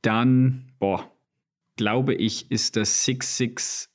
Dann, 0.03 0.71
boah, 0.79 1.11
glaube 1.81 2.13
ich, 2.13 2.51
ist 2.51 2.77
das 2.77 3.07
6610 3.07 3.89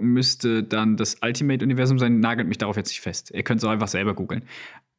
müsste 0.00 0.64
dann 0.64 0.96
das 0.96 1.18
Ultimate-Universum 1.22 2.00
sein. 2.00 2.18
Nagelt 2.18 2.48
mich 2.48 2.58
darauf 2.58 2.76
jetzt 2.76 2.88
nicht 2.88 3.00
fest. 3.00 3.30
Ihr 3.32 3.44
könnt 3.44 3.58
es 3.58 3.64
auch 3.64 3.70
einfach 3.70 3.86
selber 3.86 4.14
googeln. 4.14 4.42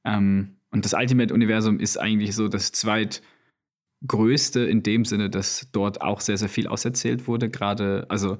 Ähm, 0.05 0.55
und 0.71 0.85
das 0.85 0.93
Ultimate-Universum 0.93 1.81
ist 1.81 1.97
eigentlich 1.97 2.35
so 2.35 2.47
das 2.47 2.71
zweitgrößte 2.71 4.61
in 4.61 4.81
dem 4.81 5.03
Sinne, 5.03 5.29
dass 5.29 5.67
dort 5.73 5.99
auch 5.99 6.21
sehr, 6.21 6.37
sehr 6.37 6.47
viel 6.47 6.67
auserzählt 6.67 7.27
wurde. 7.27 7.49
Gerade, 7.49 8.05
also, 8.07 8.37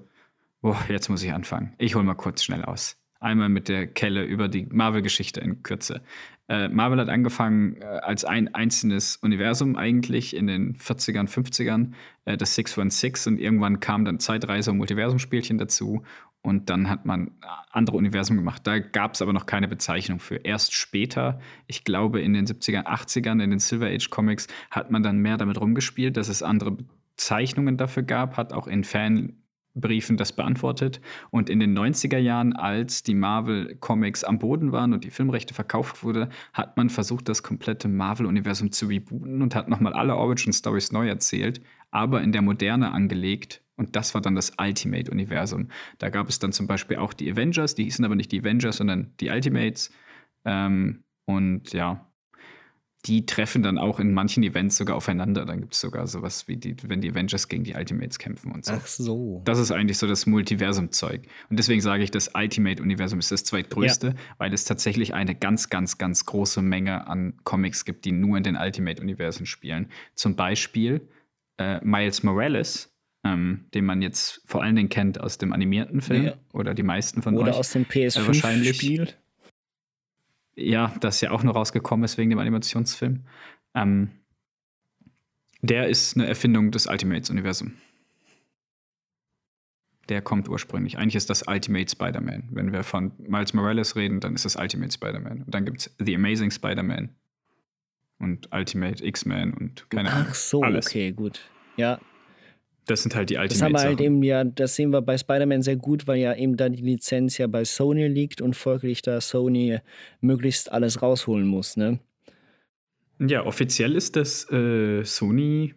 boah, 0.62 0.80
jetzt 0.88 1.10
muss 1.10 1.22
ich 1.22 1.34
anfangen. 1.34 1.74
Ich 1.80 1.96
hole 1.96 2.06
mal 2.06 2.14
kurz 2.14 2.46
schnell 2.46 2.64
aus. 2.64 2.96
Einmal 3.20 3.50
mit 3.50 3.68
der 3.68 3.88
Kelle 3.88 4.24
über 4.24 4.48
die 4.48 4.68
Marvel-Geschichte 4.68 5.42
in 5.42 5.64
Kürze. 5.64 6.02
Äh, 6.48 6.70
Marvel 6.70 7.00
hat 7.00 7.10
angefangen 7.10 7.78
äh, 7.82 7.86
als 7.86 8.24
ein 8.24 8.54
einzelnes 8.54 9.18
Universum 9.18 9.76
eigentlich 9.76 10.36
in 10.36 10.48
den 10.48 10.76
40ern, 10.76 11.28
50ern, 11.28 11.94
äh, 12.26 12.38
das 12.38 12.56
616 12.56 13.34
und 13.34 13.40
irgendwann 13.40 13.80
kam 13.80 14.06
dann 14.06 14.20
Zeitreise- 14.20 14.72
und 14.72 14.78
Multiversum-Spielchen 14.78 15.58
dazu 15.58 16.04
und 16.44 16.70
dann 16.70 16.88
hat 16.90 17.06
man 17.06 17.32
andere 17.72 17.98
Universen 17.98 18.38
gemacht. 18.38 18.62
Da 18.66 18.78
gab 18.78 19.16
es 19.16 19.22
aber 19.24 19.34
noch 19.34 19.48
keine 19.48 19.68
Bezeichnung 19.68 20.20
für. 20.20 20.36
Erst 20.36 20.74
später, 20.74 21.40
ich 21.66 21.84
glaube 21.84 22.22
in 22.22 22.34
den 22.34 22.46
70er, 22.46 22.86
80ern, 22.86 23.44
in 23.44 23.50
den 23.50 23.60
Silver 23.60 23.88
Age 23.88 24.12
Comics, 24.12 24.48
hat 24.70 24.92
man 24.92 25.02
dann 25.02 25.18
mehr 25.18 25.38
damit 25.38 25.60
rumgespielt, 25.60 26.16
dass 26.16 26.30
es 26.30 26.44
andere 26.44 26.78
Bezeichnungen 27.18 27.78
dafür 27.78 28.04
gab, 28.04 28.38
hat 28.38 28.54
auch 28.54 28.68
in 28.68 28.84
Fan 28.84 29.42
Briefen 29.76 30.18
das 30.18 30.32
beantwortet. 30.32 31.02
Und 31.30 31.50
in 31.50 31.60
den 31.60 31.78
90er 31.78 32.18
Jahren, 32.18 32.54
als 32.54 33.04
die 33.04 33.14
Marvel-Comics 33.14 34.24
am 34.24 34.40
Boden 34.40 34.72
waren 34.72 34.94
und 34.94 35.04
die 35.04 35.12
Filmrechte 35.12 35.54
verkauft 35.54 36.04
wurde, 36.04 36.30
hat 36.54 36.78
man 36.78 36.90
versucht, 36.90 37.30
das 37.30 37.44
komplette 37.44 37.88
Marvel-Universum 37.88 38.72
zu 38.72 38.88
rebooten 38.88 39.42
und 39.42 39.54
hat 39.54 39.68
nochmal 39.68 39.94
alle 39.94 40.16
Origin-Stories 40.16 40.92
neu 40.92 41.08
erzählt, 41.08 41.62
aber 41.92 42.22
in 42.22 42.32
der 42.32 42.42
Moderne 42.42 42.92
angelegt. 42.92 43.62
Und 43.76 43.96
das 43.98 44.14
war 44.14 44.22
dann 44.22 44.36
das 44.36 44.54
Ultimate-Universum. 44.58 45.68
Da 45.98 46.10
gab 46.10 46.30
es 46.30 46.40
dann 46.40 46.54
zum 46.54 46.66
Beispiel 46.66 46.98
auch 46.98 47.14
die 47.14 47.30
Avengers, 47.30 47.76
die 47.76 47.84
hießen 47.84 48.06
aber 48.06 48.16
nicht 48.16 48.32
die 48.32 48.40
Avengers, 48.40 48.78
sondern 48.78 49.14
die 49.20 49.30
Ultimates. 49.30 49.92
Ähm, 50.46 51.04
und 51.26 51.74
ja, 51.74 52.08
die 53.06 53.26
treffen 53.26 53.62
dann 53.62 53.78
auch 53.78 54.00
in 54.00 54.14
manchen 54.14 54.42
Events 54.44 54.78
sogar 54.78 54.96
aufeinander. 54.96 55.46
Dann 55.46 55.62
gibt 55.62 55.74
es 55.76 55.82
sogar 55.82 56.08
sowas 56.08 56.48
wie 56.48 56.58
die, 56.58 56.76
wenn 56.88 57.02
die 57.02 57.12
Avengers 57.12 57.48
gegen 57.48 57.64
die 57.64 57.76
Ultimates 57.76 58.18
kämpfen 58.18 58.52
und 58.52 58.66
so. 58.66 58.74
Ach 58.74 58.88
so. 58.88 59.42
Das 59.46 59.60
ist 59.60 59.72
eigentlich 59.72 59.98
so 59.98 60.08
das 60.08 60.26
Multiversum-Zeug. 60.26 61.22
Und 61.50 61.60
deswegen 61.60 61.82
sage 61.82 62.04
ich, 62.04 62.12
das 62.12 62.32
Ultimate-Universum 62.34 63.20
ist 63.20 63.32
das 63.32 63.44
zweitgrößte, 63.44 64.08
ja. 64.08 64.14
weil 64.40 64.54
es 64.54 64.66
tatsächlich 64.66 65.14
eine 65.14 65.36
ganz, 65.36 65.70
ganz, 65.70 65.98
ganz 65.98 66.26
große 66.26 66.62
Menge 66.62 67.08
an 67.08 67.36
Comics 67.44 67.86
gibt, 67.86 68.06
die 68.06 68.12
nur 68.12 68.38
in 68.38 68.44
den 68.44 68.56
Ultimate-Universen 68.56 69.46
spielen. 69.46 69.90
Zum 70.16 70.36
Beispiel 70.36 71.08
äh, 71.58 71.80
Miles 71.86 72.24
Morales, 72.24 72.92
ähm, 73.24 73.66
den 73.74 73.86
man 73.86 74.02
jetzt 74.02 74.42
vor 74.46 74.64
allen 74.64 74.76
Dingen 74.76 74.90
kennt 74.90 75.22
aus 75.22 75.38
dem 75.38 75.54
animierten 75.54 76.02
Film 76.02 76.26
ja. 76.26 76.34
oder 76.54 76.74
die 76.74 76.84
meisten 76.84 77.22
von 77.22 77.36
oder 77.36 77.44
euch. 77.44 77.50
Oder 77.50 77.60
aus 77.60 77.72
dem 77.72 77.86
PS5-Spiel. 77.86 79.04
Äh, 79.04 79.14
ja, 80.56 80.94
das 81.00 81.22
ja 81.22 81.32
auch 81.32 81.44
noch 81.44 81.56
rausgekommen 81.56 82.04
ist 82.04 82.18
wegen 82.18 82.30
dem 82.30 82.40
Animationsfilm. 82.40 83.26
Ähm, 83.74 84.12
der 85.62 85.88
ist 85.88 86.16
eine 86.16 86.28
Erfindung 86.28 86.72
des 86.72 86.88
Ultimates-Universums. 86.88 87.74
Der 90.10 90.22
kommt 90.22 90.48
ursprünglich. 90.48 91.00
Eigentlich 91.00 91.16
ist 91.16 91.32
das 91.32 91.48
Ultimate 91.48 91.90
Spider-Man. 91.90 92.50
Wenn 92.52 92.72
wir 92.72 92.84
von 92.84 93.14
Miles 93.18 93.54
Morales 93.54 93.96
reden, 93.96 94.20
dann 94.20 94.36
ist 94.36 94.46
das 94.46 94.56
Ultimate 94.56 94.94
Spider-Man. 94.94 95.42
Und 95.42 95.54
dann 95.54 95.66
gibt 95.66 95.80
es 95.80 95.96
The 95.98 96.16
Amazing 96.16 96.52
Spider-Man 96.52 97.10
und 98.20 98.50
Ultimate 98.54 99.04
X-Men 99.04 99.54
und 99.56 99.90
keine 99.90 100.12
Ahnung. 100.12 100.28
Ach 100.30 100.36
so, 100.36 100.62
alles. 100.62 100.86
okay, 100.86 101.12
gut. 101.12 101.42
Ja, 101.76 102.00
das 102.86 103.04
sind 103.04 103.16
halt 103.16 103.30
die 103.30 103.36
Ultimate 103.36 103.54
Das 103.54 103.62
haben 103.62 103.74
wir 103.74 103.82
halt 103.82 104.02
eben 104.02 104.24
ja, 104.24 104.44
das 104.44 104.76
sehen 104.76 104.92
wir 104.92 105.02
bei 105.02 105.18
Spider-Man 105.18 105.62
sehr 105.62 105.76
gut, 105.76 106.08
weil 106.08 106.20
ja 106.20 106.36
eben 106.36 106.58
da 106.58 106.70
die 106.70 106.82
Lizenz 106.82 107.38
ja 107.38 107.48
bei 107.48 107.66
Sony 107.66 108.08
liegt 108.08 108.42
und 108.42 108.56
folglich 108.56 109.02
da 109.02 109.22
Sony 109.22 109.80
möglichst 110.22 110.72
alles 110.72 111.02
rausholen 111.02 111.48
muss, 111.48 111.78
ne? 111.78 112.00
Ja, 113.20 113.46
offiziell 113.46 113.96
ist 113.96 114.16
das 114.16 114.50
äh, 114.52 115.04
Sony 115.04 115.74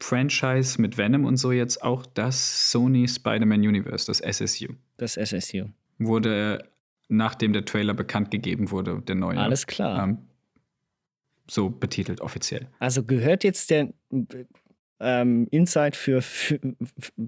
Franchise 0.00 0.80
mit 0.80 0.96
Venom 0.96 1.24
und 1.24 1.36
so 1.36 1.52
jetzt 1.52 1.82
auch 1.82 2.06
das 2.06 2.70
Sony 2.70 3.06
Spider-Man 3.06 3.60
Universe, 3.60 4.06
das 4.06 4.20
SSU. 4.20 4.74
Das 4.96 5.16
SSU. 5.16 5.66
Wurde 5.98 6.64
nachdem 7.08 7.52
der 7.52 7.64
Trailer 7.64 7.94
bekannt 7.94 8.30
gegeben 8.30 8.70
wurde, 8.70 9.02
der 9.02 9.14
neue. 9.14 9.38
Alles 9.38 9.66
klar. 9.66 10.04
Ähm, 10.04 10.18
so 11.50 11.70
betitelt 11.70 12.20
offiziell. 12.20 12.68
Also 12.78 13.02
gehört 13.02 13.42
jetzt 13.42 13.70
der 13.70 13.92
ähm, 15.00 15.46
Insight 15.50 15.96
für, 15.96 16.22
für, 16.22 16.60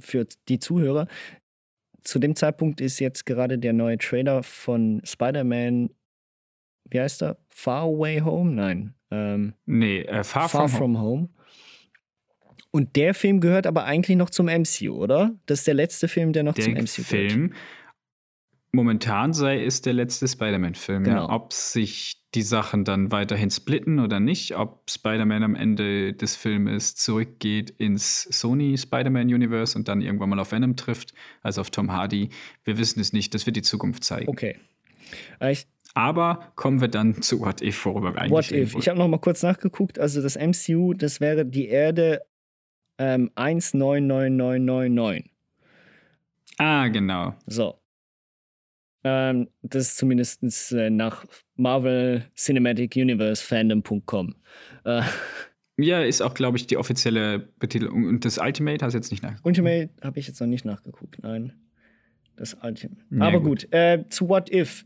für 0.01 0.27
die 0.49 0.59
Zuhörer. 0.59 1.07
Zu 2.03 2.19
dem 2.19 2.35
Zeitpunkt 2.35 2.81
ist 2.81 2.99
jetzt 2.99 3.27
gerade 3.27 3.59
der 3.59 3.73
neue 3.73 3.99
Trailer 3.99 4.43
von 4.43 5.03
Spider-Man, 5.05 5.91
wie 6.89 7.01
heißt 7.01 7.23
er? 7.23 7.37
Far 7.49 7.83
Away 7.83 8.21
Home? 8.21 8.53
Nein. 8.53 8.95
Ähm, 9.11 9.55
nee, 9.67 10.03
äh, 10.03 10.25
Far, 10.25 10.49
Far 10.49 10.69
From, 10.69 10.79
From 10.79 11.01
Home. 11.01 11.29
Und 12.73 12.95
der 12.97 13.15
Film 13.15 13.41
gehört 13.41 13.67
aber 13.67 13.85
eigentlich 13.85 14.17
noch 14.17 14.31
zum 14.31 14.47
MCU, 14.47 14.95
oder? 14.95 15.35
Das 15.47 15.61
ist 15.61 15.67
der 15.67 15.75
letzte 15.75 16.09
Film, 16.09 16.33
der 16.33 16.45
noch 16.45 16.55
der 16.55 16.65
zum 16.65 16.75
MCU 16.75 17.03
Film, 17.03 17.49
gehört. 17.49 17.63
Momentan 18.73 19.33
sei 19.33 19.65
es 19.65 19.83
der 19.83 19.93
letzte 19.93 20.29
Spider-Man-Film. 20.29 21.05
Genau. 21.05 21.27
Ja, 21.27 21.35
ob 21.35 21.53
sich 21.53 22.20
die 22.35 22.43
Sachen 22.43 22.85
dann 22.85 23.11
weiterhin 23.11 23.51
splitten 23.51 23.99
oder 23.99 24.21
nicht, 24.21 24.57
ob 24.57 24.89
Spider-Man 24.89 25.43
am 25.43 25.55
Ende 25.55 26.13
des 26.13 26.37
Filmes 26.37 26.95
zurückgeht 26.95 27.71
ins 27.71 28.23
Sony 28.23 28.79
Spider-Man-Universe 28.79 29.77
und 29.77 29.89
dann 29.89 30.01
irgendwann 30.01 30.29
mal 30.29 30.39
auf 30.39 30.53
Venom 30.53 30.77
trifft, 30.77 31.13
also 31.43 31.61
auf 31.61 31.71
Tom 31.71 31.91
Hardy. 31.93 32.31
Wir 32.63 32.79
wissen 32.79 33.01
es 33.01 33.13
nicht, 33.13 33.35
das 33.35 33.47
wird 33.47 33.57
die 33.57 33.63
Zukunft 33.63 34.05
zeigen. 34.05 34.29
Okay. 34.29 34.57
Ich, 35.41 35.67
Aber 35.95 36.53
kommen 36.55 36.81
wir 36.81 36.89
dann 36.89 37.21
zu 37.21 37.41
What 37.41 37.63
If, 37.63 37.85
worüber 37.85 38.15
wir 38.15 38.21
eigentlich 38.21 38.31
What 38.31 38.53
If? 38.53 38.77
Ich 38.77 38.89
habe 38.89 38.99
noch 38.99 39.09
mal 39.09 39.19
kurz 39.19 39.43
nachgeguckt. 39.43 39.99
Also 39.99 40.23
das 40.23 40.37
MCU, 40.37 40.95
das 40.95 41.21
wäre 41.21 41.45
die 41.45 41.67
Erde 41.67 42.23
ähm, 42.99 43.31
199999. 43.35 45.33
Ah, 46.59 46.87
genau. 46.89 47.35
So. 47.47 47.80
Ähm, 49.03 49.49
das 49.63 49.89
ist 49.89 49.97
zumindest 49.97 50.73
äh, 50.73 50.91
nach 50.91 51.25
Marvel 51.57 52.25
Cinematic 52.37 52.97
Universe 52.97 53.43
Fandom.com. 53.43 54.35
Äh, 54.85 55.03
ja, 55.79 56.03
ist 56.03 56.21
auch, 56.21 56.35
glaube 56.35 56.59
ich, 56.59 56.67
die 56.67 56.77
offizielle 56.77 57.39
Betitelung. 57.39 58.05
Und 58.05 58.25
das 58.25 58.39
Ultimate 58.39 58.85
hast 58.85 58.93
du 58.93 58.99
jetzt 58.99 59.11
nicht 59.11 59.23
nachgeguckt? 59.23 59.47
Ultimate 59.47 59.91
habe 60.03 60.19
ich 60.19 60.27
jetzt 60.27 60.41
noch 60.41 60.47
nicht 60.47 60.65
nachgeguckt, 60.65 61.23
nein. 61.23 61.53
Das 62.37 62.55
Ultimate. 62.63 63.01
Ja, 63.11 63.23
Aber 63.23 63.41
gut. 63.41 63.63
gut, 63.63 63.73
äh, 63.73 64.05
zu 64.11 64.29
What 64.29 64.53
If. 64.53 64.85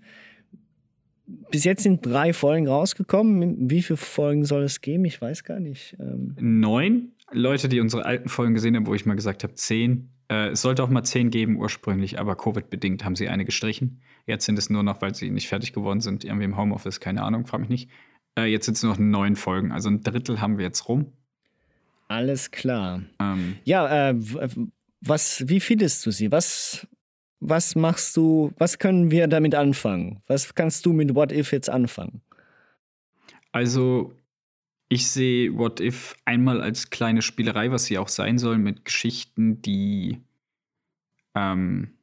Bis 1.50 1.64
jetzt 1.64 1.82
sind 1.82 2.04
drei 2.04 2.32
Folgen 2.32 2.68
rausgekommen. 2.68 3.70
Wie 3.70 3.82
viele 3.82 3.96
Folgen 3.96 4.44
soll 4.44 4.62
es 4.64 4.80
geben? 4.80 5.04
Ich 5.06 5.20
weiß 5.20 5.42
gar 5.44 5.58
nicht. 5.58 5.96
Ähm, 5.98 6.36
Neun 6.38 7.12
Leute, 7.32 7.68
die 7.68 7.80
unsere 7.80 8.04
alten 8.04 8.28
Folgen 8.28 8.54
gesehen 8.54 8.76
haben, 8.76 8.86
wo 8.86 8.94
ich 8.94 9.06
mal 9.06 9.14
gesagt 9.16 9.42
habe, 9.42 9.54
zehn. 9.54 10.10
Äh, 10.28 10.48
es 10.50 10.62
sollte 10.62 10.82
auch 10.82 10.88
mal 10.88 11.02
zehn 11.04 11.30
geben 11.30 11.56
ursprünglich, 11.56 12.18
aber 12.18 12.36
Covid-bedingt 12.36 13.04
haben 13.04 13.16
sie 13.16 13.28
eine 13.28 13.44
gestrichen. 13.44 14.00
Jetzt 14.26 14.46
sind 14.46 14.58
es 14.58 14.70
nur 14.70 14.82
noch, 14.82 15.02
weil 15.02 15.14
sie 15.14 15.30
nicht 15.30 15.48
fertig 15.48 15.72
geworden 15.72 16.00
sind, 16.00 16.24
irgendwie 16.24 16.44
im 16.44 16.56
Homeoffice, 16.56 17.00
keine 17.00 17.22
Ahnung, 17.22 17.46
frag 17.46 17.60
mich 17.60 17.68
nicht. 17.68 17.90
Äh, 18.38 18.46
jetzt 18.46 18.64
sind 18.64 18.74
es 18.76 18.82
nur 18.82 18.92
noch 18.92 18.98
neun 18.98 19.36
Folgen, 19.36 19.70
also 19.72 19.88
ein 19.90 20.02
Drittel 20.02 20.40
haben 20.40 20.56
wir 20.58 20.64
jetzt 20.64 20.88
rum. 20.88 21.12
alles 22.08 22.50
klar. 22.50 23.02
Ähm, 23.20 23.56
Ja, 23.64 24.10
äh, 24.10 24.14
w- 24.16 24.66
was, 25.00 25.44
wie 25.48 25.60
findest 25.60 26.04
du 26.06 26.10
sie? 26.10 26.32
Was, 26.32 26.86
was 27.40 27.74
machst 27.76 28.16
du, 28.16 28.52
was 28.56 28.78
können 28.78 29.10
wir 29.10 29.26
damit 29.28 29.54
anfangen? 29.54 30.22
Was 30.26 30.54
kannst 30.54 30.86
du 30.86 30.92
mit 30.94 31.14
What 31.14 31.30
If 31.32 31.52
jetzt 31.52 31.68
anfangen? 31.68 32.22
Also, 33.52 34.12
ich 34.88 35.08
sehe 35.08 35.56
What 35.56 35.80
If 35.80 36.16
einmal 36.24 36.60
als 36.60 36.90
kleine 36.90 37.22
Spielerei, 37.22 37.70
was 37.70 37.86
sie 37.86 37.98
auch 37.98 38.08
sein 38.08 38.38
soll, 38.38 38.58
mit 38.58 38.84
Geschichten, 38.84 39.62
die 39.62 40.22
ähm, 41.34 41.94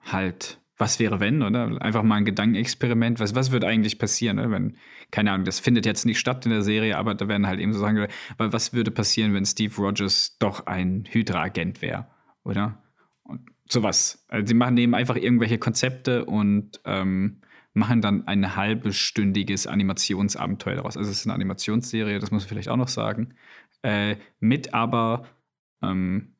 halt, 0.00 0.60
was 0.76 0.98
wäre 0.98 1.20
wenn, 1.20 1.42
oder? 1.42 1.80
Einfach 1.82 2.02
mal 2.02 2.16
ein 2.16 2.24
Gedankenexperiment. 2.24 3.20
Was, 3.20 3.34
was 3.34 3.52
wird 3.52 3.64
eigentlich 3.64 3.98
passieren, 3.98 4.36
ne? 4.36 4.50
wenn, 4.50 4.76
keine 5.10 5.32
Ahnung, 5.32 5.44
das 5.44 5.60
findet 5.60 5.86
jetzt 5.86 6.06
nicht 6.06 6.18
statt 6.18 6.46
in 6.46 6.52
der 6.52 6.62
Serie, 6.62 6.96
aber 6.96 7.14
da 7.14 7.28
werden 7.28 7.46
halt 7.46 7.60
eben 7.60 7.72
so 7.72 7.80
sagen, 7.80 8.06
weil 8.38 8.52
was 8.52 8.72
würde 8.72 8.90
passieren, 8.90 9.34
wenn 9.34 9.44
Steve 9.44 9.74
Rogers 9.76 10.36
doch 10.38 10.66
ein 10.66 11.04
Hydra-Agent 11.10 11.82
wäre, 11.82 12.06
oder? 12.44 12.82
Und 13.24 13.42
sowas. 13.68 14.24
Also 14.28 14.46
sie 14.46 14.54
machen 14.54 14.78
eben 14.78 14.94
einfach 14.94 15.16
irgendwelche 15.16 15.58
Konzepte 15.58 16.24
und 16.24 16.80
ähm, 16.84 17.42
machen 17.72 18.00
dann 18.00 18.26
ein 18.26 18.56
halbstündiges 18.56 19.66
Animationsabenteuer 19.66 20.76
daraus. 20.76 20.96
Also 20.96 21.10
es 21.10 21.18
ist 21.18 21.26
eine 21.26 21.34
Animationsserie, 21.34 22.18
das 22.18 22.30
muss 22.30 22.42
man 22.42 22.48
vielleicht 22.48 22.68
auch 22.68 22.76
noch 22.76 22.88
sagen. 22.88 23.34
Äh, 23.82 24.16
mit 24.40 24.74
aber, 24.74 25.26
ähm, 25.82 26.34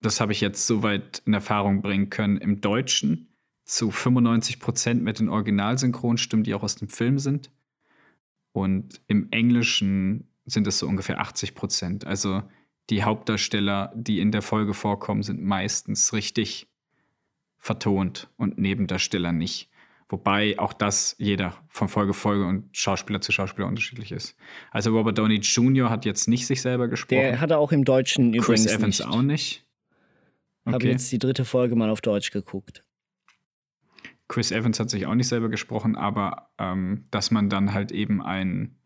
das 0.00 0.20
habe 0.20 0.32
ich 0.32 0.40
jetzt 0.40 0.66
soweit 0.66 1.22
in 1.24 1.34
Erfahrung 1.34 1.82
bringen 1.82 2.10
können, 2.10 2.36
im 2.36 2.60
Deutschen 2.60 3.28
zu 3.64 3.90
95 3.90 4.58
Prozent 4.58 5.02
mit 5.02 5.20
den 5.20 5.28
Originalsynchronstimmen, 5.28 6.44
die 6.44 6.54
auch 6.54 6.64
aus 6.64 6.74
dem 6.74 6.88
Film 6.88 7.18
sind. 7.18 7.50
Und 8.52 9.00
im 9.06 9.28
Englischen 9.30 10.28
sind 10.44 10.66
es 10.66 10.78
so 10.78 10.88
ungefähr 10.88 11.20
80 11.20 11.54
Prozent. 11.54 12.06
Also 12.06 12.42
die 12.90 13.04
Hauptdarsteller, 13.04 13.92
die 13.94 14.18
in 14.18 14.32
der 14.32 14.42
Folge 14.42 14.74
vorkommen, 14.74 15.22
sind 15.22 15.40
meistens 15.40 16.12
richtig 16.12 16.68
vertont 17.56 18.28
und 18.36 18.58
Nebendarsteller 18.58 19.32
nicht. 19.32 19.70
Wobei 20.12 20.58
auch 20.58 20.74
das 20.74 21.16
jeder 21.18 21.56
von 21.68 21.88
Folge 21.88 22.12
Folge 22.12 22.44
und 22.44 22.68
Schauspieler 22.76 23.22
zu 23.22 23.32
Schauspieler 23.32 23.66
unterschiedlich 23.66 24.12
ist. 24.12 24.36
Also 24.70 24.94
Robert 24.94 25.16
Downey 25.16 25.36
Jr. 25.36 25.88
hat 25.88 26.04
jetzt 26.04 26.28
nicht 26.28 26.46
sich 26.46 26.60
selber 26.60 26.88
gesprochen. 26.88 27.18
Der 27.18 27.40
hatte 27.40 27.56
auch 27.56 27.72
im 27.72 27.86
Deutschen 27.86 28.30
Chris 28.32 28.66
übrigens 28.66 28.66
Evans 28.66 28.98
nicht. 28.98 29.08
auch 29.08 29.22
nicht. 29.22 29.66
Habe 30.66 30.76
Okay. 30.76 30.90
jetzt 30.90 31.10
die 31.12 31.18
dritte 31.18 31.46
Folge 31.46 31.76
mal 31.76 31.88
auf 31.88 32.02
Deutsch 32.02 32.30
geguckt. 32.30 32.84
Chris 34.28 34.52
Evans 34.52 34.78
hat 34.78 34.90
sich 34.90 35.06
auch 35.06 35.14
nicht 35.14 35.28
selber 35.28 35.48
gesprochen, 35.48 35.96
aber 35.96 36.50
ähm, 36.58 37.06
dass 37.10 37.30
man 37.30 37.48
dann 37.48 37.72
halt 37.72 37.90
eben 37.90 38.20
ein, 38.20 38.76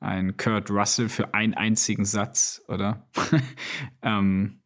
ein 0.00 0.36
Kurt 0.36 0.68
Russell 0.68 1.08
für 1.08 1.32
einen 1.32 1.54
einzigen 1.54 2.04
Satz, 2.04 2.64
oder? 2.66 3.08
ähm, 4.02 4.62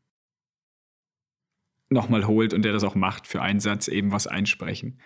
nochmal 1.91 2.27
holt 2.27 2.55
und 2.55 2.63
der 2.63 2.73
das 2.73 2.85
auch 2.85 2.95
macht, 2.95 3.27
für 3.27 3.43
einen 3.43 3.61
Satz 3.61 3.87
eben 3.87 4.13
was 4.13 4.27
einsprechen. 4.27 4.99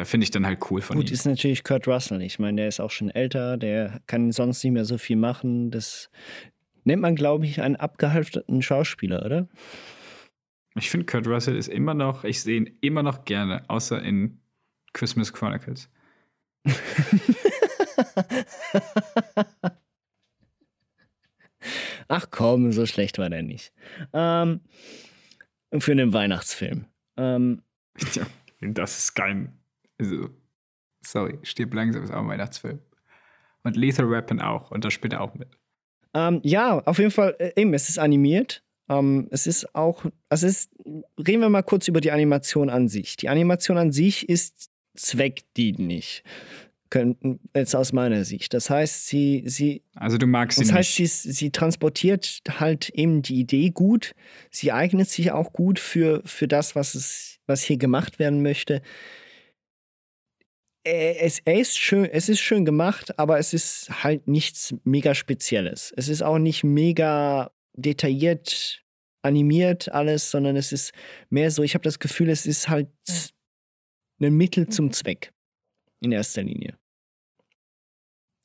Äh, 0.00 0.04
Finde 0.04 0.24
ich 0.24 0.30
dann 0.30 0.46
halt 0.46 0.58
cool 0.70 0.80
von 0.80 0.96
Gut, 0.96 1.10
ihm. 1.10 1.14
ist 1.14 1.26
natürlich 1.26 1.64
Kurt 1.64 1.86
Russell. 1.88 2.22
Ich 2.22 2.38
meine, 2.38 2.62
der 2.62 2.68
ist 2.68 2.80
auch 2.80 2.90
schon 2.90 3.10
älter, 3.10 3.56
der 3.56 4.00
kann 4.06 4.32
sonst 4.32 4.62
nicht 4.64 4.72
mehr 4.72 4.84
so 4.84 4.96
viel 4.98 5.16
machen. 5.16 5.70
Das 5.70 6.10
nennt 6.84 7.02
man, 7.02 7.14
glaube 7.16 7.44
ich, 7.46 7.60
einen 7.60 7.76
abgehalfterten 7.76 8.62
Schauspieler, 8.62 9.24
oder? 9.24 9.48
Ich 10.74 10.88
finde, 10.90 11.06
Kurt 11.06 11.26
Russell 11.26 11.56
ist 11.56 11.68
immer 11.68 11.94
noch, 11.94 12.24
ich 12.24 12.40
sehe 12.40 12.56
ihn 12.56 12.78
immer 12.80 13.02
noch 13.02 13.24
gerne, 13.24 13.68
außer 13.68 14.02
in 14.02 14.40
Christmas 14.92 15.32
Chronicles. 15.32 15.90
Ach 22.08 22.26
komm, 22.30 22.72
so 22.72 22.86
schlecht 22.86 23.18
war 23.18 23.30
der 23.30 23.42
nicht. 23.42 23.72
Ähm, 24.12 24.60
für 25.78 25.92
einen 25.92 26.12
Weihnachtsfilm. 26.12 26.86
Ähm, 27.16 27.62
Ja, 28.14 28.26
das 28.60 28.98
ist 28.98 29.14
kein. 29.14 29.58
Also, 30.02 30.28
sorry, 31.04 31.38
stirb 31.42 31.74
langsam 31.74 32.02
ist 32.02 32.10
auch 32.12 32.20
ein 32.22 32.28
Weihnachtsfilm. 32.28 32.80
Und 33.64 33.76
Lethal 33.76 34.10
Weapon 34.10 34.40
auch. 34.40 34.70
Und 34.70 34.84
da 34.84 34.90
spielt 34.90 35.12
er 35.12 35.20
auch 35.20 35.34
mit. 35.34 35.48
Ähm, 36.14 36.40
ja, 36.42 36.80
auf 36.80 36.98
jeden 36.98 37.10
Fall, 37.10 37.36
äh, 37.38 37.52
eben, 37.60 37.72
es 37.74 37.88
ist 37.88 37.98
animiert. 37.98 38.62
Ähm, 38.88 39.28
es 39.30 39.46
ist 39.46 39.74
auch, 39.74 40.04
also 40.28 40.46
es 40.46 40.64
ist, 40.64 40.70
reden 41.16 41.40
wir 41.40 41.48
mal 41.48 41.62
kurz 41.62 41.88
über 41.88 42.00
die 42.00 42.10
Animation 42.10 42.68
an 42.68 42.88
sich. 42.88 43.16
Die 43.16 43.28
Animation 43.28 43.78
an 43.78 43.92
sich 43.92 44.28
ist 44.28 44.68
zweckdienlich. 44.96 46.24
Könnten, 46.90 47.40
jetzt 47.56 47.74
aus 47.74 47.94
meiner 47.94 48.24
Sicht. 48.24 48.52
Das 48.52 48.68
heißt, 48.68 49.06
sie, 49.06 49.44
sie, 49.46 49.82
Also, 49.94 50.18
du 50.18 50.26
magst 50.26 50.58
ihn 50.58 50.64
das 50.64 50.72
heißt, 50.74 50.98
nicht. 50.98 51.12
sie, 51.12 51.32
sie 51.32 51.50
transportiert 51.50 52.42
halt 52.58 52.90
eben 52.90 53.22
die 53.22 53.36
Idee 53.40 53.70
gut. 53.70 54.12
Sie 54.50 54.72
eignet 54.72 55.08
sich 55.08 55.32
auch 55.32 55.54
gut 55.54 55.78
für, 55.78 56.20
für 56.26 56.48
das, 56.48 56.76
was, 56.76 56.94
es, 56.94 57.38
was 57.46 57.62
hier 57.62 57.78
gemacht 57.78 58.18
werden 58.18 58.42
möchte. 58.42 58.82
Äh, 60.84 61.14
Es, 61.18 61.38
ist 61.40 61.78
schön, 61.78 62.04
es 62.06 62.28
ist 62.28 62.40
schön 62.40 62.64
gemacht, 62.64 63.18
aber 63.18 63.38
es 63.38 63.52
ist 63.54 64.02
halt 64.02 64.26
nichts 64.28 64.74
mega 64.84 65.14
Spezielles. 65.14 65.92
Es 65.96 66.08
ist 66.08 66.22
auch 66.22 66.38
nicht 66.38 66.64
mega 66.64 67.52
detailliert 67.74 68.78
animiert 69.24 69.88
alles, 69.92 70.30
sondern 70.32 70.56
es 70.56 70.72
ist 70.72 70.92
mehr 71.30 71.50
so, 71.52 71.62
ich 71.62 71.74
habe 71.74 71.84
das 71.84 72.00
Gefühl, 72.00 72.28
es 72.28 72.44
ist 72.44 72.68
halt 72.68 72.88
ein 74.20 74.34
Mittel 74.34 74.68
zum 74.68 74.90
Zweck 74.92 75.32
in 76.00 76.10
erster 76.10 76.42
Linie. 76.42 76.76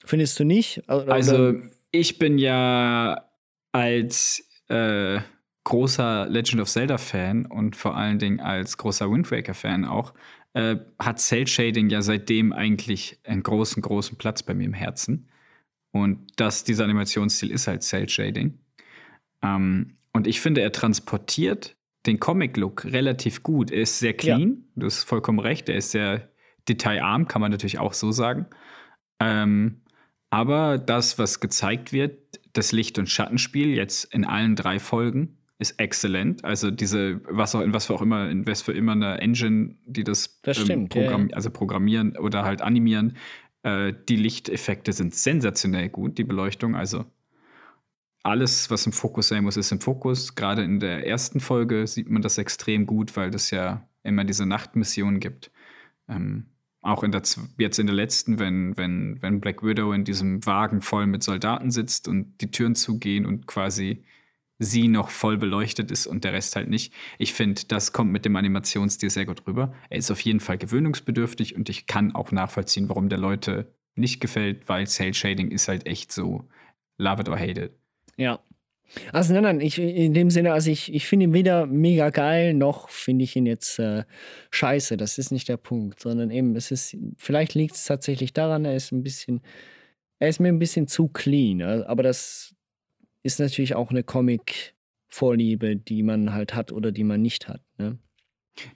Findest 0.06 0.39
du 0.39 0.43
nicht? 0.43 0.84
Oder- 0.88 1.12
Also, 1.12 1.56
ich 1.91 2.19
bin 2.19 2.38
ja 2.38 3.28
als 3.71 4.47
äh, 4.69 5.19
großer 5.63 6.28
Legend 6.30 6.62
of 6.62 6.69
Zelda-Fan 6.69 7.45
und 7.47 7.76
vor 7.76 7.97
allen 7.97 8.19
Dingen 8.19 8.39
als 8.39 8.78
großer 8.78 9.10
Wind 9.12 9.32
Waker-Fan 9.32 9.84
auch, 9.86 10.13
äh, 10.54 10.78
hat 11.00 11.20
Cell 11.20 11.48
Shading 11.48 11.90
ja 11.90 12.02
seitdem 12.02 12.54
eigentlich 12.54 13.20
einen 13.24 13.44
großen, 13.44 13.82
großen 13.82 14.18
Platz 14.18 14.44
bei 14.44 14.54
mir 14.54 14.66
im 14.66 14.74
Herzen. 14.74 15.30
Und 15.92 16.28
das, 16.36 16.64
dieser 16.64 16.84
Animationsstil 16.84 17.52
ist 17.52 17.68
halt 17.68 17.84
Cell 17.84 18.10
Shading. 18.10 18.60
Ähm, 19.42 19.96
und 20.14 20.28
ich 20.28 20.42
finde, 20.42 20.62
er 20.62 20.72
transportiert 20.72 21.76
den 22.06 22.20
Comic-Look 22.20 22.86
relativ 22.86 23.44
gut. 23.44 23.72
Er 23.72 23.82
ist 23.82 24.00
sehr 24.00 24.14
clean, 24.14 24.64
du 24.76 24.86
hast 24.86 25.04
vollkommen 25.04 25.40
recht. 25.40 25.70
Er 25.70 25.76
ist 25.76 25.92
sehr 25.92 26.30
detailarm, 26.68 27.28
kann 27.28 27.42
man 27.42 27.52
natürlich 27.52 27.80
auch 27.80 27.94
so 27.94 28.12
sagen. 28.12 28.48
Ähm, 29.20 29.82
aber 30.30 30.78
das, 30.78 31.20
was 31.20 31.40
gezeigt 31.40 31.94
wird, 31.94 32.40
das 32.54 32.72
Licht- 32.72 32.98
und 32.98 33.10
Schattenspiel, 33.10 33.70
jetzt 33.70 34.06
in 34.14 34.26
allen 34.26 34.56
drei 34.56 34.80
Folgen, 34.80 35.37
ist 35.60 35.80
exzellent. 35.80 36.46
Also 36.46 36.72
diese, 36.72 37.22
was 37.26 37.56
auch 37.56 37.62
in 37.62 37.74
was 37.74 37.88
für 37.88 37.96
auch 37.96 38.02
immer, 38.02 38.30
in 38.30 38.46
was 38.46 38.62
für 38.62 38.74
immer 38.74 38.91
eine 38.91 39.20
Engine, 39.20 39.76
die 39.86 40.04
das, 40.04 40.39
Das 40.41 40.58
stimmt, 40.58 40.93
ja, 40.93 41.02
programm 41.02 41.30
ja. 41.30 41.36
also 41.36 41.50
programmieren 41.50 42.15
oder 42.17 42.43
halt 42.43 42.62
animieren, 42.62 43.17
äh, 43.63 43.93
die 44.08 44.17
Lichteffekte 44.17 44.93
sind 44.93 45.15
sensationell 45.15 45.89
gut, 45.89 46.17
die 46.17 46.24
Beleuchtung. 46.24 46.76
Also 46.76 47.06
alles, 48.24 48.70
was 48.70 48.86
im 48.86 48.91
Fokus 48.91 49.30
sein 49.30 49.43
muss, 49.43 49.58
ist 49.58 49.72
im 49.72 49.80
Fokus. 49.80 50.36
Gerade 50.36 50.63
in 50.63 50.80
der 50.80 51.08
ersten 51.08 51.39
Folge 51.39 51.88
sieht 51.88 52.10
man 52.10 52.22
das 52.22 52.38
extrem 52.38 52.86
gut, 52.86 53.15
weil 53.15 53.32
das 53.32 53.52
ja 53.52 53.88
immer 54.04 54.26
diese 54.26 54.46
Nachtmission 54.46 55.20
gibt. 55.20 55.52
Ähm, 56.08 56.46
auch 56.82 57.04
in 57.04 57.12
der, 57.12 57.24
jetzt 57.58 57.80
in 57.80 57.88
der 57.88 57.96
letzten, 57.96 58.38
wenn, 58.38 58.78
wenn, 58.78 59.22
wenn 59.22 59.41
Black 59.41 59.63
Widow 59.63 59.91
in 59.91 60.04
diesem 60.04 60.46
Wagen 60.46 60.82
voll 60.82 61.08
mit 61.08 61.24
Soldaten 61.24 61.72
sitzt 61.72 62.08
und 62.08 62.39
die 62.41 62.52
Türen 62.52 62.76
zugehen 62.76 63.26
und 63.26 63.48
quasi 63.48 64.04
sie 64.60 64.88
noch 64.88 65.10
voll 65.10 65.38
beleuchtet 65.38 65.91
ist 65.91 66.08
und 66.08 66.24
der 66.24 66.34
Rest 66.34 66.56
halt 66.56 66.70
nicht. 66.70 66.93
Ich 67.20 67.34
finde, 67.34 67.62
das 67.67 67.93
kommt 67.93 68.12
mit 68.12 68.26
dem 68.26 68.36
Animationsstil 68.36 69.10
sehr 69.10 69.26
gut 69.26 69.46
rüber. 69.48 69.74
Er 69.89 69.98
ist 69.98 70.12
auf 70.12 70.20
jeden 70.22 70.39
Fall 70.39 70.58
gewöhnungsbedürftig 70.58 71.56
und 71.56 71.70
ich 71.70 71.86
kann 71.86 72.15
auch 72.15 72.32
nachvollziehen, 72.32 72.89
warum 72.89 73.10
der 73.10 73.20
Leute 73.20 73.74
nicht 73.96 74.20
gefällt, 74.20 74.67
weil 74.67 74.88
Cell 74.88 75.13
Shading 75.13 75.52
ist 75.52 75.67
halt 75.67 75.86
echt 75.86 76.12
so 76.12 76.48
love 76.98 77.22
it 77.22 77.30
or 77.30 77.38
hate 77.38 77.62
it. 77.62 77.72
Ja. 78.17 78.39
Also 79.12 79.34
nein, 79.34 79.43
nein, 79.43 79.62
ich, 79.62 79.80
in 79.80 80.13
dem 80.13 80.30
Sinne, 80.30 80.54
also 80.54 80.72
ich, 80.72 80.93
ich 80.93 81.08
finde 81.08 81.26
ihn 81.26 81.34
weder 81.34 81.65
mega 81.65 82.10
geil, 82.10 82.54
noch 82.54 82.89
finde 82.89 83.26
ich 83.26 83.36
ihn 83.36 83.46
jetzt 83.46 83.80
äh, 83.80 84.06
scheiße. 84.52 84.96
Das 84.96 85.17
ist 85.17 85.32
nicht 85.32 85.50
der 85.50 85.58
Punkt, 85.58 86.00
sondern 86.00 86.32
eben, 86.32 86.56
es 86.56 86.72
ist, 86.72 86.96
vielleicht 87.17 87.54
liegt 87.54 87.76
es 87.76 87.84
tatsächlich 87.84 88.32
daran, 88.32 88.63
er 88.63 88.76
ist 88.76 88.93
ein 88.93 89.04
bisschen, 89.04 89.41
er 90.20 90.30
ist 90.30 90.39
mir 90.39 90.48
ein 90.48 90.60
bisschen 90.60 90.88
zu 90.88 91.10
clean. 91.10 91.60
äh, 91.60 91.84
Aber 91.86 92.02
das 92.02 92.56
ist 93.28 93.40
natürlich 93.40 93.76
auch 93.76 93.92
eine 93.92 94.04
Comic-Vorliebe, 94.04 95.76
die 95.76 96.02
man 96.04 96.34
halt 96.34 96.56
hat 96.56 96.72
oder 96.72 96.92
die 96.92 97.04
man 97.04 97.22
nicht 97.22 97.48
hat. 97.48 97.62
Ne? 97.78 98.00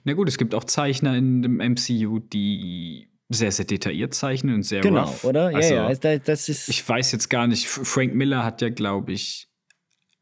Na 0.04 0.12
gut, 0.12 0.28
es 0.28 0.38
gibt 0.38 0.54
auch 0.54 0.64
Zeichner 0.64 1.16
in 1.16 1.42
dem 1.42 1.56
MCU, 1.56 2.20
die 2.20 3.08
sehr, 3.28 3.50
sehr 3.50 3.64
detailliert 3.64 4.14
zeichnen 4.14 4.54
und 4.56 4.62
sehr 4.62 4.82
Genau, 4.82 5.04
rough. 5.04 5.24
oder? 5.24 5.50
Ja, 5.50 5.56
Also, 5.56 5.74
ja, 5.74 5.94
das, 5.94 6.22
das 6.24 6.48
ist. 6.48 6.68
Ich 6.68 6.86
weiß 6.88 7.12
jetzt 7.12 7.28
gar 7.30 7.46
nicht, 7.46 7.66
Frank 7.66 8.14
Miller 8.14 8.44
hat 8.44 8.60
ja, 8.62 8.68
glaube 8.68 9.12
ich, 9.12 9.48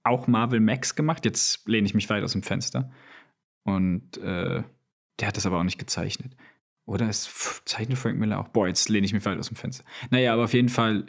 auch 0.05 0.27
Marvel 0.29 0.61
Max 0.61 0.95
gemacht. 0.95 1.25
Jetzt 1.25 1.69
lehne 1.69 1.87
ich 1.87 1.95
mich 1.95 2.09
weit 2.09 2.23
aus 2.25 2.33
dem 2.33 2.43
Fenster. 2.43 2.91
Und 3.65 4.17
äh, 4.19 4.63
der 5.19 5.29
hat 5.29 5.37
das 5.37 5.45
aber 5.45 5.59
auch 5.59 5.65
nicht 5.65 5.79
gezeichnet. 5.79 6.35
Oder 6.87 7.09
ist 7.11 7.63
zeichnet 7.67 7.99
Frank 7.99 8.19
Miller 8.19 8.41
auch? 8.41 8.49
Boah, 8.49 8.67
jetzt 8.69 8.89
lehne 8.89 9.05
ich 9.05 9.13
mich 9.13 9.25
weit 9.27 9.39
aus 9.39 9.49
dem 9.49 9.57
Fenster. 9.57 9.85
Naja, 10.11 10.33
aber 10.33 10.45
auf 10.45 10.55
jeden 10.55 10.71
Fall, 10.71 11.05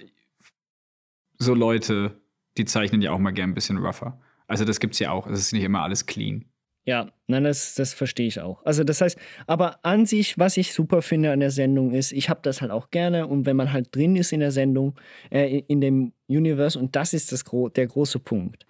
so 1.38 1.54
Leute, 1.54 2.20
die 2.58 2.66
zeichnen 2.66 3.02
ja 3.02 3.12
auch 3.12 3.20
mal 3.20 3.32
gern 3.32 3.52
ein 3.52 3.54
bisschen 3.54 3.78
rougher. 3.78 4.20
Also 4.48 4.66
das 4.66 4.80
gibt's 4.80 5.00
ja 5.00 5.12
auch. 5.12 5.28
Es 5.28 5.40
ist 5.40 5.54
nicht 5.54 5.64
immer 5.64 5.82
alles 5.82 6.06
clean. 6.06 6.46
Ja, 6.84 7.12
nein, 7.28 7.44
das, 7.44 7.76
das 7.76 7.94
verstehe 7.94 8.28
ich 8.28 8.40
auch. 8.40 8.66
Also 8.66 8.84
das 8.84 9.02
heißt, 9.02 9.18
aber 9.46 9.86
an 9.86 10.08
sich, 10.08 10.40
was 10.40 10.58
ich 10.58 10.74
super 10.74 11.04
finde 11.04 11.32
an 11.32 11.40
der 11.40 11.52
Sendung 11.52 11.92
ist, 11.92 12.12
ich 12.12 12.28
habe 12.28 12.40
das 12.44 12.60
halt 12.60 12.72
auch 12.72 12.90
gerne 12.90 13.28
und 13.28 13.46
wenn 13.46 13.56
man 13.56 13.72
halt 13.72 13.96
drin 13.96 14.16
ist 14.16 14.34
in 14.34 14.40
der 14.40 14.52
Sendung, 14.52 14.96
äh, 15.30 15.62
in 15.68 15.80
dem 15.80 16.14
Universe 16.28 16.78
und 16.80 16.96
das 16.96 17.14
ist 17.14 17.32
das 17.32 17.46
gro 17.46 17.70
der 17.70 17.86
große 17.86 18.20
Punkt. 18.20 18.66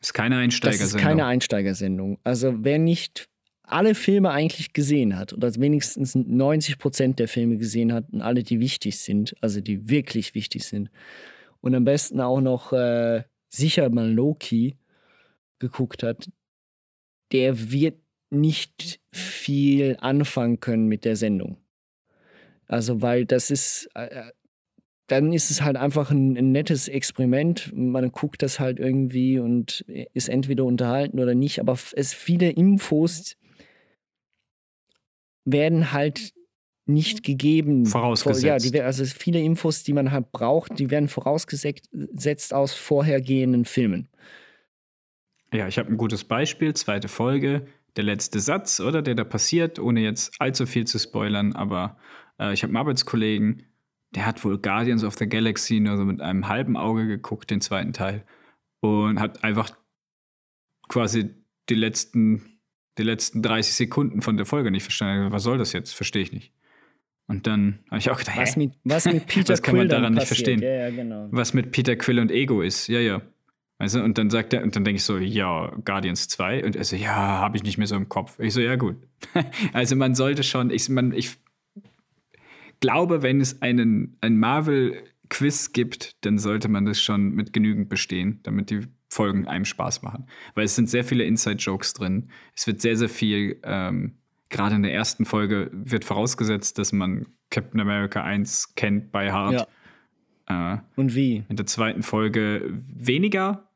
Ist 0.00 0.12
keine 0.12 0.36
Einsteigersendung. 0.36 0.92
Das 0.92 1.00
ist 1.00 1.02
keine 1.02 1.24
Einsteigersendung. 1.24 2.18
Also 2.22 2.54
wer 2.58 2.78
nicht 2.78 3.28
alle 3.62 3.94
Filme 3.94 4.30
eigentlich 4.30 4.74
gesehen 4.74 5.16
hat 5.16 5.32
oder 5.32 5.52
wenigstens 5.56 6.14
90 6.14 6.78
Prozent 6.78 7.18
der 7.18 7.28
Filme 7.28 7.56
gesehen 7.56 7.92
hat 7.92 8.04
und 8.12 8.20
alle, 8.20 8.42
die 8.42 8.60
wichtig 8.60 8.98
sind, 8.98 9.34
also 9.40 9.60
die 9.60 9.88
wirklich 9.88 10.34
wichtig 10.34 10.64
sind 10.64 10.90
und 11.60 11.74
am 11.74 11.84
besten 11.84 12.20
auch 12.20 12.40
noch 12.40 12.72
äh, 12.72 13.24
sicher 13.48 13.88
mal 13.90 14.10
Loki 14.10 14.76
geguckt 15.58 16.02
hat, 16.02 16.30
der 17.32 17.70
wird 17.70 17.98
nicht 18.30 19.00
viel 19.12 19.96
anfangen 20.00 20.60
können 20.60 20.86
mit 20.86 21.04
der 21.04 21.16
Sendung. 21.16 21.58
Also, 22.66 23.00
weil 23.00 23.24
das 23.24 23.50
ist, 23.50 23.88
äh, 23.94 24.30
dann 25.06 25.32
ist 25.32 25.50
es 25.50 25.62
halt 25.62 25.76
einfach 25.76 26.10
ein, 26.10 26.36
ein, 26.36 26.52
nettes 26.52 26.86
Experiment. 26.86 27.72
Man 27.74 28.12
guckt 28.12 28.42
das 28.42 28.60
halt 28.60 28.78
irgendwie 28.78 29.38
und 29.38 29.84
ist 30.12 30.28
entweder 30.28 30.64
unterhalten 30.64 31.18
oder 31.18 31.34
nicht. 31.34 31.60
Aber 31.60 31.78
es 31.94 32.12
viele 32.12 32.50
Infos 32.50 33.36
werden 35.46 35.92
halt 35.92 36.34
nicht 36.88 37.22
gegeben. 37.22 37.86
Vorausgesetzt. 37.86 38.44
Ja, 38.44 38.58
die, 38.58 38.80
also 38.80 39.04
viele 39.04 39.40
Infos, 39.40 39.82
die 39.82 39.92
man 39.92 40.10
halt 40.10 40.32
braucht, 40.32 40.78
die 40.78 40.90
werden 40.90 41.08
vorausgesetzt 41.08 42.54
aus 42.54 42.74
vorhergehenden 42.74 43.64
Filmen. 43.64 44.08
Ja, 45.52 45.66
ich 45.66 45.78
habe 45.78 45.90
ein 45.90 45.96
gutes 45.96 46.24
Beispiel, 46.24 46.74
zweite 46.74 47.08
Folge, 47.08 47.66
der 47.96 48.04
letzte 48.04 48.40
Satz, 48.40 48.80
oder 48.80 49.02
der 49.02 49.14
da 49.14 49.24
passiert, 49.24 49.78
ohne 49.78 50.00
jetzt 50.00 50.34
allzu 50.38 50.66
viel 50.66 50.86
zu 50.86 50.98
spoilern, 50.98 51.54
aber 51.54 51.96
äh, 52.38 52.52
ich 52.52 52.62
habe 52.62 52.70
einen 52.70 52.76
Arbeitskollegen, 52.76 53.64
der 54.14 54.26
hat 54.26 54.44
wohl 54.44 54.58
Guardians 54.58 55.04
of 55.04 55.14
the 55.14 55.28
Galaxy 55.28 55.80
nur 55.80 55.96
so 55.96 56.04
mit 56.04 56.20
einem 56.20 56.48
halben 56.48 56.76
Auge 56.76 57.06
geguckt, 57.06 57.50
den 57.50 57.60
zweiten 57.60 57.92
Teil, 57.92 58.24
und 58.80 59.20
hat 59.20 59.44
einfach 59.44 59.70
quasi 60.88 61.34
die 61.68 61.74
letzten, 61.74 62.60
die 62.96 63.02
letzten 63.02 63.42
30 63.42 63.74
Sekunden 63.74 64.22
von 64.22 64.36
der 64.36 64.46
Folge 64.46 64.70
nicht 64.70 64.82
verstanden. 64.82 65.32
Was 65.32 65.42
soll 65.42 65.58
das 65.58 65.72
jetzt? 65.72 65.94
Verstehe 65.94 66.22
ich 66.22 66.32
nicht. 66.32 66.52
Und 67.28 67.46
dann 67.46 67.80
habe 67.90 67.98
ich 67.98 68.10
auch 68.10 68.18
gedacht, 68.18 68.38
was 68.38 68.56
mit, 68.56 68.72
was 68.84 69.04
mit 69.04 69.26
Peter 69.28 69.52
das 69.52 69.62
kann 69.62 69.76
man 69.76 69.88
daran 69.88 70.14
nicht 70.14 70.26
verstehen. 70.26 70.60
Ja, 70.60 70.88
ja, 70.88 70.90
genau. 70.90 71.28
Was 71.30 71.52
mit 71.52 71.70
Peter 71.70 71.94
Quill 71.94 72.18
und 72.18 72.32
Ego 72.32 72.62
ist. 72.62 72.88
Ja, 72.88 73.00
ja. 73.00 73.22
Also, 73.78 74.02
und 74.02 74.18
dann 74.18 74.28
sagt 74.28 74.52
er, 74.52 74.64
und 74.64 74.74
dann 74.74 74.84
denke 74.84 74.96
ich 74.96 75.04
so, 75.04 75.18
ja, 75.18 75.72
Guardians 75.84 76.26
2. 76.28 76.64
Und 76.64 76.74
er 76.74 76.82
so, 76.84 76.96
ja, 76.96 77.14
habe 77.14 77.56
ich 77.56 77.62
nicht 77.62 77.78
mehr 77.78 77.86
so 77.86 77.94
im 77.94 78.08
Kopf. 78.08 78.38
Ich 78.40 78.54
so, 78.54 78.60
ja, 78.60 78.74
gut. 78.74 78.96
also 79.72 79.94
man 79.94 80.14
sollte 80.16 80.42
schon, 80.42 80.70
ich, 80.70 80.88
man, 80.88 81.12
ich 81.12 81.36
glaube, 82.80 83.22
wenn 83.22 83.40
es 83.40 83.62
einen, 83.62 84.16
ein 84.20 84.38
Marvel-Quiz 84.38 85.72
gibt, 85.72 86.24
dann 86.24 86.38
sollte 86.38 86.68
man 86.68 86.86
das 86.86 87.00
schon 87.00 87.30
mit 87.34 87.52
genügend 87.52 87.88
bestehen, 87.88 88.40
damit 88.42 88.70
die 88.70 88.80
Folgen 89.10 89.46
einem 89.46 89.64
Spaß 89.64 90.02
machen. 90.02 90.26
Weil 90.54 90.64
es 90.64 90.74
sind 90.74 90.90
sehr 90.90 91.04
viele 91.04 91.24
Inside-Jokes 91.24 91.92
drin. 91.92 92.30
Es 92.56 92.66
wird 92.66 92.80
sehr, 92.80 92.96
sehr 92.96 93.08
viel, 93.08 93.60
ähm, 93.62 94.17
gerade 94.50 94.76
in 94.76 94.82
der 94.82 94.92
ersten 94.92 95.24
Folge 95.24 95.70
wird 95.72 96.04
vorausgesetzt, 96.04 96.78
dass 96.78 96.92
man 96.92 97.26
Captain 97.50 97.80
America 97.80 98.22
1 98.22 98.74
kennt 98.74 99.10
bei 99.12 99.32
Hard. 99.32 99.66
Ja. 100.48 100.74
Äh, 100.74 100.78
Und 100.96 101.14
wie? 101.14 101.44
In 101.48 101.56
der 101.56 101.66
zweiten 101.66 102.02
Folge 102.02 102.62
weniger, 102.70 103.68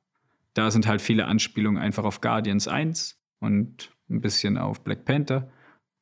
da 0.54 0.70
sind 0.70 0.86
halt 0.86 1.00
viele 1.00 1.26
Anspielungen 1.26 1.80
einfach 1.80 2.04
auf 2.04 2.20
Guardians 2.20 2.68
1 2.68 3.18
und 3.40 3.90
ein 4.10 4.20
bisschen 4.20 4.58
auf 4.58 4.84
Black 4.84 5.04
Panther 5.04 5.50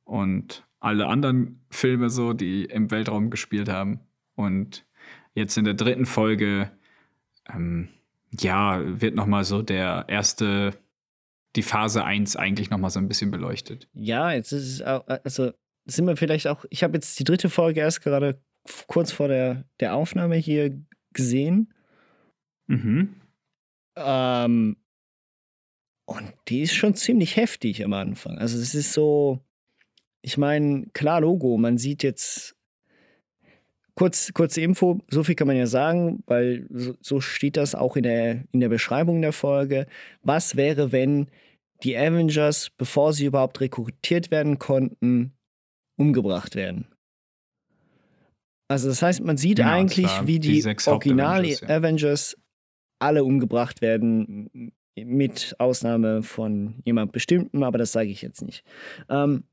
und 0.04 0.66
alle 0.80 1.06
anderen 1.06 1.60
Filme 1.70 2.10
so, 2.10 2.32
die 2.32 2.64
im 2.64 2.90
Weltraum 2.90 3.30
gespielt 3.30 3.68
haben. 3.68 4.00
Und 4.34 4.84
jetzt 5.34 5.56
in 5.58 5.64
der 5.64 5.74
dritten 5.74 6.06
Folge, 6.06 6.70
ähm, 7.48 7.88
ja, 8.30 8.80
wird 9.00 9.14
nochmal 9.14 9.44
so 9.44 9.62
der 9.62 10.06
erste, 10.08 10.72
die 11.56 11.62
Phase 11.62 12.04
1 12.04 12.36
eigentlich 12.36 12.70
nochmal 12.70 12.90
so 12.90 13.00
ein 13.00 13.08
bisschen 13.08 13.30
beleuchtet. 13.30 13.88
Ja, 13.92 14.32
jetzt 14.32 14.52
ist 14.52 14.68
es 14.68 14.82
auch, 14.82 15.06
also 15.06 15.52
sind 15.86 16.06
wir 16.06 16.16
vielleicht 16.16 16.46
auch, 16.46 16.64
ich 16.70 16.82
habe 16.82 16.94
jetzt 16.94 17.18
die 17.18 17.24
dritte 17.24 17.50
Folge 17.50 17.80
erst 17.80 18.02
gerade 18.02 18.40
kurz 18.86 19.12
vor 19.12 19.28
der, 19.28 19.64
der 19.80 19.94
Aufnahme 19.94 20.36
hier 20.36 20.80
gesehen. 21.12 21.72
Mhm. 22.66 23.16
Ähm, 23.96 24.76
und 26.06 26.32
die 26.48 26.62
ist 26.62 26.74
schon 26.74 26.94
ziemlich 26.94 27.36
heftig 27.36 27.84
am 27.84 27.92
Anfang. 27.92 28.38
Also 28.38 28.58
es 28.58 28.74
ist 28.74 28.92
so, 28.92 29.40
ich 30.22 30.38
meine, 30.38 30.86
klar 30.92 31.20
Logo, 31.20 31.56
man 31.56 31.78
sieht 31.78 32.02
jetzt 32.02 32.56
kurz 34.00 34.32
kurze 34.32 34.62
Info, 34.62 34.98
so 35.10 35.22
viel 35.22 35.34
kann 35.34 35.46
man 35.46 35.58
ja 35.58 35.66
sagen, 35.66 36.22
weil 36.26 36.66
so, 36.70 36.94
so 37.02 37.20
steht 37.20 37.58
das 37.58 37.74
auch 37.74 37.96
in 37.96 38.04
der 38.04 38.44
in 38.50 38.60
der 38.60 38.70
Beschreibung 38.70 39.20
der 39.20 39.34
Folge. 39.34 39.86
Was 40.22 40.56
wäre, 40.56 40.90
wenn 40.90 41.26
die 41.82 41.98
Avengers, 41.98 42.70
bevor 42.78 43.12
sie 43.12 43.26
überhaupt 43.26 43.60
rekrutiert 43.60 44.30
werden 44.30 44.58
konnten, 44.58 45.34
umgebracht 45.98 46.54
werden? 46.54 46.86
Also 48.68 48.88
das 48.88 49.02
heißt, 49.02 49.22
man 49.22 49.36
sieht 49.36 49.58
Ja, 49.58 49.70
eigentlich, 49.70 50.08
wie 50.24 50.38
die, 50.38 50.62
die 50.62 50.88
Original-Avengers 50.88 52.36
ja. 52.38 52.42
alle 53.00 53.22
umgebracht 53.22 53.82
werden, 53.82 54.72
mit 54.96 55.54
Ausnahme 55.58 56.22
von 56.22 56.80
jemand 56.86 57.12
Bestimmten, 57.12 57.62
aber 57.62 57.76
das 57.76 57.92
sage 57.92 58.08
ich 58.08 58.22
jetzt 58.22 58.40
nicht. 58.40 58.64
Ähm, 59.10 59.44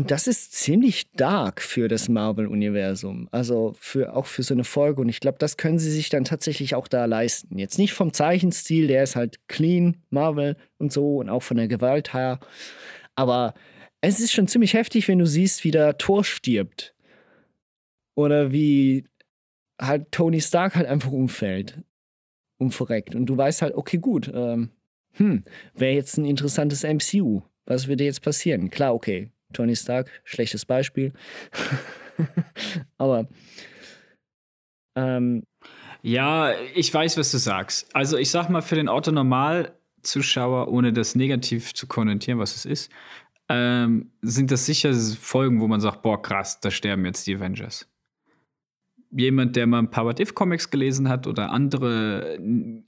und 0.00 0.10
das 0.10 0.26
ist 0.26 0.54
ziemlich 0.54 1.10
dark 1.12 1.60
für 1.60 1.86
das 1.86 2.08
Marvel-Universum. 2.08 3.28
Also 3.32 3.74
für, 3.78 4.16
auch 4.16 4.24
für 4.24 4.42
so 4.42 4.54
eine 4.54 4.64
Folge. 4.64 5.02
Und 5.02 5.10
ich 5.10 5.20
glaube, 5.20 5.36
das 5.38 5.58
können 5.58 5.78
sie 5.78 5.90
sich 5.90 6.08
dann 6.08 6.24
tatsächlich 6.24 6.74
auch 6.74 6.88
da 6.88 7.04
leisten. 7.04 7.58
Jetzt 7.58 7.76
nicht 7.76 7.92
vom 7.92 8.14
Zeichenstil, 8.14 8.86
der 8.86 9.02
ist 9.02 9.14
halt 9.14 9.46
clean, 9.46 9.98
Marvel 10.08 10.56
und 10.78 10.90
so, 10.90 11.18
und 11.18 11.28
auch 11.28 11.42
von 11.42 11.58
der 11.58 11.68
Gewalt 11.68 12.14
her. 12.14 12.40
Aber 13.14 13.52
es 14.00 14.20
ist 14.20 14.32
schon 14.32 14.48
ziemlich 14.48 14.72
heftig, 14.72 15.06
wenn 15.06 15.18
du 15.18 15.26
siehst, 15.26 15.64
wie 15.64 15.70
der 15.70 15.98
Thor 15.98 16.24
stirbt. 16.24 16.94
Oder 18.14 18.52
wie 18.52 19.04
halt 19.78 20.12
Tony 20.12 20.40
Stark 20.40 20.76
halt 20.76 20.86
einfach 20.86 21.12
umfällt. 21.12 21.78
Umverreckt. 22.56 23.14
Und 23.14 23.26
du 23.26 23.36
weißt 23.36 23.60
halt, 23.60 23.74
okay, 23.74 23.98
gut, 23.98 24.30
ähm, 24.32 24.70
hm, 25.12 25.44
wäre 25.74 25.92
jetzt 25.92 26.16
ein 26.16 26.24
interessantes 26.24 26.84
MCU. 26.84 27.42
Was 27.66 27.86
würde 27.86 28.04
jetzt 28.04 28.22
passieren? 28.22 28.70
Klar, 28.70 28.94
okay, 28.94 29.30
Tony 29.52 29.76
Stark, 29.76 30.10
schlechtes 30.24 30.64
Beispiel. 30.64 31.12
Aber 32.98 33.28
ähm, 34.96 35.42
Ja, 36.02 36.52
ich 36.74 36.92
weiß, 36.92 37.16
was 37.16 37.30
du 37.30 37.38
sagst. 37.38 37.94
Also 37.94 38.16
ich 38.16 38.30
sag 38.30 38.48
mal, 38.48 38.62
für 38.62 38.74
den 38.74 38.88
Otto-Normal-Zuschauer, 38.88 40.68
ohne 40.68 40.92
das 40.92 41.14
negativ 41.14 41.74
zu 41.74 41.86
konnotieren, 41.86 42.38
was 42.38 42.56
es 42.56 42.64
ist, 42.64 42.92
ähm, 43.48 44.12
sind 44.22 44.50
das 44.50 44.66
sicher 44.66 44.94
Folgen, 44.94 45.60
wo 45.60 45.66
man 45.66 45.80
sagt, 45.80 46.02
boah, 46.02 46.22
krass, 46.22 46.60
da 46.60 46.70
sterben 46.70 47.04
jetzt 47.04 47.26
die 47.26 47.34
Avengers. 47.34 47.88
Jemand, 49.10 49.56
der 49.56 49.66
mal 49.66 49.80
ein 49.80 49.90
paar 49.90 50.04
What-If-Comics 50.04 50.70
gelesen 50.70 51.08
hat 51.08 51.26
oder 51.26 51.50
andere 51.50 52.38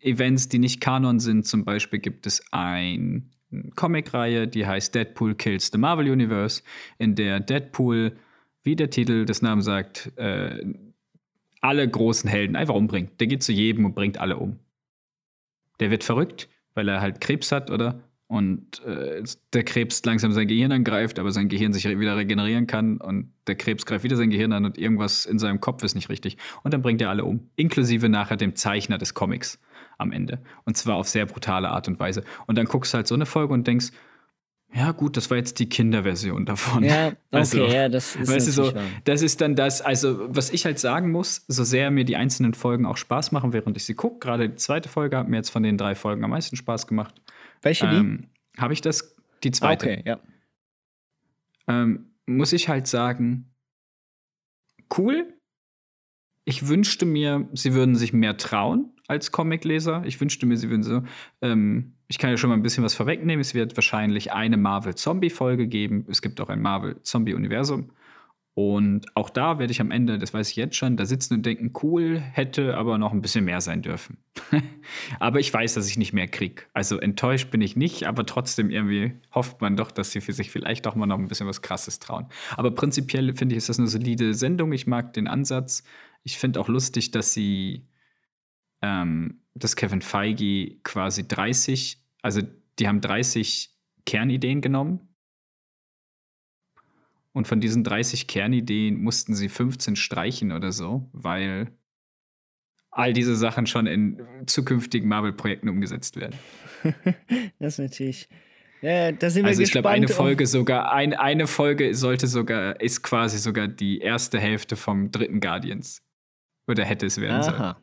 Events, 0.00 0.48
die 0.48 0.60
nicht 0.60 0.80
Kanon 0.80 1.18
sind, 1.18 1.46
zum 1.46 1.64
Beispiel 1.64 1.98
gibt 1.98 2.28
es 2.28 2.44
ein 2.52 3.32
Comicreihe, 3.76 4.48
die 4.48 4.66
heißt 4.66 4.94
Deadpool 4.94 5.34
Kills 5.34 5.70
the 5.72 5.78
Marvel 5.78 6.10
Universe, 6.10 6.62
in 6.98 7.14
der 7.14 7.40
Deadpool, 7.40 8.16
wie 8.62 8.76
der 8.76 8.90
Titel 8.90 9.24
des 9.24 9.42
Namens 9.42 9.64
sagt, 9.64 10.12
äh, 10.16 10.64
alle 11.60 11.88
großen 11.88 12.28
Helden 12.28 12.56
einfach 12.56 12.74
umbringt. 12.74 13.20
Der 13.20 13.26
geht 13.26 13.42
zu 13.42 13.52
jedem 13.52 13.84
und 13.84 13.94
bringt 13.94 14.18
alle 14.18 14.36
um. 14.36 14.58
Der 15.80 15.90
wird 15.90 16.04
verrückt, 16.04 16.48
weil 16.74 16.88
er 16.88 17.00
halt 17.00 17.20
Krebs 17.20 17.52
hat, 17.52 17.70
oder? 17.70 18.02
Und 18.26 18.82
äh, 18.84 19.22
der 19.52 19.62
Krebs 19.62 20.02
langsam 20.04 20.32
sein 20.32 20.48
Gehirn 20.48 20.72
angreift, 20.72 21.18
aber 21.18 21.30
sein 21.32 21.48
Gehirn 21.48 21.74
sich 21.74 21.86
wieder 21.86 22.16
regenerieren 22.16 22.66
kann 22.66 22.96
und 22.96 23.30
der 23.46 23.56
Krebs 23.56 23.84
greift 23.84 24.04
wieder 24.04 24.16
sein 24.16 24.30
Gehirn 24.30 24.52
an 24.52 24.64
und 24.64 24.78
irgendwas 24.78 25.26
in 25.26 25.38
seinem 25.38 25.60
Kopf 25.60 25.82
ist 25.82 25.94
nicht 25.94 26.08
richtig. 26.08 26.38
Und 26.62 26.72
dann 26.72 26.80
bringt 26.80 27.02
er 27.02 27.10
alle 27.10 27.24
um, 27.24 27.50
inklusive 27.56 28.08
nachher 28.08 28.38
dem 28.38 28.56
Zeichner 28.56 28.96
des 28.96 29.12
Comics 29.12 29.60
am 30.02 30.12
Ende. 30.12 30.40
Und 30.64 30.76
zwar 30.76 30.96
auf 30.96 31.08
sehr 31.08 31.26
brutale 31.26 31.70
Art 31.70 31.88
und 31.88 31.98
Weise. 31.98 32.24
Und 32.46 32.58
dann 32.58 32.66
guckst 32.66 32.92
du 32.92 32.96
halt 32.96 33.06
so 33.06 33.14
eine 33.14 33.26
Folge 33.26 33.54
und 33.54 33.66
denkst, 33.66 33.92
ja, 34.74 34.92
gut, 34.92 35.18
das 35.18 35.28
war 35.28 35.36
jetzt 35.36 35.58
die 35.58 35.68
Kinderversion 35.68 36.46
davon. 36.46 36.82
ja, 36.82 37.08
okay, 37.08 37.16
Also, 37.30 37.66
ja, 37.66 37.88
das 37.90 38.16
ist 38.16 38.30
Weißt 38.30 38.48
du, 38.48 38.52
so, 38.52 38.74
wahr. 38.74 38.82
das 39.04 39.20
ist 39.20 39.40
dann 39.42 39.54
das, 39.54 39.82
also 39.82 40.34
was 40.34 40.50
ich 40.50 40.64
halt 40.64 40.78
sagen 40.78 41.10
muss, 41.10 41.44
so 41.46 41.62
sehr 41.62 41.90
mir 41.90 42.04
die 42.04 42.16
einzelnen 42.16 42.54
Folgen 42.54 42.86
auch 42.86 42.96
Spaß 42.96 43.32
machen, 43.32 43.52
während 43.52 43.76
ich 43.76 43.84
sie 43.84 43.94
gucke, 43.94 44.18
gerade 44.18 44.48
die 44.48 44.56
zweite 44.56 44.88
Folge 44.88 45.18
hat 45.18 45.28
mir 45.28 45.36
jetzt 45.36 45.50
von 45.50 45.62
den 45.62 45.76
drei 45.76 45.94
Folgen 45.94 46.24
am 46.24 46.30
meisten 46.30 46.56
Spaß 46.56 46.86
gemacht. 46.86 47.14
Welche 47.60 47.86
die? 47.88 47.96
Ähm, 47.96 48.28
Habe 48.56 48.72
ich 48.72 48.80
das? 48.80 49.14
Die 49.44 49.50
zweite. 49.50 49.86
okay, 49.86 50.02
ja. 50.06 50.20
Ähm, 51.68 52.12
muss 52.26 52.52
ich 52.52 52.68
halt 52.68 52.86
sagen, 52.86 53.52
cool. 54.96 55.34
Ich 56.44 56.66
wünschte 56.68 57.04
mir, 57.06 57.48
sie 57.52 57.74
würden 57.74 57.94
sich 57.94 58.12
mehr 58.12 58.36
trauen. 58.36 58.91
Als 59.12 59.30
Comicleser. 59.30 60.02
Ich 60.04 60.20
wünschte 60.20 60.46
mir, 60.46 60.56
sie 60.56 60.70
würden 60.70 60.82
so. 60.82 61.02
Ähm, 61.40 61.92
ich 62.08 62.18
kann 62.18 62.30
ja 62.30 62.36
schon 62.36 62.50
mal 62.50 62.56
ein 62.56 62.62
bisschen 62.62 62.84
was 62.84 62.94
vorwegnehmen. 62.94 63.40
Es 63.40 63.54
wird 63.54 63.76
wahrscheinlich 63.76 64.32
eine 64.32 64.56
Marvel-Zombie-Folge 64.56 65.68
geben. 65.68 66.06
Es 66.08 66.20
gibt 66.20 66.40
auch 66.40 66.48
ein 66.48 66.60
Marvel-Zombie-Universum. 66.60 67.90
Und 68.54 69.06
auch 69.16 69.30
da 69.30 69.58
werde 69.58 69.70
ich 69.70 69.80
am 69.80 69.90
Ende, 69.90 70.18
das 70.18 70.34
weiß 70.34 70.50
ich 70.50 70.56
jetzt 70.56 70.76
schon, 70.76 70.98
da 70.98 71.06
sitzen 71.06 71.34
und 71.34 71.46
denken, 71.46 71.72
cool, 71.82 72.18
hätte 72.18 72.76
aber 72.76 72.98
noch 72.98 73.12
ein 73.12 73.22
bisschen 73.22 73.46
mehr 73.46 73.62
sein 73.62 73.80
dürfen. 73.80 74.18
aber 75.20 75.40
ich 75.40 75.52
weiß, 75.52 75.72
dass 75.72 75.88
ich 75.88 75.96
nicht 75.96 76.12
mehr 76.12 76.28
krieg. 76.28 76.68
Also 76.74 76.98
enttäuscht 76.98 77.50
bin 77.50 77.62
ich 77.62 77.76
nicht, 77.76 78.04
aber 78.04 78.26
trotzdem 78.26 78.68
irgendwie 78.68 79.12
hofft 79.34 79.62
man 79.62 79.76
doch, 79.76 79.90
dass 79.90 80.10
sie 80.10 80.20
für 80.20 80.34
sich 80.34 80.50
vielleicht 80.50 80.86
auch 80.86 80.96
mal 80.96 81.06
noch 81.06 81.18
ein 81.18 81.28
bisschen 81.28 81.46
was 81.46 81.62
Krasses 81.62 81.98
trauen. 81.98 82.26
Aber 82.54 82.72
prinzipiell 82.72 83.34
finde 83.34 83.54
ich, 83.54 83.58
ist 83.58 83.70
das 83.70 83.78
eine 83.78 83.88
solide 83.88 84.34
Sendung. 84.34 84.72
Ich 84.72 84.86
mag 84.86 85.14
den 85.14 85.28
Ansatz. 85.28 85.82
Ich 86.22 86.36
finde 86.36 86.60
auch 86.60 86.68
lustig, 86.68 87.10
dass 87.10 87.32
sie, 87.32 87.86
ähm, 88.82 89.40
dass 89.54 89.76
Kevin 89.76 90.02
Feige 90.02 90.76
quasi 90.82 91.26
30, 91.26 91.98
also 92.22 92.42
die 92.78 92.88
haben 92.88 93.00
30 93.00 93.70
Kernideen 94.04 94.60
genommen 94.60 95.12
und 97.32 97.48
von 97.48 97.60
diesen 97.60 97.84
30 97.84 98.26
Kernideen 98.26 99.02
mussten 99.02 99.34
sie 99.34 99.48
15 99.48 99.96
streichen 99.96 100.52
oder 100.52 100.72
so, 100.72 101.08
weil 101.12 101.72
all 102.90 103.14
diese 103.14 103.36
Sachen 103.36 103.66
schon 103.66 103.86
in 103.86 104.20
zukünftigen 104.46 105.08
Marvel-Projekten 105.08 105.68
umgesetzt 105.68 106.16
werden. 106.16 106.38
das 107.58 107.74
ist 107.74 107.78
natürlich. 107.78 108.28
Ja, 108.82 109.12
da 109.12 109.30
sind 109.30 109.44
wir 109.44 109.48
also 109.48 109.62
ich 109.62 109.70
glaube, 109.70 109.88
eine 109.88 110.08
Folge 110.08 110.46
sogar, 110.46 110.92
ein, 110.92 111.14
eine 111.14 111.46
Folge 111.46 111.94
sollte 111.94 112.26
sogar, 112.26 112.80
ist 112.80 113.02
quasi 113.02 113.38
sogar 113.38 113.68
die 113.68 114.00
erste 114.00 114.38
Hälfte 114.40 114.76
vom 114.76 115.10
dritten 115.10 115.40
Guardians. 115.40 116.02
Oder 116.66 116.84
hätte 116.84 117.06
es 117.06 117.20
werden 117.20 117.40
Aha. 117.40 117.42
sollen. 117.42 117.74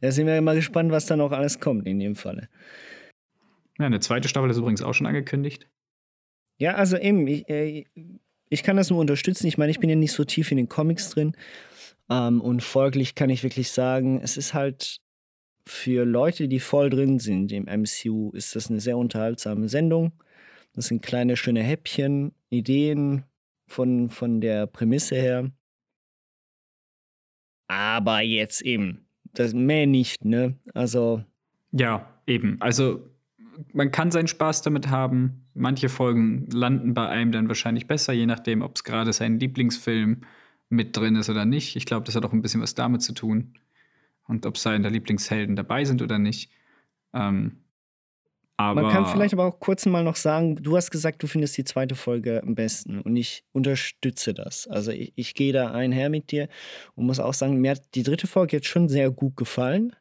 Da 0.00 0.12
sind 0.12 0.26
wir 0.26 0.40
mal 0.40 0.54
gespannt, 0.54 0.90
was 0.90 1.06
da 1.06 1.16
noch 1.16 1.32
alles 1.32 1.60
kommt 1.60 1.86
in 1.86 1.98
dem 1.98 2.16
Falle. 2.16 2.48
Ja, 3.78 3.86
eine 3.86 4.00
zweite 4.00 4.28
Staffel 4.28 4.50
ist 4.50 4.58
übrigens 4.58 4.82
auch 4.82 4.94
schon 4.94 5.06
angekündigt. 5.06 5.68
Ja, 6.58 6.74
also 6.74 6.96
eben, 6.96 7.26
ich, 7.26 7.48
äh, 7.48 7.84
ich 8.48 8.62
kann 8.62 8.76
das 8.76 8.90
nur 8.90 9.00
unterstützen. 9.00 9.46
Ich 9.46 9.58
meine, 9.58 9.70
ich 9.70 9.80
bin 9.80 9.90
ja 9.90 9.96
nicht 9.96 10.12
so 10.12 10.24
tief 10.24 10.50
in 10.50 10.58
den 10.58 10.68
Comics 10.68 11.10
drin. 11.10 11.36
Ähm, 12.10 12.40
und 12.40 12.62
folglich 12.62 13.14
kann 13.14 13.30
ich 13.30 13.42
wirklich 13.42 13.70
sagen, 13.70 14.20
es 14.22 14.36
ist 14.36 14.54
halt 14.54 15.00
für 15.66 16.04
Leute, 16.04 16.48
die 16.48 16.60
voll 16.60 16.90
drin 16.90 17.18
sind 17.18 17.52
im 17.52 17.64
MCU, 17.64 18.30
ist 18.32 18.56
das 18.56 18.68
eine 18.68 18.80
sehr 18.80 18.98
unterhaltsame 18.98 19.68
Sendung. 19.68 20.12
Das 20.74 20.86
sind 20.86 21.02
kleine, 21.02 21.36
schöne 21.36 21.62
Häppchen, 21.62 22.34
Ideen 22.50 23.24
von, 23.68 24.10
von 24.10 24.40
der 24.40 24.66
Prämisse 24.66 25.16
her. 25.16 25.50
Aber 27.68 28.20
jetzt 28.20 28.62
eben, 28.62 29.06
das 29.34 29.54
mehr 29.54 29.86
nicht, 29.86 30.24
ne? 30.24 30.56
Also. 30.74 31.24
Ja, 31.72 32.20
eben. 32.26 32.56
Also 32.60 33.08
man 33.72 33.90
kann 33.90 34.10
seinen 34.10 34.28
Spaß 34.28 34.62
damit 34.62 34.88
haben. 34.88 35.46
Manche 35.54 35.88
Folgen 35.88 36.48
landen 36.50 36.94
bei 36.94 37.08
einem 37.08 37.32
dann 37.32 37.48
wahrscheinlich 37.48 37.86
besser, 37.86 38.12
je 38.12 38.26
nachdem, 38.26 38.62
ob 38.62 38.76
es 38.76 38.84
gerade 38.84 39.12
sein 39.12 39.38
Lieblingsfilm 39.38 40.22
mit 40.68 40.96
drin 40.96 41.16
ist 41.16 41.28
oder 41.28 41.44
nicht. 41.44 41.76
Ich 41.76 41.86
glaube, 41.86 42.06
das 42.06 42.14
hat 42.14 42.24
auch 42.24 42.32
ein 42.32 42.42
bisschen 42.42 42.62
was 42.62 42.74
damit 42.74 43.02
zu 43.02 43.12
tun. 43.12 43.54
Und 44.26 44.46
ob 44.46 44.56
seine 44.56 44.88
Lieblingshelden 44.88 45.56
dabei 45.56 45.84
sind 45.84 46.00
oder 46.00 46.18
nicht. 46.18 46.50
Ähm, 47.12 47.58
aber 48.70 48.82
Man 48.82 48.92
kann 48.92 49.06
vielleicht 49.06 49.34
aber 49.34 49.46
auch 49.46 49.60
kurz 49.60 49.86
mal 49.86 50.04
noch 50.04 50.16
sagen, 50.16 50.56
du 50.56 50.76
hast 50.76 50.90
gesagt, 50.90 51.22
du 51.22 51.26
findest 51.26 51.56
die 51.56 51.64
zweite 51.64 51.94
Folge 51.94 52.42
am 52.42 52.54
besten 52.54 53.00
und 53.00 53.16
ich 53.16 53.44
unterstütze 53.52 54.34
das. 54.34 54.66
Also 54.68 54.90
ich, 54.90 55.12
ich 55.16 55.34
gehe 55.34 55.52
da 55.52 55.72
einher 55.72 56.08
mit 56.08 56.30
dir 56.30 56.48
und 56.94 57.06
muss 57.06 57.20
auch 57.20 57.34
sagen, 57.34 57.56
mir 57.56 57.72
hat 57.72 57.82
die 57.94 58.02
dritte 58.02 58.26
Folge 58.26 58.56
jetzt 58.56 58.68
schon 58.68 58.88
sehr 58.88 59.10
gut 59.10 59.36
gefallen. 59.36 59.94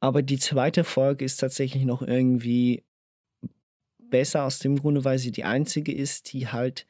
Aber 0.00 0.22
die 0.22 0.38
zweite 0.38 0.82
Folge 0.82 1.24
ist 1.24 1.36
tatsächlich 1.36 1.84
noch 1.84 2.02
irgendwie 2.02 2.82
besser 3.98 4.44
aus 4.44 4.58
dem 4.58 4.76
Grunde, 4.76 5.04
weil 5.04 5.18
sie 5.18 5.30
die 5.30 5.44
einzige 5.44 5.92
ist, 5.92 6.32
die 6.32 6.48
halt 6.48 6.86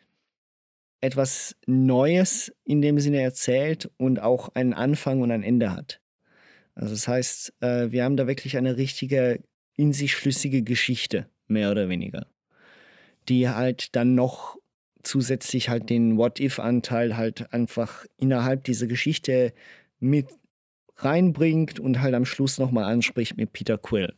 etwas 1.03 1.57
Neues 1.67 2.53
in 2.65 2.81
dem 2.81 2.99
Sinne 2.99 3.21
erzählt 3.21 3.91
und 3.99 4.21
auch 4.21 4.51
einen 4.55 4.73
Anfang 4.73 5.21
und 5.21 5.31
ein 5.31 5.43
Ende 5.43 5.73
hat. 5.73 6.01
Also 6.75 6.95
das 6.95 7.07
heißt, 7.09 7.55
äh, 7.61 7.91
wir 7.91 8.05
haben 8.05 8.17
da 8.17 8.27
wirklich 8.27 8.57
eine 8.57 8.77
richtige, 8.77 9.43
in 9.77 9.93
sich 9.93 10.13
schlüssige 10.13 10.63
Geschichte, 10.63 11.29
mehr 11.47 11.71
oder 11.71 11.89
weniger, 11.89 12.27
die 13.29 13.49
halt 13.49 13.95
dann 13.97 14.15
noch 14.15 14.59
zusätzlich 15.03 15.69
halt 15.69 15.91
den 15.91 16.17
What-If-Anteil 16.17 17.17
halt 17.17 17.53
einfach 17.53 18.05
innerhalb 18.19 18.65
dieser 18.65 18.87
Geschichte 18.87 19.53
mit 19.99 20.29
reinbringt 20.97 21.81
und 21.81 22.01
halt 22.01 22.15
am 22.15 22.25
Schluss 22.25 22.59
nochmal 22.59 22.85
anspricht 22.85 23.37
mit 23.37 23.53
Peter 23.53 23.79
Quill. 23.79 24.15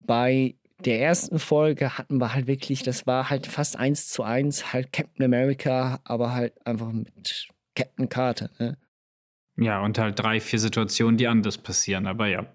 Bei 0.00 0.54
der 0.84 1.00
ersten 1.00 1.38
Folge 1.38 1.98
hatten 1.98 2.18
wir 2.18 2.32
halt 2.32 2.46
wirklich, 2.46 2.82
das 2.82 3.06
war 3.06 3.30
halt 3.30 3.46
fast 3.46 3.76
eins 3.76 4.08
zu 4.08 4.22
eins, 4.22 4.72
halt 4.72 4.92
Captain 4.92 5.24
America, 5.24 6.00
aber 6.04 6.32
halt 6.32 6.54
einfach 6.66 6.92
mit 6.92 7.48
Captain 7.74 8.08
Carter. 8.08 8.50
Ne? 8.58 8.78
Ja, 9.56 9.82
und 9.82 9.98
halt 9.98 10.18
drei, 10.18 10.40
vier 10.40 10.58
Situationen, 10.58 11.18
die 11.18 11.28
anders 11.28 11.58
passieren, 11.58 12.06
aber 12.06 12.28
ja. 12.28 12.46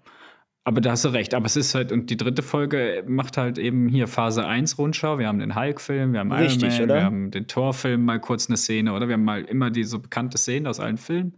Aber 0.66 0.80
da 0.80 0.90
hast 0.90 1.04
du 1.04 1.10
recht. 1.10 1.32
Aber 1.32 1.46
es 1.46 1.54
ist 1.54 1.76
halt, 1.76 1.92
und 1.92 2.10
die 2.10 2.16
dritte 2.16 2.42
Folge 2.42 3.04
macht 3.06 3.36
halt 3.36 3.56
eben 3.56 3.86
hier 3.86 4.08
Phase 4.08 4.44
1 4.44 4.78
Rundschau. 4.78 5.16
Wir 5.16 5.28
haben 5.28 5.38
den 5.38 5.54
Hulk-Film, 5.54 6.12
wir 6.12 6.18
haben 6.18 6.32
Richtig, 6.32 6.74
Iron 6.74 6.78
Man, 6.78 6.82
oder? 6.82 6.94
wir 6.96 7.04
haben 7.04 7.30
den 7.30 7.46
Thor-Film, 7.46 8.04
mal 8.04 8.18
kurz 8.18 8.48
eine 8.48 8.56
Szene, 8.56 8.92
oder? 8.92 9.06
Wir 9.06 9.12
haben 9.12 9.22
mal 9.22 9.44
immer 9.44 9.70
diese 9.70 9.90
so 9.90 10.00
bekannte 10.00 10.38
Szene 10.38 10.68
aus 10.68 10.80
allen 10.80 10.96
Filmen 10.96 11.36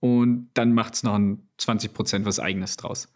und 0.00 0.48
dann 0.54 0.72
macht 0.72 0.94
es 0.94 1.02
noch 1.02 1.12
ein 1.12 1.46
20 1.58 1.92
Prozent 1.92 2.24
was 2.24 2.40
Eigenes 2.40 2.78
draus. 2.78 3.12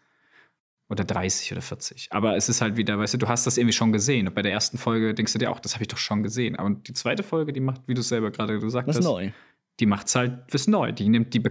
Oder 0.87 1.03
30 1.03 1.51
oder 1.51 1.63
40. 1.63 2.09
Aber 2.11 2.35
es 2.37 2.47
ist 2.47 2.61
halt 2.61 2.77
wieder, 2.77 2.99
weißt 2.99 3.15
du, 3.15 3.17
du 3.17 3.27
hast 3.27 3.47
das 3.47 3.57
irgendwie 3.57 3.73
schon 3.73 3.91
gesehen. 3.91 4.27
Und 4.27 4.35
bei 4.35 4.43
der 4.43 4.51
ersten 4.51 4.77
Folge 4.77 5.15
denkst 5.15 5.33
du 5.33 5.39
dir 5.39 5.49
auch, 5.49 5.59
das 5.59 5.73
habe 5.73 5.83
ich 5.83 5.87
doch 5.87 5.97
schon 5.97 6.21
gesehen. 6.21 6.55
Aber 6.55 6.69
die 6.69 6.93
zweite 6.93 7.23
Folge, 7.23 7.53
die 7.53 7.59
macht, 7.59 7.87
wie 7.87 7.95
du 7.95 8.03
selber 8.03 8.29
gerade 8.29 8.59
gesagt 8.59 8.87
was 8.87 8.97
hast, 8.97 9.03
neu. 9.03 9.31
die 9.79 9.87
macht 9.87 10.07
es 10.07 10.15
halt 10.15 10.43
was 10.51 10.67
neu. 10.67 10.91
Die 10.91 11.09
nimmt 11.09 11.33
die 11.33 11.41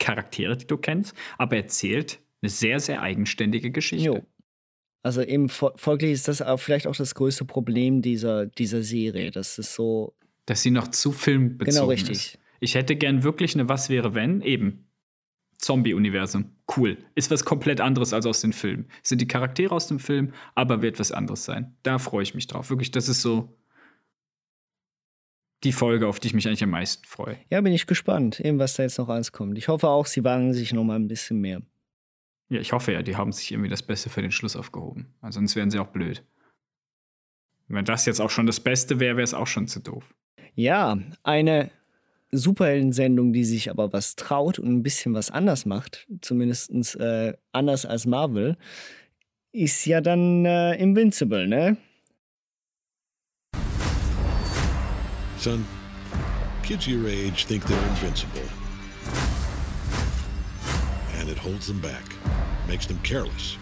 Charaktere, 0.00 0.56
die 0.56 0.66
du 0.66 0.76
kennst, 0.76 1.16
aber 1.38 1.56
erzählt 1.56 2.18
eine 2.42 2.50
sehr, 2.50 2.80
sehr 2.80 3.00
eigenständige 3.02 3.70
Geschichte. 3.70 4.06
Jo. 4.06 4.22
Also 5.02 5.22
eben 5.22 5.48
folglich 5.48 6.12
ist 6.12 6.28
das 6.28 6.42
auch 6.42 6.58
vielleicht 6.58 6.86
auch 6.86 6.94
das 6.94 7.14
größte 7.14 7.44
Problem 7.44 8.02
dieser, 8.02 8.46
dieser 8.46 8.82
Serie. 8.82 9.30
Das 9.30 9.58
ist 9.58 9.74
so. 9.74 10.14
Dass 10.46 10.62
sie 10.62 10.70
noch 10.70 10.88
zu 10.88 11.12
filmbezogen 11.12 11.68
ist. 11.68 11.74
Genau, 11.74 11.88
richtig. 11.88 12.34
Ist. 12.34 12.38
Ich 12.60 12.74
hätte 12.74 12.94
gern 12.94 13.24
wirklich 13.24 13.54
eine 13.54 13.68
Was 13.68 13.88
wäre 13.88 14.14
wenn, 14.14 14.40
eben. 14.42 14.86
Zombie-Universum. 15.58 16.56
Cool. 16.76 16.98
Ist 17.14 17.30
was 17.30 17.44
komplett 17.44 17.80
anderes 17.80 18.12
als 18.12 18.26
aus 18.26 18.40
den 18.40 18.52
Filmen. 18.52 18.88
Sind 19.02 19.20
die 19.20 19.28
Charaktere 19.28 19.72
aus 19.72 19.86
dem 19.86 20.00
Film, 20.00 20.32
aber 20.54 20.82
wird 20.82 20.98
was 20.98 21.12
anderes 21.12 21.44
sein. 21.44 21.76
Da 21.84 21.98
freue 21.98 22.24
ich 22.24 22.34
mich 22.34 22.48
drauf. 22.48 22.70
Wirklich, 22.70 22.90
das 22.90 23.08
ist 23.08 23.22
so 23.22 23.56
die 25.62 25.72
Folge, 25.72 26.08
auf 26.08 26.18
die 26.18 26.28
ich 26.28 26.34
mich 26.34 26.48
eigentlich 26.48 26.64
am 26.64 26.70
meisten 26.70 27.04
freue. 27.04 27.38
Ja, 27.48 27.60
bin 27.60 27.72
ich 27.72 27.86
gespannt, 27.86 28.40
eben 28.40 28.58
was 28.58 28.74
da 28.74 28.82
jetzt 28.82 28.98
noch 28.98 29.08
alles 29.08 29.30
kommt. 29.30 29.56
Ich 29.58 29.68
hoffe 29.68 29.88
auch, 29.88 30.06
sie 30.06 30.24
wagen 30.24 30.52
sich 30.52 30.72
noch 30.72 30.82
mal 30.82 30.96
ein 30.96 31.06
bisschen 31.06 31.40
mehr. 31.40 31.62
Ja, 32.52 32.60
ich 32.60 32.74
hoffe 32.74 32.92
ja, 32.92 33.00
die 33.00 33.16
haben 33.16 33.32
sich 33.32 33.50
irgendwie 33.50 33.70
das 33.70 33.82
Beste 33.82 34.10
für 34.10 34.20
den 34.20 34.30
Schluss 34.30 34.56
aufgehoben. 34.56 35.06
Also 35.22 35.38
sonst 35.38 35.56
wären 35.56 35.70
sie 35.70 35.78
auch 35.78 35.86
blöd. 35.86 36.22
Wenn 37.66 37.86
das 37.86 38.04
jetzt 38.04 38.20
auch 38.20 38.28
schon 38.28 38.44
das 38.44 38.60
Beste 38.60 39.00
wäre, 39.00 39.16
wäre 39.16 39.24
es 39.24 39.32
auch 39.32 39.46
schon 39.46 39.68
zu 39.68 39.80
doof. 39.80 40.04
Ja, 40.54 40.98
eine 41.22 41.70
Superhelden-Sendung, 42.30 43.32
die 43.32 43.44
sich 43.44 43.70
aber 43.70 43.94
was 43.94 44.16
traut 44.16 44.58
und 44.58 44.68
ein 44.68 44.82
bisschen 44.82 45.14
was 45.14 45.30
anders 45.30 45.64
macht, 45.64 46.06
zumindest 46.20 46.70
äh, 46.96 47.32
anders 47.52 47.86
als 47.86 48.04
Marvel, 48.04 48.58
ist 49.52 49.86
ja 49.86 50.02
dann 50.02 50.44
äh, 50.44 50.74
Invincible, 50.74 51.48
ne? 51.48 51.78
Son, 55.38 55.64
kids 56.62 56.86
your 56.86 57.08
age 57.08 57.46
think 57.46 57.64
they're 57.64 57.88
invincible. 57.88 58.42
And 61.18 61.30
it 61.30 61.38
holds 61.38 61.68
them 61.68 61.80
back, 61.80 62.02
makes 62.68 62.86
them 62.86 62.98
careless. 63.02 63.58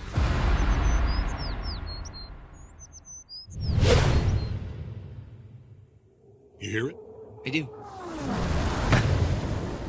You 6.61 6.70
hear 6.70 6.88
it? 6.88 6.96
I 7.46 7.51
do. 7.51 7.68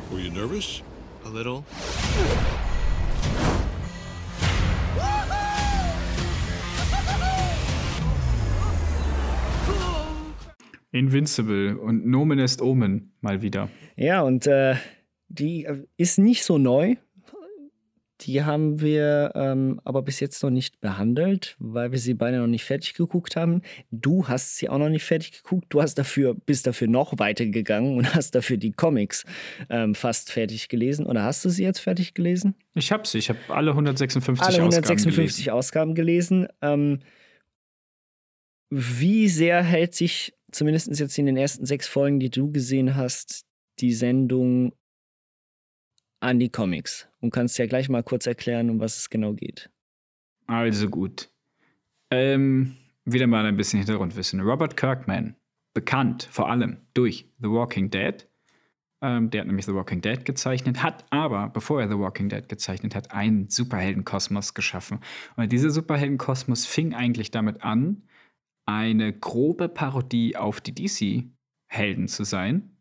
Were 0.10 0.20
you 0.20 0.32
nervous? 0.32 0.82
A 1.26 1.30
little. 1.30 1.66
Invincible 10.94 11.78
und 11.78 12.06
Nomen 12.06 12.40
est 12.40 12.62
Omen 12.62 13.14
mal 13.22 13.42
wieder. 13.42 13.70
Ja, 13.96 14.22
und 14.22 14.46
äh, 14.48 14.76
die 15.30 15.66
äh, 15.66 15.86
ist 15.98 16.20
nicht 16.20 16.44
so 16.44 16.58
neu. 16.58 16.96
Die 18.22 18.44
haben 18.44 18.82
wir 18.82 19.32
ähm, 19.36 19.82
aber 19.84 20.02
bis 20.02 20.20
jetzt 20.20 20.44
noch 20.44 20.50
nicht 20.50 20.80
behandelt, 20.80 21.56
weil 21.60 21.92
wir 21.92 22.00
sie 22.00 22.14
beide 22.14 22.38
noch 22.38 22.48
nicht 22.48 22.64
fertig 22.64 22.94
geguckt 22.94 23.36
haben. 23.36 23.62
Du 23.90 24.28
hast 24.28 24.58
sie 24.58 24.70
auch 24.70 24.78
noch 24.78 24.90
nicht 24.90 25.04
fertig 25.04 25.32
geguckt. 25.44 25.66
Du 25.70 25.82
hast 25.82 25.96
dafür, 25.96 26.36
bist 26.36 26.68
dafür 26.68 26.88
noch 26.88 27.18
weitergegangen 27.18 27.98
und 27.98 28.14
hast 28.16 28.36
dafür 28.36 28.58
die 28.58 28.72
Comics 28.72 29.24
ähm, 29.70 29.96
fast 29.96 30.32
fertig 30.32 30.70
gelesen. 30.70 31.06
Oder 31.06 31.24
hast 31.24 31.44
du 31.44 31.50
sie 31.50 31.64
jetzt 31.64 31.80
fertig 31.80 32.14
gelesen? 32.14 32.56
Ich 32.76 32.92
habe 32.92 33.08
sie. 33.08 33.18
Ich 33.18 33.30
habe 33.30 33.40
alle 33.50 33.72
156 33.72 34.46
alle 34.46 34.58
156 34.58 35.52
Ausgaben 35.52 35.96
gelesen. 35.96 36.42
Ausgaben 36.42 36.46
gelesen. 36.46 36.48
Ähm, 36.62 37.00
wie 38.70 39.28
sehr 39.28 39.64
hält 39.64 39.94
sich, 39.94 40.34
zumindest 40.52 40.88
jetzt 40.98 41.18
in 41.18 41.26
den 41.26 41.38
ersten 41.38 41.66
sechs 41.66 41.88
Folgen, 41.88 42.20
die 42.20 42.30
du 42.30 42.52
gesehen 42.52 42.96
hast, 42.96 43.46
die 43.80 43.94
Sendung 43.94 44.74
an 46.22 46.40
die 46.40 46.50
Comics? 46.50 47.08
Und 47.20 47.32
kannst 47.32 47.58
ja 47.58 47.66
gleich 47.66 47.90
mal 47.90 48.04
kurz 48.04 48.26
erklären, 48.26 48.70
um 48.70 48.80
was 48.80 48.98
es 48.98 49.10
genau 49.10 49.34
geht. 49.34 49.70
Also 50.48 50.90
gut. 50.90 51.30
Ähm, 52.10 52.78
wieder 53.06 53.28
mal 53.28 53.46
ein 53.46 53.58
bisschen 53.58 53.80
Hintergrundwissen. 53.80 54.42
Robert 54.42 54.76
Kirkman, 54.78 55.36
bekannt 55.74 56.28
vor 56.32 56.50
allem 56.50 56.78
durch 56.94 57.30
The 57.40 57.50
Walking 57.50 57.90
Dead. 57.90 58.28
Ähm, 59.02 59.30
der 59.32 59.42
hat 59.42 59.48
nämlich 59.48 59.66
The 59.66 59.74
Walking 59.74 60.02
Dead 60.02 60.24
gezeichnet, 60.26 60.84
hat 60.84 61.06
aber, 61.10 61.50
bevor 61.50 61.82
er 61.82 61.90
The 61.90 61.98
Walking 61.98 62.30
Dead 62.30 62.48
gezeichnet 62.48 62.96
hat, 62.96 63.12
einen 63.12 63.50
Superheldenkosmos 63.50 64.54
geschaffen. 64.54 65.00
Und 65.36 65.52
dieser 65.52 65.72
Superheldenkosmos 65.72 66.66
fing 66.66 66.94
eigentlich 66.94 67.32
damit 67.32 67.64
an, 67.64 68.04
eine 68.66 69.12
grobe 69.12 69.70
Parodie 69.70 70.38
auf 70.38 70.62
die 70.62 70.76
DC-Helden 70.76 72.08
zu 72.08 72.24
sein. 72.24 72.78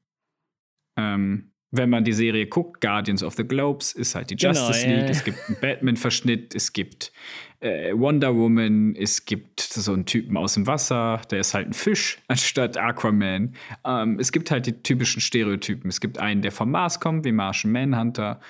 Ähm, 0.99 1.53
wenn 1.73 1.89
man 1.89 2.05
die 2.05 2.13
Serie 2.13 2.47
guckt, 2.47 2.81
Guardians 2.81 3.23
of 3.23 3.35
the 3.35 3.45
Globes 3.45 3.93
ist 3.93 4.15
halt 4.15 4.31
die 4.31 4.37
genau, 4.37 4.53
Justice 4.53 4.83
genau, 4.83 4.97
League, 4.97 5.05
ja. 5.05 5.11
es 5.11 5.25
gibt 5.25 5.39
einen 5.47 5.57
Batman-Verschnitt, 5.61 6.55
es 6.55 6.73
gibt 6.73 7.13
äh, 7.61 7.93
Wonder 7.95 8.35
Woman, 8.35 8.97
es 8.97 9.25
gibt 9.25 9.61
so 9.61 9.93
einen 9.93 10.07
Typen 10.07 10.37
aus 10.37 10.55
dem 10.55 10.67
Wasser, 10.67 11.21
der 11.31 11.41
ist 11.41 11.55
halt 11.55 11.69
ein 11.69 11.73
Fisch 11.73 12.19
anstatt 12.29 12.77
Aquaman. 12.77 13.55
Ähm, 13.85 14.19
es 14.19 14.33
gibt 14.33 14.51
halt 14.51 14.67
die 14.67 14.83
typischen 14.83 15.21
Stereotypen. 15.21 15.89
Es 15.89 16.01
gibt 16.01 16.19
einen, 16.19 16.43
der 16.43 16.53
vom 16.53 16.71
Mars 16.71 16.99
kommt, 16.99 17.25
wie 17.25 17.33
Martian 17.33 17.73
Manhunter. 17.73 18.41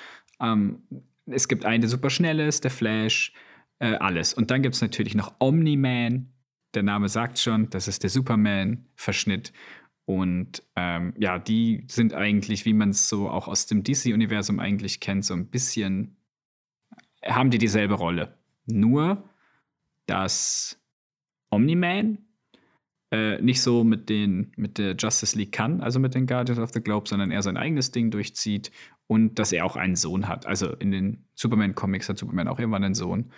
Ähm, 0.40 0.82
es 1.26 1.46
gibt 1.48 1.64
einen, 1.64 1.82
der 1.82 1.90
super 1.90 2.10
schnell 2.10 2.40
ist, 2.40 2.64
der 2.64 2.70
Flash, 2.70 3.32
äh, 3.80 3.94
alles. 3.96 4.32
Und 4.32 4.50
dann 4.50 4.62
gibt 4.62 4.76
es 4.76 4.80
natürlich 4.80 5.14
noch 5.14 5.34
Omni-Man, 5.38 6.30
der 6.74 6.82
Name 6.82 7.08
sagt 7.08 7.38
schon, 7.38 7.68
das 7.70 7.88
ist 7.88 8.02
der 8.02 8.10
Superman-Verschnitt. 8.10 9.52
Und 10.10 10.64
ähm, 10.74 11.14
ja, 11.18 11.38
die 11.38 11.84
sind 11.86 12.14
eigentlich, 12.14 12.64
wie 12.64 12.72
man 12.72 12.90
es 12.90 13.08
so 13.08 13.30
auch 13.30 13.46
aus 13.46 13.66
dem 13.66 13.84
DC-Universum 13.84 14.58
eigentlich 14.58 14.98
kennt, 14.98 15.24
so 15.24 15.34
ein 15.34 15.46
bisschen, 15.46 16.16
haben 17.24 17.50
die 17.50 17.58
dieselbe 17.58 17.94
Rolle. 17.94 18.36
Nur, 18.66 19.22
dass 20.06 20.82
Omni-Man 21.50 22.18
äh, 23.12 23.40
nicht 23.40 23.62
so 23.62 23.84
mit, 23.84 24.08
den, 24.08 24.50
mit 24.56 24.78
der 24.78 24.96
Justice 24.96 25.38
League 25.38 25.52
kann, 25.52 25.80
also 25.80 26.00
mit 26.00 26.16
den 26.16 26.26
Guardians 26.26 26.60
of 26.60 26.72
the 26.72 26.82
Globe, 26.82 27.08
sondern 27.08 27.30
er 27.30 27.42
sein 27.42 27.56
eigenes 27.56 27.92
Ding 27.92 28.10
durchzieht 28.10 28.72
und 29.06 29.38
dass 29.38 29.52
er 29.52 29.64
auch 29.64 29.76
einen 29.76 29.94
Sohn 29.94 30.26
hat. 30.26 30.44
Also 30.44 30.72
in 30.74 30.90
den 30.90 31.28
Superman-Comics 31.36 32.08
hat 32.08 32.18
Superman 32.18 32.48
auch 32.48 32.58
irgendwann 32.58 32.82
einen 32.82 32.96
Sohn. 32.96 33.30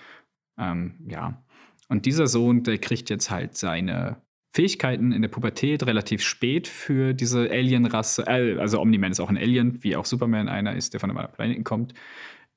Ähm, 0.56 0.94
ja. 1.06 1.44
Und 1.90 2.06
dieser 2.06 2.28
Sohn, 2.28 2.62
der 2.62 2.78
kriegt 2.78 3.10
jetzt 3.10 3.30
halt 3.30 3.58
seine 3.58 4.22
Fähigkeiten 4.52 5.12
in 5.12 5.22
der 5.22 5.28
Pubertät 5.28 5.86
relativ 5.86 6.22
spät 6.22 6.68
für 6.68 7.14
diese 7.14 7.50
Alien-Rasse. 7.50 8.26
Äh, 8.26 8.58
also 8.58 8.80
Omni-Man 8.80 9.12
ist 9.12 9.20
auch 9.20 9.30
ein 9.30 9.38
Alien, 9.38 9.82
wie 9.82 9.96
auch 9.96 10.04
Superman 10.04 10.48
einer 10.48 10.76
ist, 10.76 10.92
der 10.92 11.00
von 11.00 11.10
einem 11.10 11.18
anderen 11.18 11.34
Planeten 11.34 11.64
kommt. 11.64 11.94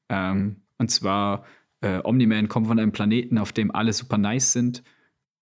Ähm, 0.09 0.57
und 0.77 0.91
zwar, 0.91 1.45
äh, 1.81 1.99
Omni-Man 2.03 2.49
kommt 2.49 2.67
von 2.67 2.79
einem 2.79 2.91
Planeten, 2.91 3.37
auf 3.37 3.53
dem 3.53 3.71
alle 3.71 3.93
super 3.93 4.17
nice 4.17 4.51
sind 4.51 4.83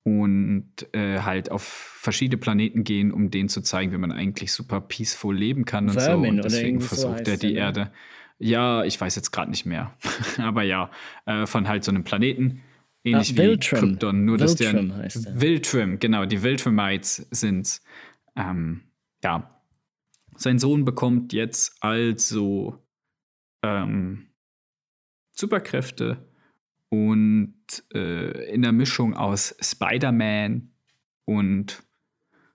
und 0.04 0.70
äh, 0.92 1.22
halt 1.22 1.50
auf 1.50 1.64
verschiedene 1.64 2.38
Planeten 2.38 2.84
gehen, 2.84 3.12
um 3.12 3.32
denen 3.32 3.50
zu 3.50 3.62
zeigen, 3.62 3.92
wie 3.92 3.98
man 3.98 4.12
eigentlich 4.12 4.52
super 4.52 4.80
peaceful 4.80 5.36
leben 5.36 5.66
kann 5.66 5.90
und 5.90 6.00
Vermin, 6.00 6.24
so. 6.24 6.30
Und 6.30 6.44
deswegen 6.44 6.82
versucht 6.82 7.26
so 7.26 7.32
er 7.32 7.38
die 7.38 7.56
Erde. 7.56 7.92
Ja, 8.38 8.84
ich 8.84 9.00
weiß 9.00 9.16
jetzt 9.16 9.32
gerade 9.32 9.50
nicht 9.50 9.66
mehr. 9.66 9.94
Aber 10.38 10.64
ja, 10.64 10.92
äh, 11.26 11.48
von 11.48 11.68
halt 11.68 11.84
so 11.84 11.92
einem 11.92 12.04
Planeten 12.04 12.62
Ähnlich 13.04 13.38
ah, 13.38 13.44
wie. 13.44 13.58
Krypton, 13.58 14.26
nur 14.26 14.38
dass 14.38 14.58
Viltrum 14.60 14.88
der 14.90 14.98
heißt 14.98 15.26
der. 15.26 15.42
Viltrum, 15.42 16.00
genau, 16.00 16.26
die 16.26 16.42
Viltrumites 16.42 17.28
sind. 17.32 17.82
Ähm, 18.36 18.82
ja. 19.24 19.50
Sein 20.36 20.58
Sohn 20.58 20.86
bekommt 20.86 21.34
jetzt 21.34 21.78
also 21.82 22.82
ähm, 23.64 24.28
Superkräfte 25.32 26.26
und 26.90 27.56
äh, 27.94 28.54
in 28.54 28.62
der 28.62 28.72
Mischung 28.72 29.16
aus 29.16 29.56
Spider-Man 29.60 30.72
und 31.26 31.84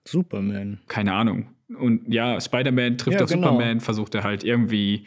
Superman. 0.07 0.79
Keine 0.87 1.13
Ahnung. 1.13 1.55
Und 1.77 2.11
ja, 2.11 2.39
Spider-Man 2.41 2.97
trifft 2.97 3.19
ja, 3.19 3.23
auf 3.23 3.29
genau. 3.29 3.49
Superman, 3.49 3.79
versucht 3.79 4.15
er 4.15 4.23
halt 4.23 4.43
irgendwie 4.43 5.05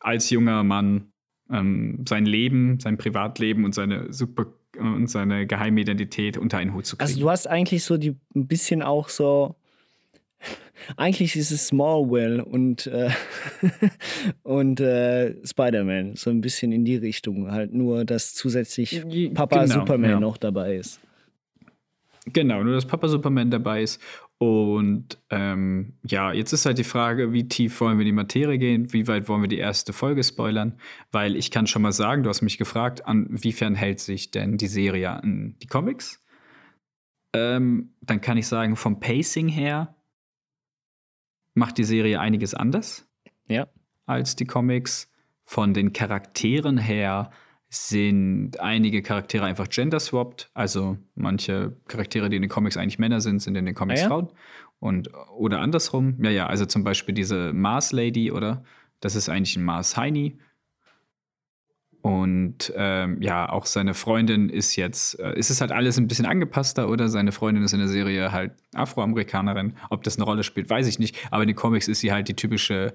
als 0.00 0.30
junger 0.30 0.62
Mann 0.62 1.12
ähm, 1.50 2.04
sein 2.08 2.26
Leben, 2.26 2.78
sein 2.78 2.96
Privatleben 2.96 3.64
und 3.64 3.74
seine 3.74 4.12
super 4.12 4.46
und 4.78 5.08
seine 5.08 5.46
geheime 5.46 5.80
Identität 5.80 6.36
unter 6.36 6.58
einen 6.58 6.74
Hut 6.74 6.86
zu 6.86 6.96
kriegen. 6.96 7.08
Also 7.08 7.20
du 7.20 7.30
hast 7.30 7.46
eigentlich 7.46 7.84
so 7.84 7.96
die 7.96 8.16
ein 8.34 8.46
bisschen 8.46 8.82
auch 8.82 9.08
so 9.08 9.56
eigentlich 10.96 11.36
ist 11.36 11.50
es 11.50 11.68
Smallwell 11.68 12.40
und, 12.40 12.86
äh, 12.86 13.10
und 14.42 14.80
äh, 14.80 15.34
Spider-Man, 15.44 16.16
so 16.16 16.30
ein 16.30 16.40
bisschen 16.40 16.72
in 16.72 16.84
die 16.84 16.96
Richtung. 16.96 17.50
Halt 17.50 17.72
nur, 17.72 18.04
dass 18.04 18.34
zusätzlich 18.34 19.02
Papa 19.34 19.64
genau, 19.64 19.80
Superman 19.80 20.10
ja. 20.10 20.20
noch 20.20 20.36
dabei 20.36 20.76
ist. 20.76 21.00
Genau, 22.26 22.62
nur 22.62 22.74
dass 22.74 22.86
Papa 22.86 23.08
Superman 23.08 23.50
dabei 23.50 23.82
ist. 23.82 24.00
Und 24.38 25.18
ähm, 25.30 25.94
ja, 26.04 26.32
jetzt 26.32 26.52
ist 26.52 26.66
halt 26.66 26.78
die 26.78 26.84
Frage, 26.84 27.32
wie 27.32 27.48
tief 27.48 27.80
wollen 27.80 27.98
wir 27.98 28.02
in 28.02 28.06
die 28.06 28.12
Materie 28.12 28.58
gehen, 28.58 28.92
wie 28.92 29.06
weit 29.06 29.28
wollen 29.28 29.42
wir 29.42 29.48
die 29.48 29.58
erste 29.58 29.92
Folge 29.92 30.24
spoilern, 30.24 30.78
weil 31.12 31.36
ich 31.36 31.50
kann 31.50 31.66
schon 31.66 31.82
mal 31.82 31.92
sagen, 31.92 32.24
du 32.24 32.28
hast 32.28 32.42
mich 32.42 32.58
gefragt, 32.58 33.06
an 33.06 33.26
wiefern 33.30 33.74
hält 33.74 34.00
sich 34.00 34.32
denn 34.32 34.58
die 34.58 34.66
Serie 34.66 35.10
an 35.10 35.56
die 35.62 35.66
Comics? 35.66 36.22
Ähm, 37.32 37.94
dann 38.00 38.20
kann 38.20 38.36
ich 38.36 38.46
sagen, 38.46 38.76
vom 38.76 39.00
Pacing 39.00 39.48
her 39.48 39.94
macht 41.54 41.78
die 41.78 41.84
Serie 41.84 42.20
einiges 42.20 42.54
anders 42.54 43.08
ja. 43.48 43.66
als 44.06 44.36
die 44.36 44.46
Comics. 44.46 45.10
Von 45.46 45.74
den 45.74 45.92
Charakteren 45.92 46.78
her 46.78 47.30
sind 47.74 48.60
einige 48.60 49.02
Charaktere 49.02 49.44
einfach 49.44 49.68
gender-swapped. 49.68 50.50
Also 50.54 50.96
manche 51.14 51.76
Charaktere, 51.88 52.28
die 52.28 52.36
in 52.36 52.42
den 52.42 52.50
Comics 52.50 52.76
eigentlich 52.76 52.98
Männer 52.98 53.20
sind, 53.20 53.40
sind 53.40 53.56
in 53.56 53.66
den 53.66 53.74
Comics 53.74 54.00
ah, 54.00 54.02
ja? 54.04 54.08
Frauen. 54.08 54.28
Und, 54.80 55.10
oder 55.36 55.60
andersrum. 55.60 56.16
Ja, 56.22 56.30
ja, 56.30 56.46
also 56.46 56.66
zum 56.66 56.84
Beispiel 56.84 57.14
diese 57.14 57.52
Mars 57.52 57.92
Lady, 57.92 58.30
oder? 58.30 58.64
Das 59.00 59.14
ist 59.14 59.28
eigentlich 59.28 59.56
ein 59.56 59.64
Mars 59.64 59.96
Heini. 59.96 60.38
Und 62.02 62.70
ähm, 62.76 63.22
ja, 63.22 63.48
auch 63.48 63.64
seine 63.64 63.94
Freundin 63.94 64.50
ist 64.50 64.76
jetzt, 64.76 65.18
äh, 65.18 65.38
ist 65.38 65.48
es 65.48 65.62
halt 65.62 65.72
alles 65.72 65.96
ein 65.96 66.06
bisschen 66.06 66.26
angepasster, 66.26 66.90
oder? 66.90 67.08
Seine 67.08 67.32
Freundin 67.32 67.64
ist 67.64 67.72
in 67.72 67.78
der 67.78 67.88
Serie 67.88 68.30
halt 68.30 68.52
Afroamerikanerin. 68.74 69.72
Ob 69.88 70.02
das 70.02 70.16
eine 70.16 70.26
Rolle 70.26 70.42
spielt, 70.42 70.68
weiß 70.68 70.86
ich 70.86 70.98
nicht. 70.98 71.16
Aber 71.30 71.42
in 71.42 71.48
den 71.48 71.56
Comics 71.56 71.88
ist 71.88 72.00
sie 72.00 72.12
halt 72.12 72.28
die 72.28 72.36
typische 72.36 72.92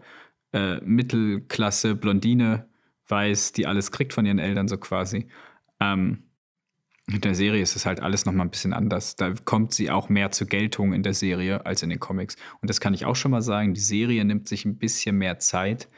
äh, 0.54 0.76
Mittelklasse 0.82 1.96
Blondine, 1.96 2.68
weiß, 3.10 3.51
die 3.53 3.68
alles 3.68 3.91
kriegt 3.91 4.14
von 4.14 4.26
ihren 4.26 4.39
Eltern 4.39 4.68
so 4.68 4.78
quasi. 4.78 5.28
Ähm, 5.80 6.24
in 7.12 7.22
der 7.22 7.34
Serie 7.34 7.62
ist 7.62 7.76
es 7.76 7.86
halt 7.86 8.01
alles 8.01 8.26
nochmal 8.26 8.45
ein 8.45 8.51
bisschen 8.51 8.74
anders. 8.74 9.16
Da 9.16 9.34
kommt 9.45 9.74
sie 9.74 9.89
auch 9.89 10.10
mehr 10.10 10.32
zur 10.32 10.47
Geltung 10.47 10.93
in 10.93 11.01
der 11.01 11.16
Serie 11.16 11.66
als 11.66 11.82
in 11.82 11.89
den 11.89 11.99
Comics. 11.99 12.36
Und 12.62 12.70
das 12.70 12.80
kann 12.80 12.93
ich 12.93 13.05
auch 13.05 13.16
schon 13.16 13.32
mal 13.32 13.41
sagen. 13.41 13.74
Die 13.74 13.80
Serie 13.80 14.24
nimmt 14.26 14.47
sich 14.47 14.66
ein 14.66 14.78
bisschen 14.78 15.18
mehr 15.18 15.39
Zeit, 15.39 15.89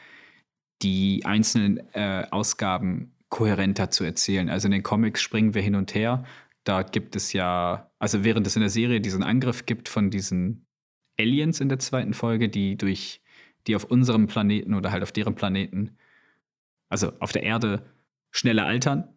die 0.80 1.22
einzelnen 1.24 1.78
äh, 1.92 2.26
Ausgaben 2.30 3.14
kohärenter 3.28 3.90
zu 3.90 4.04
erzählen. 4.04 4.48
Also 4.48 4.68
in 4.68 4.72
den 4.72 4.82
Comics 4.82 5.20
springen 5.20 5.54
wir 5.54 5.62
hin 5.62 5.74
und 5.74 5.94
her. 5.94 6.24
Da 6.64 6.82
gibt 6.82 7.16
es 7.16 7.32
ja, 7.32 7.90
also 7.98 8.24
während 8.24 8.46
es 8.46 8.56
in 8.56 8.60
der 8.60 8.70
Serie 8.70 9.00
diesen 9.00 9.22
Angriff 9.22 9.66
gibt 9.66 9.88
von 9.88 10.10
diesen 10.10 10.66
Aliens 11.18 11.60
in 11.60 11.68
der 11.68 11.78
zweiten 11.78 12.14
Folge, 12.14 12.48
die 12.48 12.76
durch, 12.76 13.20
die 13.66 13.76
auf 13.76 13.84
unserem 13.84 14.28
Planeten 14.28 14.74
oder 14.74 14.92
halt 14.92 15.02
auf 15.02 15.12
deren 15.12 15.34
Planeten 15.34 15.96
also 16.92 17.12
auf 17.20 17.32
der 17.32 17.42
Erde 17.42 17.82
schneller 18.30 18.66
altern 18.66 19.08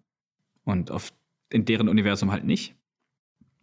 und 0.64 0.92
auf, 0.92 1.14
in 1.50 1.66
deren 1.66 1.90
Universum 1.90 2.32
halt 2.32 2.46
nicht. 2.46 2.74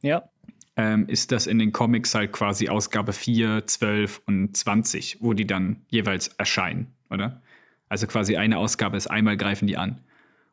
Ja. 0.02 0.28
Ähm, 0.76 1.08
ist 1.08 1.32
das 1.32 1.46
in 1.46 1.58
den 1.58 1.72
Comics 1.72 2.14
halt 2.14 2.32
quasi 2.32 2.68
Ausgabe 2.68 3.12
4, 3.12 3.66
12 3.66 4.22
und 4.26 4.56
20, 4.56 5.18
wo 5.20 5.32
die 5.32 5.46
dann 5.46 5.84
jeweils 5.88 6.28
erscheinen, 6.28 6.94
oder? 7.10 7.42
Also 7.88 8.06
quasi 8.06 8.36
eine 8.36 8.58
Ausgabe 8.58 8.96
ist 8.96 9.06
einmal 9.06 9.36
greifen 9.36 9.66
die 9.66 9.76
an 9.76 10.02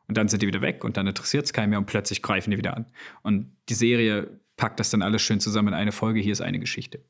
und 0.08 0.16
dann 0.16 0.28
sind 0.28 0.42
die 0.42 0.46
wieder 0.46 0.62
weg 0.62 0.82
und 0.84 0.96
dann 0.96 1.06
interessiert 1.06 1.44
es 1.44 1.52
keinen 1.52 1.70
mehr 1.70 1.78
und 1.78 1.86
plötzlich 1.86 2.22
greifen 2.22 2.50
die 2.50 2.58
wieder 2.58 2.76
an. 2.76 2.86
Und 3.22 3.56
die 3.68 3.74
Serie 3.74 4.40
packt 4.56 4.80
das 4.80 4.90
dann 4.90 5.02
alles 5.02 5.22
schön 5.22 5.40
zusammen 5.40 5.68
in 5.68 5.74
eine 5.74 5.92
Folge, 5.92 6.20
hier 6.20 6.32
ist 6.32 6.42
eine 6.42 6.58
Geschichte. 6.58 7.04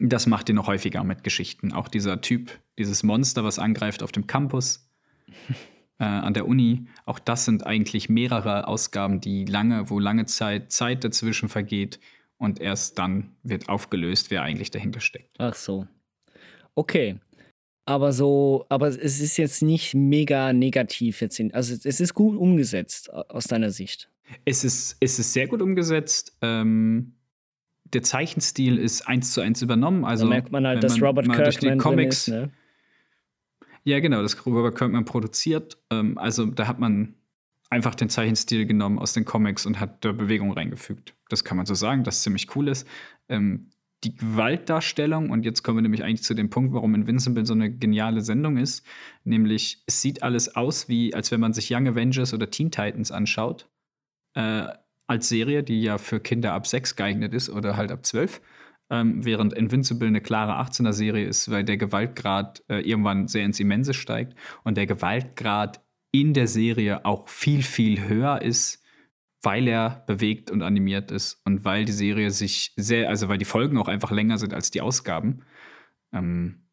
Das 0.00 0.26
macht 0.26 0.48
ihr 0.48 0.54
noch 0.54 0.66
häufiger 0.66 1.02
mit 1.04 1.24
Geschichten. 1.24 1.72
Auch 1.72 1.88
dieser 1.88 2.20
Typ, 2.20 2.50
dieses 2.78 3.02
Monster, 3.02 3.44
was 3.44 3.58
angreift 3.58 4.02
auf 4.02 4.12
dem 4.12 4.26
Campus. 4.26 4.88
äh, 5.98 6.04
an 6.04 6.34
der 6.34 6.46
Uni. 6.46 6.86
Auch 7.04 7.18
das 7.18 7.44
sind 7.44 7.66
eigentlich 7.66 8.08
mehrere 8.08 8.66
Ausgaben, 8.66 9.20
die 9.20 9.44
lange, 9.44 9.90
wo 9.90 9.98
lange 9.98 10.26
Zeit 10.26 10.72
Zeit 10.72 11.04
dazwischen 11.04 11.48
vergeht 11.48 12.00
und 12.38 12.60
erst 12.60 12.98
dann 12.98 13.36
wird 13.42 13.68
aufgelöst, 13.68 14.30
wer 14.30 14.42
eigentlich 14.42 14.70
dahinter 14.70 15.00
steckt. 15.00 15.34
Ach 15.38 15.54
so. 15.54 15.86
Okay. 16.74 17.18
Aber 17.84 18.12
so, 18.12 18.66
aber 18.68 18.88
es 18.88 19.20
ist 19.20 19.38
jetzt 19.38 19.62
nicht 19.62 19.94
mega 19.94 20.52
negativ 20.52 21.22
jetzt. 21.22 21.40
In, 21.40 21.54
also 21.54 21.74
es 21.74 22.00
ist 22.00 22.14
gut 22.14 22.36
umgesetzt 22.36 23.12
aus 23.12 23.44
deiner 23.44 23.70
Sicht. 23.70 24.10
Es 24.44 24.62
ist, 24.62 24.98
es 25.00 25.18
ist 25.18 25.32
sehr 25.32 25.48
gut 25.48 25.62
umgesetzt. 25.62 26.36
Ähm, 26.42 27.14
der 27.92 28.02
Zeichenstil 28.02 28.78
ist 28.78 29.06
eins 29.08 29.32
zu 29.32 29.40
eins 29.40 29.62
übernommen. 29.62 30.04
Also 30.04 30.24
da 30.24 30.30
merkt 30.30 30.52
man 30.52 30.66
halt, 30.66 30.82
dass 30.82 31.00
Robert 31.00 31.30
Kirkman 31.30 31.78
Comics, 31.78 32.28
ist, 32.28 32.34
ne? 32.34 32.50
Ja, 33.84 34.00
genau, 34.00 34.22
das 34.22 34.44
Robert 34.44 34.76
Kirkman 34.76 35.04
produziert. 35.04 35.78
Ähm, 35.90 36.18
also 36.18 36.46
da 36.46 36.66
hat 36.66 36.78
man 36.78 37.14
einfach 37.70 37.94
den 37.94 38.08
Zeichenstil 38.08 38.66
genommen 38.66 38.98
aus 38.98 39.12
den 39.12 39.24
Comics 39.24 39.66
und 39.66 39.80
hat 39.80 40.04
da 40.04 40.12
Bewegung 40.12 40.52
reingefügt. 40.52 41.14
Das 41.28 41.44
kann 41.44 41.56
man 41.56 41.66
so 41.66 41.74
sagen, 41.74 42.04
das 42.04 42.22
ziemlich 42.22 42.54
cool 42.56 42.68
ist. 42.68 42.86
Ähm, 43.28 43.70
die 44.04 44.14
Gewaltdarstellung, 44.14 45.30
und 45.30 45.44
jetzt 45.44 45.62
kommen 45.62 45.78
wir 45.78 45.82
nämlich 45.82 46.04
eigentlich 46.04 46.22
zu 46.22 46.34
dem 46.34 46.50
Punkt, 46.50 46.72
warum 46.72 46.94
Invincible 46.94 47.44
so 47.44 47.54
eine 47.54 47.70
geniale 47.70 48.20
Sendung 48.20 48.56
ist, 48.56 48.86
nämlich 49.24 49.82
es 49.86 50.00
sieht 50.00 50.22
alles 50.22 50.54
aus 50.54 50.88
wie, 50.88 51.14
als 51.14 51.32
wenn 51.32 51.40
man 51.40 51.52
sich 51.52 51.72
Young 51.72 51.88
Avengers 51.88 52.32
oder 52.32 52.48
Teen 52.48 52.70
Titans 52.70 53.10
anschaut, 53.10 53.68
äh, 54.34 54.68
als 55.08 55.28
Serie, 55.28 55.64
die 55.64 55.82
ja 55.82 55.98
für 55.98 56.20
Kinder 56.20 56.52
ab 56.52 56.66
6 56.66 56.94
geeignet 56.94 57.34
ist 57.34 57.50
oder 57.50 57.76
halt 57.76 57.90
ab 57.90 58.06
12. 58.06 58.40
Ähm, 58.90 59.24
während 59.24 59.52
Invincible 59.52 60.08
eine 60.08 60.20
klare 60.20 60.52
18er-Serie 60.64 61.26
ist, 61.26 61.50
weil 61.50 61.64
der 61.64 61.76
Gewaltgrad 61.76 62.62
äh, 62.68 62.80
irgendwann 62.80 63.28
sehr 63.28 63.44
ins 63.44 63.60
Immense 63.60 63.92
steigt 63.92 64.34
und 64.64 64.76
der 64.76 64.86
Gewaltgrad 64.86 65.84
in 66.12 66.32
der 66.32 66.46
Serie 66.46 67.04
auch 67.04 67.28
viel, 67.28 67.62
viel 67.62 68.08
höher 68.08 68.40
ist 68.40 68.82
weil 69.42 69.68
er 69.68 70.04
bewegt 70.06 70.50
und 70.50 70.62
animiert 70.62 71.10
ist 71.10 71.40
und 71.44 71.64
weil 71.64 71.84
die 71.84 71.92
Serie 71.92 72.30
sich 72.30 72.72
sehr, 72.76 73.08
also 73.08 73.28
weil 73.28 73.38
die 73.38 73.44
Folgen 73.44 73.78
auch 73.78 73.88
einfach 73.88 74.10
länger 74.10 74.38
sind 74.38 74.52
als 74.52 74.70
die 74.70 74.80
Ausgaben. 74.80 75.42
Ähm, 76.12 76.66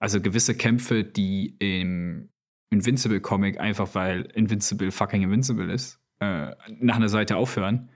also 0.00 0.20
gewisse 0.20 0.56
Kämpfe, 0.56 1.04
die 1.04 1.56
im 1.58 2.30
Invincible 2.70 3.20
Comic 3.20 3.58
einfach 3.58 3.94
weil 3.94 4.22
Invincible 4.34 4.90
fucking 4.90 5.22
Invincible 5.22 5.72
ist, 5.72 6.00
äh, 6.20 6.54
nach 6.80 6.96
einer 6.96 7.08
Seite 7.08 7.36
aufhören, 7.36 7.90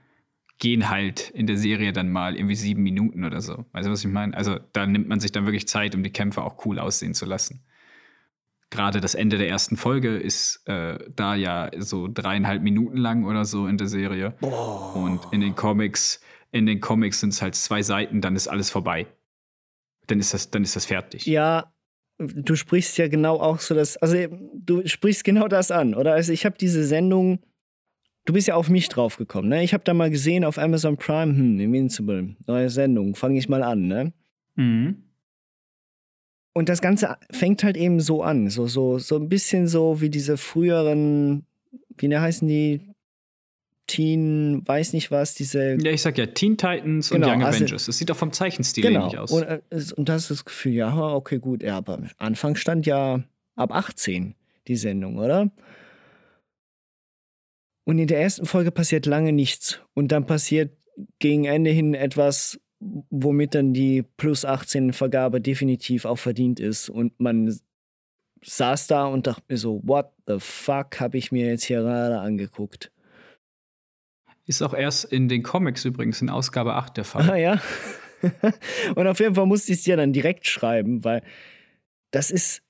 gehen 0.59 0.89
halt 0.89 1.29
in 1.31 1.47
der 1.47 1.57
Serie 1.57 1.93
dann 1.93 2.11
mal 2.11 2.35
irgendwie 2.35 2.55
sieben 2.55 2.83
Minuten 2.83 3.25
oder 3.25 3.41
so. 3.41 3.65
Weißt 3.71 3.87
du, 3.87 3.91
was 3.91 4.03
ich 4.05 4.11
meine? 4.11 4.35
Also 4.35 4.59
da 4.71 4.85
nimmt 4.85 5.07
man 5.07 5.19
sich 5.19 5.31
dann 5.31 5.45
wirklich 5.45 5.67
Zeit, 5.67 5.95
um 5.95 6.03
die 6.03 6.11
Kämpfe 6.11 6.43
auch 6.43 6.65
cool 6.65 6.79
aussehen 6.79 7.13
zu 7.13 7.25
lassen 7.25 7.63
gerade 8.73 8.99
das 8.99 9.15
Ende 9.15 9.37
der 9.37 9.47
ersten 9.47 9.77
Folge 9.77 10.17
ist 10.17 10.67
äh, 10.67 10.97
da 11.15 11.35
ja 11.35 11.69
so 11.77 12.09
dreieinhalb 12.11 12.61
Minuten 12.61 12.97
lang 12.97 13.23
oder 13.23 13.45
so 13.45 13.67
in 13.67 13.77
der 13.77 13.87
Serie. 13.87 14.33
Boah. 14.41 14.95
Und 14.95 15.21
in 15.31 15.41
den 15.41 15.55
Comics, 15.55 16.19
in 16.51 16.65
den 16.65 16.81
Comics 16.81 17.19
sind 17.19 17.29
es 17.29 17.41
halt 17.41 17.55
zwei 17.55 17.83
Seiten, 17.83 18.19
dann 18.19 18.35
ist 18.35 18.47
alles 18.47 18.71
vorbei. 18.71 19.05
Dann 20.07 20.19
ist 20.19 20.33
das, 20.33 20.49
dann 20.49 20.63
ist 20.63 20.75
das 20.75 20.85
fertig. 20.85 21.25
Ja, 21.27 21.71
du 22.17 22.55
sprichst 22.55 22.97
ja 22.97 23.07
genau 23.07 23.39
auch 23.39 23.59
so 23.59 23.75
das, 23.75 23.95
also 23.97 24.17
du 24.53 24.85
sprichst 24.87 25.23
genau 25.23 25.47
das 25.47 25.69
an, 25.71 25.93
oder? 25.93 26.13
Also 26.13 26.33
ich 26.33 26.45
habe 26.45 26.57
diese 26.57 26.83
Sendung, 26.83 27.39
du 28.25 28.33
bist 28.33 28.47
ja 28.47 28.55
auf 28.55 28.69
mich 28.69 28.89
draufgekommen, 28.89 29.49
ne? 29.49 29.63
Ich 29.63 29.73
habe 29.73 29.83
da 29.83 29.93
mal 29.93 30.09
gesehen 30.09 30.43
auf 30.43 30.57
Amazon 30.57 30.97
Prime, 30.97 31.35
hm, 31.35 31.59
Invincible, 31.59 32.35
neue 32.47 32.69
Sendung, 32.69 33.15
fange 33.15 33.37
ich 33.37 33.49
mal 33.49 33.63
an, 33.63 33.87
ne? 33.87 34.13
Mhm. 34.55 35.03
Und 36.53 36.69
das 36.69 36.81
Ganze 36.81 37.17
fängt 37.31 37.63
halt 37.63 37.77
eben 37.77 37.99
so 37.99 38.21
an, 38.21 38.49
so, 38.49 38.67
so, 38.67 38.99
so 38.99 39.17
ein 39.17 39.27
bisschen 39.27 39.67
so 39.67 40.01
wie 40.01 40.09
diese 40.09 40.37
früheren, 40.37 41.45
wie 41.97 42.07
ne 42.07 42.21
heißen 42.21 42.47
die? 42.47 42.81
Teen, 43.85 44.65
weiß 44.65 44.93
nicht 44.93 45.11
was, 45.11 45.33
diese. 45.33 45.77
Ja, 45.81 45.91
ich 45.91 46.01
sag 46.01 46.17
ja, 46.17 46.25
Teen 46.25 46.57
Titans 46.57 47.09
genau, 47.09 47.27
und 47.27 47.33
Young 47.33 47.43
also, 47.43 47.57
Avengers. 47.57 47.85
Das 47.85 47.97
sieht 47.97 48.09
auch 48.11 48.15
vom 48.15 48.31
Zeichenstil 48.31 48.81
genau. 48.81 49.01
ähnlich 49.01 49.19
aus. 49.19 49.31
Und, 49.31 49.43
äh, 49.43 49.59
und 49.97 50.07
das 50.07 50.23
ist 50.23 50.31
das 50.31 50.45
Gefühl, 50.45 50.71
ja, 50.71 50.95
okay, 51.13 51.37
gut. 51.37 51.61
Ja, 51.61 51.77
aber 51.77 51.95
am 51.95 52.09
Anfang 52.17 52.55
stand 52.55 52.85
ja 52.85 53.21
ab 53.55 53.73
18 53.73 54.35
die 54.67 54.77
Sendung, 54.77 55.17
oder? 55.17 55.51
Und 57.85 57.99
in 57.99 58.07
der 58.07 58.21
ersten 58.21 58.45
Folge 58.45 58.71
passiert 58.71 59.05
lange 59.05 59.33
nichts. 59.33 59.81
Und 59.93 60.11
dann 60.11 60.25
passiert 60.25 60.77
gegen 61.19 61.45
Ende 61.45 61.71
hin 61.71 61.93
etwas, 61.93 62.59
womit 62.79 63.55
dann 63.55 63.73
die 63.73 64.03
plus 64.03 64.45
18 64.45 64.93
Vergabe 64.93 65.41
definitiv 65.41 66.05
auch 66.05 66.17
verdient 66.17 66.59
ist. 66.59 66.89
Und 66.89 67.19
man 67.19 67.57
saß 68.43 68.87
da 68.87 69.05
und 69.05 69.27
dachte 69.27 69.43
mir 69.47 69.57
so, 69.57 69.81
what 69.83 70.11
the 70.27 70.37
fuck 70.39 70.99
habe 70.99 71.17
ich 71.17 71.31
mir 71.31 71.47
jetzt 71.47 71.63
hier 71.63 71.81
gerade 71.81 72.19
angeguckt? 72.19 72.91
Ist 74.45 74.61
auch 74.61 74.73
erst 74.73 75.05
in 75.05 75.29
den 75.29 75.43
Comics 75.43 75.85
übrigens 75.85 76.21
in 76.21 76.29
Ausgabe 76.29 76.73
8 76.73 76.97
der 76.97 77.05
Fall. 77.05 77.29
Ah 77.29 77.35
ja. 77.37 77.61
und 78.95 79.07
auf 79.07 79.19
jeden 79.19 79.35
Fall 79.35 79.45
musste 79.45 79.71
ich 79.71 79.79
es 79.79 79.83
dir 79.83 79.95
dann 79.95 80.11
direkt 80.11 80.47
schreiben, 80.47 81.03
weil 81.03 81.23
das 82.11 82.29
ist, 82.29 82.61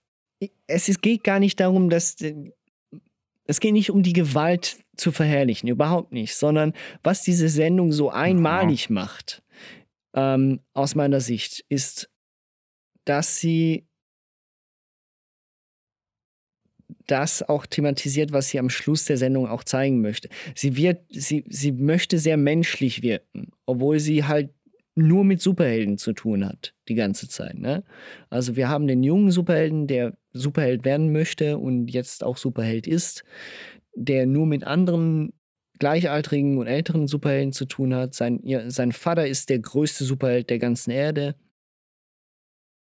es 0.68 0.90
ist, 0.90 1.02
geht 1.02 1.24
gar 1.24 1.40
nicht 1.40 1.60
darum, 1.60 1.90
dass, 1.90 2.16
es 3.46 3.60
geht 3.60 3.74
nicht 3.74 3.90
um 3.90 4.04
die 4.04 4.14
Gewalt 4.14 4.83
zu 4.96 5.12
verherrlichen, 5.12 5.70
überhaupt 5.70 6.12
nicht, 6.12 6.36
sondern 6.36 6.74
was 7.02 7.24
diese 7.24 7.50
Sendung 7.50 7.92
so 7.92 8.10
einmalig 8.10 8.90
ja. 8.90 8.94
macht 8.94 9.44
ähm, 10.14 10.60
aus 10.74 10.96
meiner 10.96 11.20
Sicht, 11.20 11.66
ist, 11.70 12.10
dass 13.06 13.40
sie 13.40 13.88
das 17.08 17.44
auch 17.44 17.66
thematisiert, 17.66 18.32
was 18.32 18.50
sie 18.50 18.60
am 18.60 18.70
Schluss 18.70 19.06
der 19.06 19.18
Sendung 19.18 19.48
auch 19.48 19.64
zeigen 19.64 20.02
möchte. 20.02 20.30
Sie 20.56 20.78
wird, 20.78 21.02
sie, 21.10 21.44
sie 21.50 21.72
möchte 21.72 22.18
sehr 22.18 22.38
menschlich 22.38 23.02
wirken, 23.02 23.52
obwohl 23.66 24.00
sie 24.00 24.24
halt 24.24 24.52
nur 24.96 25.24
mit 25.24 25.42
Superhelden 25.42 25.98
zu 25.98 26.14
tun 26.14 26.46
hat, 26.46 26.76
die 26.88 26.96
ganze 26.96 27.28
Zeit. 27.28 27.58
Ne? 27.58 27.84
Also 28.30 28.56
wir 28.56 28.70
haben 28.70 28.88
den 28.88 29.04
jungen 29.04 29.32
Superhelden, 29.32 29.88
der 29.88 30.16
Superheld 30.34 30.86
werden 30.86 31.12
möchte 31.12 31.58
und 31.58 31.88
jetzt 31.88 32.24
auch 32.24 32.38
Superheld 32.38 32.86
ist, 32.88 33.24
der 33.96 34.26
nur 34.26 34.46
mit 34.46 34.64
anderen 34.64 35.34
gleichaltrigen 35.80 36.58
und 36.58 36.68
älteren 36.68 37.08
Superhelden 37.08 37.54
zu 37.54 37.66
tun 37.66 37.94
hat. 37.94 38.14
Sein, 38.14 38.40
ja, 38.44 38.70
sein 38.70 38.92
Vater 38.92 39.28
ist 39.28 39.50
der 39.50 39.60
größte 39.60 40.06
Superheld 40.06 40.50
der 40.50 40.60
ganzen 40.60 40.92
Erde. 40.92 41.36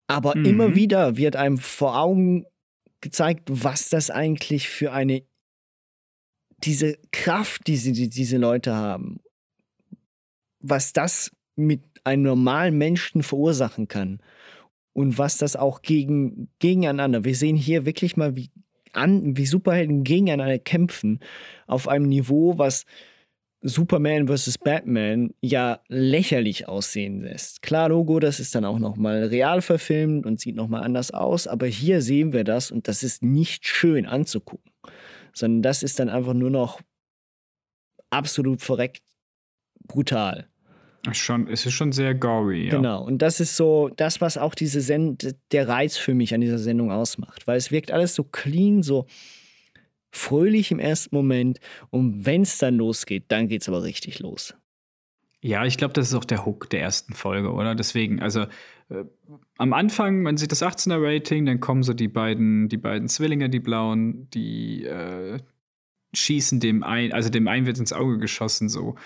Aber 0.09 0.37
mhm. 0.37 0.45
immer 0.45 0.75
wieder 0.75 1.17
wird 1.17 1.37
einem 1.37 1.59
vor 1.59 1.99
Augen 1.99 2.47
gezeigt, 3.01 3.49
was 3.51 3.89
das 3.89 4.11
eigentlich 4.11 4.69
für 4.69 4.93
eine, 4.93 5.23
diese 6.59 6.99
Kraft, 7.13 7.67
die, 7.67 7.77
sie, 7.77 7.93
die 7.93 8.09
diese 8.09 8.37
Leute 8.37 8.75
haben, 8.75 9.21
was 10.61 10.93
das 10.93 11.33
mit 11.57 11.83
einem 12.05 12.23
normalen 12.23 12.79
Menschen 12.79 13.23
verursachen 13.23 13.89
kann 13.89 14.21
und 14.93 15.19
was 15.19 15.39
das 15.39 15.57
auch 15.57 15.83
gegen, 15.83 16.49
gegeneinander. 16.59 17.25
Wir 17.25 17.35
sehen 17.35 17.57
hier 17.57 17.85
wirklich 17.85 18.17
mal, 18.17 18.37
wie 18.37 18.51
an, 18.97 19.37
wie 19.37 19.47
Superhelden 19.47 20.05
gegeneinander 20.05 20.59
kämpfen, 20.59 21.21
auf 21.67 21.89
einem 21.89 22.09
Niveau, 22.09 22.59
was 22.59 22.85
Superman 23.63 24.29
vs. 24.29 24.59
Batman 24.59 25.31
ja 25.41 25.81
lächerlich 25.89 26.69
aussehen 26.69 27.23
lässt. 27.23 27.63
Klar, 27.63 27.89
Logo, 27.89 28.21
das 28.21 28.39
ist 28.39 28.55
dann 28.55 28.65
auch 28.65 28.79
nochmal 28.79 29.25
real 29.25 29.63
verfilmt 29.63 30.27
und 30.27 30.41
sieht 30.41 30.55
nochmal 30.55 30.85
anders 30.85 31.11
aus, 31.11 31.47
aber 31.47 31.67
hier 31.67 32.01
sehen 32.01 32.33
wir 32.33 32.45
das 32.45 32.71
und 32.71 32.87
das 32.87 33.03
ist 33.03 33.23
nicht 33.23 33.67
schön 33.67 34.07
anzugucken, 34.07 34.73
sondern 35.33 35.63
das 35.63 35.83
ist 35.83 35.99
dann 35.99 36.09
einfach 36.09 36.35
nur 36.35 36.51
noch 36.51 36.81
absolut 38.11 38.63
verreckt 38.63 39.03
brutal. 39.87 40.49
Schon, 41.15 41.49
es 41.49 41.67
ist 41.67 41.73
schon 41.73 41.93
sehr 41.93 42.15
gory, 42.15 42.67
ja. 42.67 42.77
Genau, 42.77 43.05
und 43.05 43.19
das 43.19 43.41
ist 43.41 43.57
so 43.57 43.91
das, 43.97 44.21
was 44.21 44.39
auch 44.39 44.55
diese 44.55 44.81
Send 44.81 45.35
der 45.53 45.69
Reiz 45.69 45.97
für 45.97 46.15
mich 46.15 46.35
an 46.35 46.41
dieser 46.41 46.59
Sendung 46.59 46.91
ausmacht, 46.91 47.47
weil 47.47 47.57
es 47.57 47.71
wirkt 47.71 47.91
alles 47.91 48.15
so 48.15 48.25
clean, 48.25 48.83
so 48.83 49.07
fröhlich 50.11 50.71
im 50.71 50.79
ersten 50.79 51.15
Moment 51.15 51.59
und 51.91 52.27
wenn 52.27 52.43
es 52.43 52.59
dann 52.59 52.77
losgeht, 52.77 53.25
dann 53.29 53.49
geht 53.49 53.63
es 53.63 53.69
aber 53.69 53.83
richtig 53.83 54.19
los. 54.19 54.55
Ja, 55.43 55.65
ich 55.65 55.77
glaube, 55.77 55.93
das 55.95 56.09
ist 56.09 56.15
auch 56.15 56.25
der 56.25 56.45
Hook 56.47 56.71
der 56.71 56.81
ersten 56.81 57.15
Folge, 57.15 57.53
oder? 57.53 57.75
Deswegen, 57.75 58.21
also 58.21 58.47
äh, 58.89 59.05
am 59.59 59.73
Anfang, 59.73 60.23
man 60.23 60.37
sieht 60.37 60.51
das 60.51 60.63
18er 60.63 60.99
Rating, 61.01 61.47
dann 61.47 61.61
kommen 61.61 61.83
so 61.83 61.93
die 61.93 62.09
beiden, 62.09 62.69
die 62.69 62.79
beiden 62.79 63.09
Zwillinge, 63.09 63.51
die 63.51 63.61
blauen, 63.61 64.29
die 64.31 64.85
äh, 64.85 65.39
schießen 66.15 66.61
dem 66.61 66.83
ein, 66.83 67.13
also 67.13 67.29
dem 67.29 67.49
einen 67.49 67.67
wird 67.67 67.79
ins 67.79 67.93
Auge 67.93 68.19
geschossen 68.19 68.69
so 68.69 68.97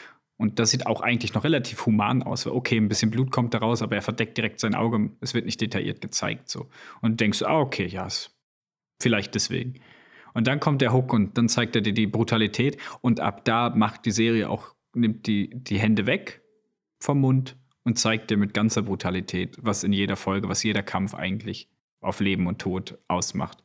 und 0.41 0.59
das 0.59 0.71
sieht 0.71 0.87
auch 0.87 1.03
eigentlich 1.03 1.35
noch 1.35 1.45
relativ 1.45 1.85
human 1.85 2.23
aus. 2.23 2.47
Okay, 2.47 2.79
ein 2.79 2.89
bisschen 2.89 3.11
Blut 3.11 3.31
kommt 3.31 3.53
da 3.53 3.59
raus, 3.59 3.83
aber 3.83 3.97
er 3.97 4.01
verdeckt 4.01 4.39
direkt 4.39 4.59
sein 4.59 4.75
Auge. 4.75 5.11
Es 5.21 5.35
wird 5.35 5.45
nicht 5.45 5.61
detailliert 5.61 6.01
gezeigt. 6.01 6.49
So. 6.49 6.71
Und 7.03 7.21
denkst 7.21 7.41
du, 7.41 7.47
ah, 7.47 7.61
okay, 7.61 7.85
ja, 7.85 8.09
vielleicht 8.99 9.35
deswegen. 9.35 9.81
Und 10.33 10.47
dann 10.47 10.59
kommt 10.59 10.81
der 10.81 10.95
Hook 10.95 11.13
und 11.13 11.37
dann 11.37 11.51
zeigt 11.51 11.77
er 11.77 11.83
dir 11.83 11.93
die 11.93 12.07
Brutalität. 12.07 12.79
Und 13.03 13.21
ab 13.21 13.45
da 13.45 13.69
macht 13.69 14.07
die 14.07 14.13
Serie 14.13 14.49
auch, 14.49 14.75
nimmt 14.95 15.27
die, 15.27 15.51
die 15.53 15.79
Hände 15.79 16.07
weg 16.07 16.41
vom 17.01 17.21
Mund 17.21 17.59
und 17.85 17.99
zeigt 17.99 18.31
dir 18.31 18.39
mit 18.39 18.55
ganzer 18.55 18.81
Brutalität, 18.81 19.59
was 19.61 19.85
in 19.85 19.93
jeder 19.93 20.17
Folge, 20.17 20.49
was 20.49 20.63
jeder 20.63 20.83
Kampf 20.83 21.13
eigentlich 21.13 21.69
auf 22.01 22.21
Leben 22.21 22.47
und 22.47 22.59
Tod 22.59 22.97
ausmacht. 23.09 23.63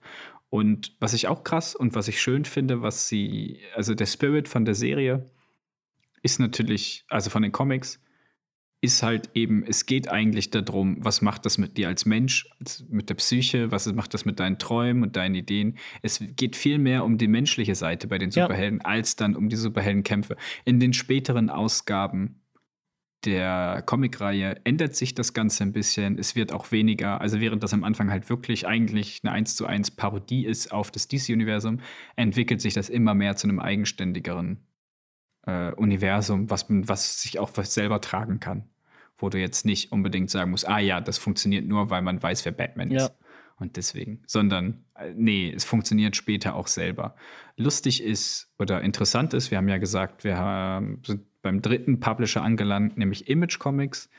Und 0.49 0.93
was 0.99 1.13
ich 1.13 1.29
auch 1.29 1.45
krass 1.45 1.73
und 1.73 1.95
was 1.95 2.09
ich 2.09 2.21
schön 2.21 2.43
finde, 2.43 2.81
was 2.81 3.07
sie, 3.07 3.61
also 3.75 3.95
der 3.95 4.07
Spirit 4.07 4.49
von 4.49 4.65
der 4.65 4.75
Serie 4.75 5.25
ist 6.25 6.39
natürlich, 6.39 7.05
also 7.07 7.29
von 7.29 7.43
den 7.43 7.51
Comics, 7.51 8.01
ist 8.81 9.03
halt 9.03 9.29
eben, 9.35 9.63
es 9.63 9.85
geht 9.85 10.09
eigentlich 10.09 10.49
darum, 10.49 10.97
was 10.99 11.21
macht 11.21 11.45
das 11.45 11.57
mit 11.57 11.77
dir 11.77 11.87
als 11.87 12.05
Mensch, 12.05 12.49
mit 12.89 13.09
der 13.09 13.15
Psyche, 13.15 13.71
was 13.71 13.91
macht 13.93 14.13
das 14.13 14.25
mit 14.25 14.39
deinen 14.39 14.57
Träumen 14.57 15.03
und 15.03 15.15
deinen 15.15 15.35
Ideen. 15.35 15.77
Es 16.01 16.23
geht 16.35 16.55
viel 16.55 16.79
mehr 16.79 17.05
um 17.05 17.19
die 17.19 17.27
menschliche 17.27 17.75
Seite 17.75 18.07
bei 18.07 18.17
den 18.17 18.31
Superhelden, 18.31 18.79
ja. 18.79 18.85
als 18.85 19.15
dann 19.15 19.35
um 19.35 19.49
die 19.49 19.55
Superheldenkämpfe. 19.55 20.35
In 20.65 20.79
den 20.79 20.93
späteren 20.93 21.49
Ausgaben 21.49 22.41
der 23.23 23.83
Comicreihe 23.85 24.59
ändert 24.65 24.95
sich 24.95 25.13
das 25.13 25.33
Ganze 25.33 25.63
ein 25.63 25.73
bisschen. 25.73 26.17
Es 26.17 26.35
wird 26.35 26.53
auch 26.53 26.71
weniger, 26.71 27.21
also 27.21 27.39
während 27.39 27.61
das 27.63 27.73
am 27.73 27.83
Anfang 27.83 28.09
halt 28.09 28.29
wirklich 28.29 28.67
eigentlich 28.67 29.21
eine 29.23 29.31
1 29.31 29.55
zu 29.55 29.67
1 29.67 29.91
Parodie 29.91 30.45
ist 30.45 30.71
auf 30.71 30.89
das 30.91 31.07
DC-Universum, 31.07 31.81
entwickelt 32.15 32.61
sich 32.61 32.73
das 32.73 32.89
immer 32.89 33.13
mehr 33.13 33.35
zu 33.35 33.47
einem 33.47 33.59
eigenständigeren 33.59 34.59
äh, 35.45 35.71
Universum, 35.73 36.49
was, 36.49 36.65
was 36.69 37.21
sich 37.21 37.39
auch 37.39 37.51
selber 37.63 38.01
tragen 38.01 38.39
kann. 38.39 38.69
Wo 39.17 39.29
du 39.29 39.39
jetzt 39.39 39.65
nicht 39.65 39.91
unbedingt 39.91 40.29
sagen 40.29 40.51
musst, 40.51 40.67
ah 40.67 40.79
ja, 40.79 40.99
das 40.99 41.17
funktioniert 41.17 41.65
nur, 41.65 41.89
weil 41.89 42.01
man 42.01 42.21
weiß, 42.21 42.43
wer 42.43 42.51
Batman 42.51 42.91
ja. 42.91 43.05
ist. 43.05 43.13
Und 43.57 43.77
deswegen, 43.77 44.21
sondern, 44.27 44.83
äh, 44.95 45.13
nee, 45.15 45.49
es 45.49 45.63
funktioniert 45.63 46.17
später 46.17 46.55
auch 46.55 46.67
selber. 46.67 47.15
Lustig 47.55 48.03
ist 48.03 48.53
oder 48.59 48.81
interessant 48.81 49.33
ist, 49.33 49.49
wir 49.49 49.57
haben 49.57 49.69
ja 49.69 49.77
gesagt, 49.77 50.25
wir 50.25 50.37
haben, 50.37 51.01
sind 51.05 51.23
beim 51.41 51.61
dritten 51.61 52.01
Publisher 52.01 52.41
angelangt, 52.41 52.97
nämlich 52.97 53.29
Image 53.29 53.59
Comics. 53.59 54.09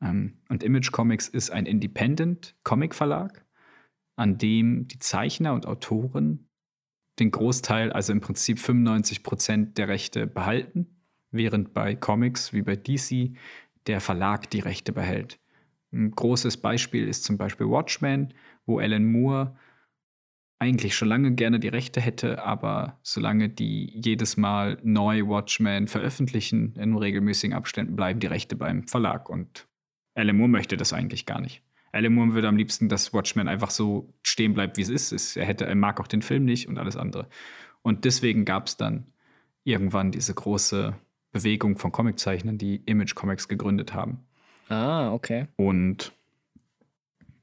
Ähm, 0.00 0.38
und 0.48 0.62
Image 0.62 0.90
Comics 0.90 1.28
ist 1.28 1.50
ein 1.50 1.66
Independent 1.66 2.54
Comic 2.64 2.94
Verlag, 2.94 3.44
an 4.16 4.38
dem 4.38 4.88
die 4.88 4.98
Zeichner 4.98 5.52
und 5.52 5.66
Autoren 5.66 6.48
den 7.18 7.30
Großteil, 7.30 7.92
also 7.92 8.12
im 8.12 8.20
Prinzip 8.20 8.58
95 8.58 9.22
Prozent 9.22 9.78
der 9.78 9.88
Rechte 9.88 10.26
behalten, 10.26 10.86
während 11.30 11.74
bei 11.74 11.94
Comics 11.94 12.52
wie 12.52 12.62
bei 12.62 12.76
DC 12.76 13.36
der 13.86 14.00
Verlag 14.00 14.50
die 14.50 14.60
Rechte 14.60 14.92
behält. 14.92 15.38
Ein 15.92 16.10
großes 16.12 16.56
Beispiel 16.56 17.06
ist 17.06 17.24
zum 17.24 17.36
Beispiel 17.36 17.68
Watchmen, 17.68 18.32
wo 18.64 18.78
Alan 18.78 19.04
Moore 19.04 19.56
eigentlich 20.58 20.94
schon 20.94 21.08
lange 21.08 21.32
gerne 21.32 21.58
die 21.58 21.68
Rechte 21.68 22.00
hätte, 22.00 22.44
aber 22.44 23.00
solange 23.02 23.48
die 23.48 23.90
jedes 24.00 24.36
Mal 24.36 24.78
neu 24.84 25.26
Watchmen 25.26 25.88
veröffentlichen 25.88 26.74
in 26.76 26.96
regelmäßigen 26.96 27.54
Abständen, 27.54 27.96
bleiben 27.96 28.20
die 28.20 28.28
Rechte 28.28 28.54
beim 28.54 28.86
Verlag. 28.86 29.28
Und 29.28 29.66
Alan 30.14 30.36
Moore 30.36 30.48
möchte 30.48 30.76
das 30.76 30.92
eigentlich 30.92 31.26
gar 31.26 31.40
nicht. 31.40 31.62
Alan 31.92 32.14
Moore 32.14 32.34
würde 32.34 32.48
am 32.48 32.56
liebsten, 32.56 32.88
dass 32.88 33.12
Watchmen 33.12 33.48
einfach 33.48 33.70
so 33.70 34.12
stehen 34.22 34.54
bleibt, 34.54 34.78
wie 34.78 34.82
es 34.82 34.88
ist. 35.12 35.36
Er, 35.36 35.44
hätte, 35.44 35.66
er 35.66 35.74
mag 35.74 36.00
auch 36.00 36.06
den 36.06 36.22
Film 36.22 36.44
nicht 36.44 36.68
und 36.68 36.78
alles 36.78 36.96
andere. 36.96 37.28
Und 37.82 38.04
deswegen 38.04 38.44
gab 38.44 38.66
es 38.66 38.76
dann 38.76 39.06
irgendwann 39.64 40.10
diese 40.10 40.34
große 40.34 40.94
Bewegung 41.32 41.78
von 41.78 41.92
Comiczeichnern, 41.92 42.58
die 42.58 42.76
Image 42.86 43.14
Comics 43.14 43.46
gegründet 43.46 43.94
haben. 43.94 44.20
Ah, 44.68 45.12
okay. 45.12 45.46
Und 45.56 46.12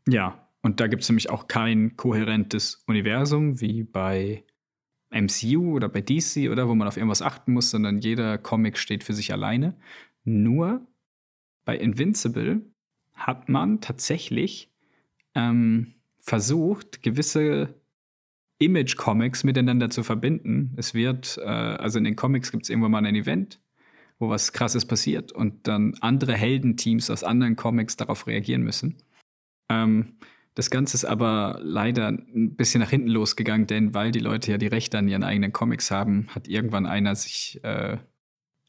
ja, 0.07 0.47
und 0.61 0.79
da 0.79 0.87
gibt 0.87 1.03
es 1.03 1.09
nämlich 1.09 1.29
auch 1.29 1.47
kein 1.47 1.95
kohärentes 1.95 2.83
Universum 2.87 3.61
wie 3.61 3.83
bei 3.83 4.43
MCU 5.11 5.75
oder 5.75 5.89
bei 5.89 6.01
DC 6.01 6.49
oder 6.51 6.67
wo 6.67 6.75
man 6.75 6.87
auf 6.87 6.97
irgendwas 6.97 7.21
achten 7.21 7.53
muss, 7.53 7.69
sondern 7.69 7.99
jeder 7.99 8.37
Comic 8.37 8.77
steht 8.77 9.03
für 9.03 9.13
sich 9.13 9.31
alleine. 9.31 9.75
Nur 10.23 10.85
bei 11.65 11.77
Invincible 11.77 12.61
hat 13.19 13.49
man 13.49 13.81
tatsächlich 13.81 14.71
ähm, 15.35 15.93
versucht, 16.19 17.03
gewisse 17.03 17.75
Image-Comics 18.59 19.43
miteinander 19.43 19.89
zu 19.89 20.03
verbinden. 20.03 20.73
Es 20.77 20.93
wird, 20.93 21.37
äh, 21.37 21.47
also 21.47 21.97
in 21.97 22.03
den 22.03 22.15
Comics 22.15 22.51
gibt 22.51 22.63
es 22.63 22.69
irgendwann 22.69 22.91
mal 22.91 23.05
ein 23.05 23.15
Event, 23.15 23.59
wo 24.19 24.29
was 24.29 24.51
Krasses 24.51 24.85
passiert 24.85 25.31
und 25.31 25.67
dann 25.67 25.95
andere 26.01 26.33
Heldenteams 26.33 27.09
aus 27.09 27.23
anderen 27.23 27.55
Comics 27.55 27.95
darauf 27.95 28.27
reagieren 28.27 28.63
müssen. 28.63 28.97
Ähm, 29.69 30.17
das 30.55 30.69
Ganze 30.69 30.97
ist 30.97 31.05
aber 31.05 31.59
leider 31.61 32.09
ein 32.09 32.55
bisschen 32.55 32.81
nach 32.81 32.89
hinten 32.89 33.07
losgegangen, 33.07 33.65
denn 33.65 33.93
weil 33.93 34.11
die 34.11 34.19
Leute 34.19 34.51
ja 34.51 34.57
die 34.57 34.67
Rechte 34.67 34.97
an 34.97 35.07
ihren 35.07 35.23
eigenen 35.23 35.53
Comics 35.53 35.89
haben, 35.89 36.27
hat 36.29 36.49
irgendwann 36.49 36.85
einer 36.85 37.15
sich, 37.15 37.63
äh, 37.63 37.97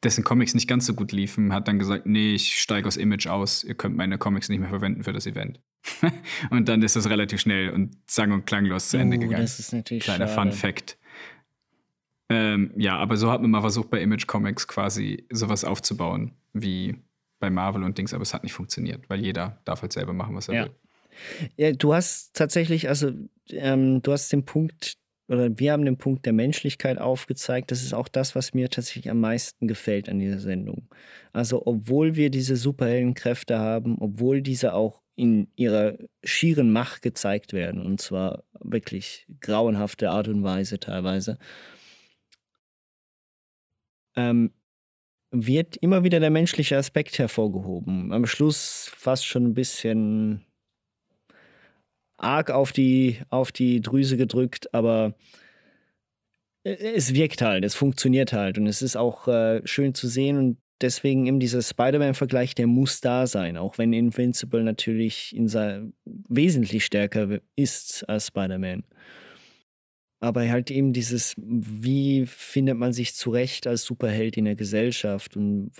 dessen 0.02 0.24
Comics 0.24 0.54
nicht 0.54 0.68
ganz 0.68 0.86
so 0.86 0.94
gut 0.94 1.12
liefen, 1.12 1.52
hat 1.52 1.68
dann 1.68 1.78
gesagt, 1.78 2.06
nee, 2.06 2.34
ich 2.34 2.60
steige 2.60 2.88
aus 2.88 2.96
Image 2.96 3.26
aus, 3.26 3.64
ihr 3.64 3.74
könnt 3.74 3.96
meine 3.96 4.18
Comics 4.18 4.48
nicht 4.48 4.60
mehr 4.60 4.68
verwenden 4.70 5.04
für 5.04 5.12
das 5.12 5.26
Event. 5.26 5.60
und 6.50 6.68
dann 6.68 6.82
ist 6.82 6.96
das 6.96 7.08
relativ 7.08 7.40
schnell 7.40 7.70
und 7.70 7.96
sang- 8.06 8.32
und 8.32 8.46
klanglos 8.46 8.88
zu 8.88 8.96
Ende 8.96 9.16
oh, 9.16 9.20
gegangen. 9.20 9.42
Das 9.42 9.58
ist 9.58 9.72
natürlich 9.72 10.04
Kleiner 10.04 10.26
schade. 10.28 10.50
Fun 10.50 10.52
Fact. 10.52 10.98
Ähm, 12.30 12.72
ja, 12.76 12.96
aber 12.96 13.16
so 13.16 13.30
hat 13.30 13.42
man 13.42 13.50
mal 13.50 13.60
versucht, 13.60 13.90
bei 13.90 14.00
Image 14.00 14.26
Comics 14.26 14.68
quasi 14.68 15.26
sowas 15.30 15.64
aufzubauen, 15.64 16.32
wie 16.52 16.96
bei 17.40 17.50
Marvel 17.50 17.82
und 17.82 17.98
Dings, 17.98 18.14
aber 18.14 18.22
es 18.22 18.32
hat 18.32 18.44
nicht 18.44 18.52
funktioniert, 18.52 19.08
weil 19.08 19.20
jeder 19.20 19.60
darf 19.64 19.82
halt 19.82 19.92
selber 19.92 20.12
machen, 20.12 20.36
was 20.36 20.48
er 20.48 20.54
Ja. 20.54 20.64
will. 20.64 20.74
Ja, 21.56 21.72
du 21.72 21.92
hast 21.92 22.34
tatsächlich, 22.34 22.88
also 22.88 23.10
ähm, 23.50 24.00
du 24.00 24.12
hast 24.12 24.32
den 24.32 24.44
Punkt, 24.44 24.96
oder 25.30 25.56
wir 25.58 25.72
haben 25.72 25.84
den 25.84 25.96
Punkt 25.96 26.26
der 26.26 26.32
Menschlichkeit 26.32 26.98
aufgezeigt. 26.98 27.70
Das 27.70 27.82
ist 27.82 27.94
auch 27.94 28.08
das, 28.08 28.34
was 28.34 28.52
mir 28.52 28.68
tatsächlich 28.68 29.10
am 29.10 29.20
meisten 29.20 29.68
gefällt 29.68 30.08
an 30.08 30.18
dieser 30.18 30.40
Sendung. 30.40 30.88
Also, 31.32 31.64
obwohl 31.66 32.16
wir 32.16 32.30
diese 32.30 32.56
Superheldenkräfte 32.56 33.56
haben, 33.58 33.96
obwohl 34.00 34.42
diese 34.42 34.74
auch 34.74 35.02
in 35.14 35.46
ihrer 35.54 35.96
schieren 36.24 36.72
Macht 36.72 37.02
gezeigt 37.02 37.52
werden, 37.52 37.80
und 37.80 38.00
zwar 38.00 38.42
wirklich 38.58 39.28
grauenhafte 39.40 40.10
Art 40.10 40.26
und 40.26 40.42
Weise 40.42 40.80
teilweise, 40.80 41.38
ähm, 44.16 44.52
wird 45.30 45.76
immer 45.76 46.02
wieder 46.02 46.18
der 46.18 46.30
menschliche 46.30 46.76
Aspekt 46.76 47.20
hervorgehoben. 47.20 48.12
Am 48.12 48.26
Schluss 48.26 48.90
fast 48.96 49.26
schon 49.26 49.44
ein 49.44 49.54
bisschen 49.54 50.44
arg 52.20 52.50
auf 52.50 52.72
die, 52.72 53.18
auf 53.30 53.52
die 53.52 53.80
Drüse 53.80 54.16
gedrückt, 54.16 54.72
aber 54.74 55.14
äh, 56.64 56.72
es 56.72 57.14
wirkt 57.14 57.42
halt, 57.42 57.64
es 57.64 57.74
funktioniert 57.74 58.32
halt 58.32 58.58
und 58.58 58.66
es 58.66 58.82
ist 58.82 58.96
auch 58.96 59.28
äh, 59.28 59.60
schön 59.66 59.94
zu 59.94 60.08
sehen 60.08 60.38
und 60.38 60.58
deswegen 60.80 61.26
eben 61.26 61.40
dieser 61.40 61.62
Spider-Man-Vergleich, 61.62 62.54
der 62.54 62.66
muss 62.66 63.00
da 63.00 63.26
sein, 63.26 63.56
auch 63.56 63.78
wenn 63.78 63.92
Invincible 63.92 64.62
natürlich 64.62 65.34
in 65.36 65.48
wesentlich 66.04 66.84
stärker 66.84 67.40
ist 67.56 68.08
als 68.08 68.28
Spider-Man. 68.28 68.84
Aber 70.22 70.46
halt 70.48 70.70
eben 70.70 70.92
dieses, 70.92 71.34
wie 71.38 72.26
findet 72.26 72.76
man 72.76 72.92
sich 72.92 73.14
zurecht 73.14 73.66
als 73.66 73.84
Superheld 73.84 74.36
in 74.36 74.44
der 74.44 74.54
Gesellschaft 74.54 75.36
und 75.36 75.72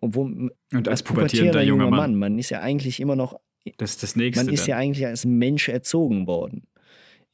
obwohl 0.00 0.50
Und 0.72 0.88
als 0.88 1.02
pubertierender 1.02 1.62
junger 1.62 1.90
Mann. 1.90 2.16
man 2.16 2.38
ist 2.38 2.50
ja 2.50 2.60
eigentlich 2.60 3.00
immer 3.00 3.16
noch 3.16 3.40
Das 3.78 3.92
ist 3.92 4.02
das 4.02 4.16
Nächste. 4.16 4.44
man 4.44 4.52
ist 4.52 4.62
dann. 4.62 4.68
ja 4.68 4.76
eigentlich 4.76 5.06
als 5.06 5.24
Mensch 5.24 5.68
erzogen 5.68 6.26
worden. 6.26 6.66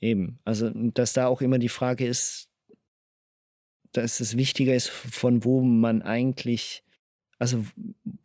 Eben. 0.01 0.39
Also, 0.45 0.71
dass 0.71 1.13
da 1.13 1.27
auch 1.27 1.43
immer 1.43 1.59
die 1.59 1.69
Frage 1.69 2.07
ist, 2.07 2.49
dass 3.93 4.21
es 4.21 4.37
wichtiger 4.37 4.75
ist, 4.75 4.89
von 4.89 5.45
wo 5.45 5.61
man 5.63 6.03
eigentlich, 6.03 6.83
also 7.39 7.65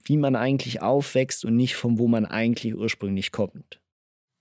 wie 0.03 0.18
man 0.18 0.36
eigentlich 0.36 0.82
aufwächst 0.82 1.45
und 1.45 1.55
nicht 1.55 1.76
von 1.76 1.99
wo 1.99 2.08
man 2.08 2.26
eigentlich 2.26 2.76
ursprünglich 2.76 3.32
kommt. 3.32 3.80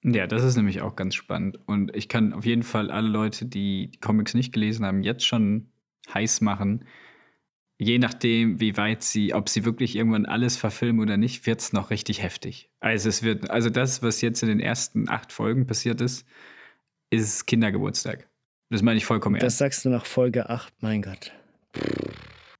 Ja, 0.02 0.26
das 0.26 0.44
ist 0.44 0.56
nämlich 0.56 0.82
auch 0.82 0.94
ganz 0.94 1.14
spannend. 1.14 1.58
Und 1.66 1.94
ich 1.96 2.08
kann 2.08 2.32
auf 2.32 2.46
jeden 2.46 2.62
Fall 2.62 2.90
alle 2.90 3.08
Leute, 3.08 3.46
die 3.46 3.88
die 3.90 3.98
Comics 3.98 4.34
nicht 4.34 4.52
gelesen 4.52 4.86
haben, 4.86 5.02
jetzt 5.02 5.26
schon 5.26 5.68
heiß 6.14 6.40
machen. 6.40 6.84
Je 7.78 7.98
nachdem, 7.98 8.58
wie 8.58 8.76
weit 8.76 9.02
sie, 9.02 9.34
ob 9.34 9.48
sie 9.48 9.64
wirklich 9.64 9.96
irgendwann 9.96 10.24
alles 10.24 10.56
verfilmen 10.56 11.00
oder 11.02 11.16
nicht, 11.18 11.46
wird 11.46 11.60
es 11.60 11.72
noch 11.72 11.90
richtig 11.90 12.22
heftig. 12.22 12.70
Also 12.80 13.08
es 13.08 13.22
wird, 13.22 13.50
also 13.50 13.68
das, 13.68 14.02
was 14.02 14.22
jetzt 14.22 14.42
in 14.42 14.48
den 14.48 14.60
ersten 14.60 15.08
acht 15.10 15.30
Folgen 15.30 15.66
passiert 15.66 16.00
ist, 16.00 16.26
ist 17.10 17.46
Kindergeburtstag. 17.46 18.28
Das 18.70 18.82
meine 18.82 18.96
ich 18.96 19.04
vollkommen 19.04 19.36
Das 19.36 19.42
ernst. 19.42 19.58
sagst 19.58 19.84
du 19.84 19.90
nach 19.90 20.06
Folge 20.06 20.48
8, 20.48 20.72
mein 20.80 21.02
Gott. 21.02 21.32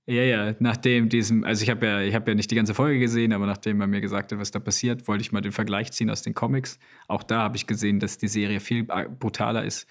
Ja, 0.08 0.22
ja, 0.22 0.54
nachdem 0.60 1.08
diesem, 1.08 1.42
also 1.42 1.64
ich 1.64 1.70
habe 1.70 1.84
ja, 1.84 2.00
ich 2.00 2.14
habe 2.14 2.30
ja 2.30 2.34
nicht 2.36 2.50
die 2.50 2.54
ganze 2.54 2.74
Folge 2.74 3.00
gesehen, 3.00 3.32
aber 3.32 3.46
nachdem 3.46 3.80
er 3.80 3.88
mir 3.88 4.00
gesagt 4.00 4.30
hat, 4.30 4.38
was 4.38 4.52
da 4.52 4.60
passiert, 4.60 5.08
wollte 5.08 5.22
ich 5.22 5.32
mal 5.32 5.40
den 5.40 5.50
Vergleich 5.50 5.90
ziehen 5.90 6.10
aus 6.10 6.22
den 6.22 6.32
Comics. 6.34 6.78
Auch 7.08 7.24
da 7.24 7.40
habe 7.40 7.56
ich 7.56 7.66
gesehen, 7.66 7.98
dass 7.98 8.16
die 8.18 8.28
Serie 8.28 8.60
viel 8.60 8.84
brutaler 8.84 9.64
ist. 9.64 9.88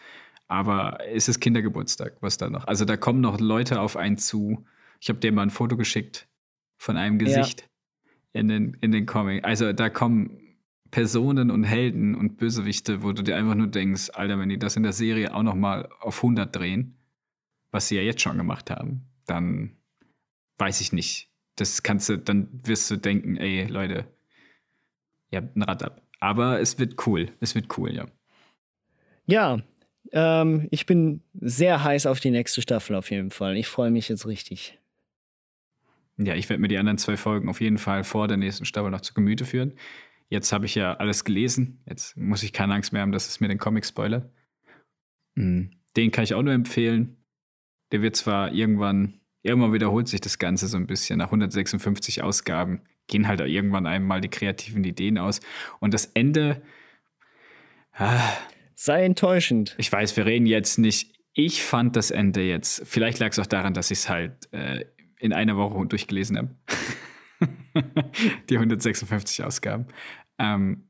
Aber 0.47 0.99
es 1.11 1.28
ist 1.28 1.39
Kindergeburtstag, 1.41 2.13
was 2.21 2.38
da 2.38 2.49
noch. 2.49 2.65
Also 2.67 2.86
da 2.86 2.95
kommen 2.95 3.19
noch 3.19 3.39
Leute 3.41 3.82
auf 3.82 3.97
einen 3.97 4.17
zu. 4.17 4.63
Ich 4.99 5.09
habe 5.09 5.19
dir 5.19 5.31
mal 5.31 5.43
ein 5.43 5.49
Foto 5.49 5.77
geschickt 5.77 6.27
von 6.77 6.97
einem 6.97 7.19
Ja. 7.19 7.25
Gesicht 7.25 7.69
in 8.33 8.47
den, 8.47 8.73
in 8.81 8.91
den 8.91 9.05
Comic. 9.05 9.43
Also 9.43 9.71
da 9.73 9.89
kommen 9.89 10.57
Personen 10.91 11.51
und 11.51 11.63
Helden 11.63 12.15
und 12.15 12.37
Bösewichte, 12.37 13.03
wo 13.03 13.11
du 13.11 13.21
dir 13.21 13.35
einfach 13.35 13.55
nur 13.55 13.67
denkst, 13.67 14.11
Alter, 14.13 14.39
wenn 14.39 14.49
die 14.49 14.59
das 14.59 14.75
in 14.75 14.83
der 14.83 14.93
Serie 14.93 15.33
auch 15.33 15.43
noch 15.43 15.55
mal 15.55 15.89
auf 15.99 16.17
100 16.17 16.55
drehen, 16.55 16.97
was 17.71 17.87
sie 17.87 17.95
ja 17.95 18.01
jetzt 18.01 18.21
schon 18.21 18.37
gemacht 18.37 18.71
haben, 18.71 19.05
dann 19.25 19.75
weiß 20.57 20.81
ich 20.81 20.93
nicht. 20.93 21.29
Das 21.55 21.83
kannst 21.83 22.09
du, 22.09 22.17
dann 22.17 22.47
wirst 22.63 22.89
du 22.91 22.97
denken, 22.97 23.37
ey, 23.37 23.65
Leute, 23.65 24.05
ihr 25.31 25.39
habt 25.39 25.55
ein 25.55 25.63
Rad 25.63 25.83
ab. 25.83 26.01
Aber 26.19 26.59
es 26.59 26.79
wird 26.79 27.05
cool. 27.07 27.31
Es 27.39 27.55
wird 27.55 27.77
cool, 27.77 27.93
ja. 27.93 28.05
Ja, 29.25 29.59
ähm, 30.11 30.67
ich 30.71 30.85
bin 30.85 31.21
sehr 31.33 31.83
heiß 31.83 32.05
auf 32.05 32.19
die 32.19 32.31
nächste 32.31 32.61
Staffel 32.61 32.95
auf 32.95 33.11
jeden 33.11 33.31
Fall. 33.31 33.57
Ich 33.57 33.67
freue 33.67 33.91
mich 33.91 34.07
jetzt 34.07 34.27
richtig. 34.27 34.79
Ja, 36.18 36.36
ich 36.36 36.49
werde 36.49 36.61
mir 36.61 36.68
die 36.68 36.78
anderen 36.78 36.97
zwei 36.97 37.18
Folgen 37.18 37.49
auf 37.49 37.61
jeden 37.61 37.78
Fall 37.78 38.03
vor 38.03 38.28
der 38.28 38.38
nächsten 38.38 38.66
Staffel 38.66 38.91
noch 38.91 39.01
zu 39.01 39.13
Gemüte 39.13 39.45
führen. 39.45 39.74
Jetzt 40.30 40.51
habe 40.53 40.66
ich 40.66 40.76
ja 40.76 40.93
alles 40.95 41.24
gelesen. 41.24 41.84
Jetzt 41.86 42.18
muss 42.18 42.43
ich 42.43 42.53
keine 42.53 42.74
Angst 42.74 42.93
mehr 42.93 43.01
haben, 43.01 43.11
dass 43.11 43.28
es 43.28 43.39
mir 43.39 43.47
den 43.47 43.57
Comic 43.57 43.86
spoilert. 43.86 44.32
Mhm. 45.36 45.72
Den 45.95 46.11
kann 46.11 46.24
ich 46.24 46.34
auch 46.34 46.41
nur 46.41 46.53
empfehlen. 46.53 47.18
Der 47.91 48.01
wird 48.01 48.16
zwar 48.16 48.51
irgendwann, 48.51 49.20
irgendwann 49.43 49.74
wiederholt 49.74 50.07
sich 50.07 50.22
das 50.22 50.39
Ganze 50.39 50.68
so 50.68 50.78
ein 50.78 50.88
bisschen. 50.88 51.20
Nach 51.20 51.28
156 51.28 52.24
Ausgaben 52.24 52.82
gehen 53.07 53.28
halt 53.28 53.41
irgendwann 53.41 53.86
einmal 53.86 54.22
die 54.22 54.30
kreativen 54.30 54.84
Ideen 54.84 55.18
aus. 55.18 55.41
Und 55.80 55.93
das 55.93 56.07
Ende. 56.07 56.61
Ah, 57.93 58.34
Sei 58.76 59.05
enttäuschend. 59.05 59.74
Ich 59.78 59.89
weiß, 59.91 60.18
wir 60.18 60.26
reden 60.26 60.45
jetzt 60.45 60.78
nicht. 60.78 61.16
Ich 61.34 61.63
fand 61.63 61.95
das 61.95 62.11
Ende 62.11 62.41
jetzt. 62.41 62.84
Vielleicht 62.86 63.20
lag 63.20 63.32
es 63.32 63.39
auch 63.39 63.45
daran, 63.45 63.74
dass 63.74 63.89
ich 63.89 63.99
es 63.99 64.09
halt 64.09 64.51
äh, 64.53 64.86
in 65.26 65.34
einer 65.34 65.57
Woche 65.57 65.86
durchgelesen 65.86 66.38
habe. 66.38 66.55
die 68.49 68.55
156 68.55 69.43
Ausgaben. 69.43 69.88
Ähm, 70.38 70.89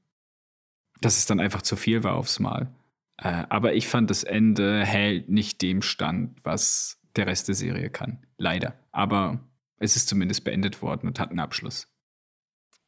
dass 1.02 1.18
es 1.18 1.26
dann 1.26 1.40
einfach 1.40 1.62
zu 1.62 1.76
viel 1.76 2.04
war 2.04 2.16
aufs 2.16 2.40
Mal. 2.40 2.74
Äh, 3.18 3.44
aber 3.50 3.74
ich 3.74 3.88
fand, 3.88 4.10
das 4.10 4.24
Ende 4.24 4.86
hält 4.86 5.30
nicht 5.30 5.62
dem 5.62 5.82
Stand, 5.82 6.40
was 6.44 7.00
der 7.16 7.28
Rest 7.28 7.48
der 7.48 7.56
Serie 7.56 7.90
kann. 7.90 8.26
Leider. 8.38 8.76
Aber 8.92 9.40
es 9.78 9.96
ist 9.96 10.08
zumindest 10.08 10.44
beendet 10.44 10.82
worden 10.82 11.08
und 11.08 11.20
hat 11.20 11.30
einen 11.30 11.40
Abschluss. 11.40 11.88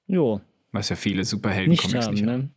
Jo. 0.08 0.41
Was 0.72 0.89
ja 0.89 0.95
viele 0.95 1.24
Superhelden-Comics 1.24 2.10
nicht, 2.10 2.26
haben. 2.26 2.39
Ne? 2.39 2.50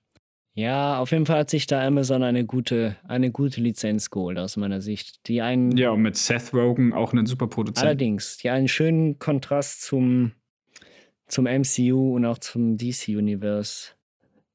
Ja, 0.61 0.99
auf 0.99 1.11
jeden 1.11 1.25
Fall 1.25 1.39
hat 1.39 1.51
sich 1.51 1.67
da 1.67 1.87
Amazon 1.87 2.23
eine 2.23 2.45
gute, 2.45 2.95
eine 3.09 3.31
gute 3.31 3.63
Lizenz 3.63 4.11
geholt, 4.11 4.39
aus 4.39 4.59
meiner 4.59 4.83
Sicht. 4.83 5.27
Die 5.27 5.41
einen, 5.41 5.75
ja, 5.75 5.91
und 5.91 6.03
mit 6.03 6.17
Seth 6.17 6.53
Rogen 6.53 6.93
auch 6.93 7.15
einen 7.15 7.25
super 7.25 7.47
Produzenten. 7.47 7.87
Allerdings, 7.87 8.37
die 8.37 8.51
einen 8.51 8.69
schönen 8.69 9.19
Kontrast 9.19 9.81
zum, 9.83 10.33
zum 11.27 11.47
MCU 11.47 12.15
und 12.15 12.27
auch 12.27 12.37
zum 12.37 12.77
DC-Universe 12.77 13.93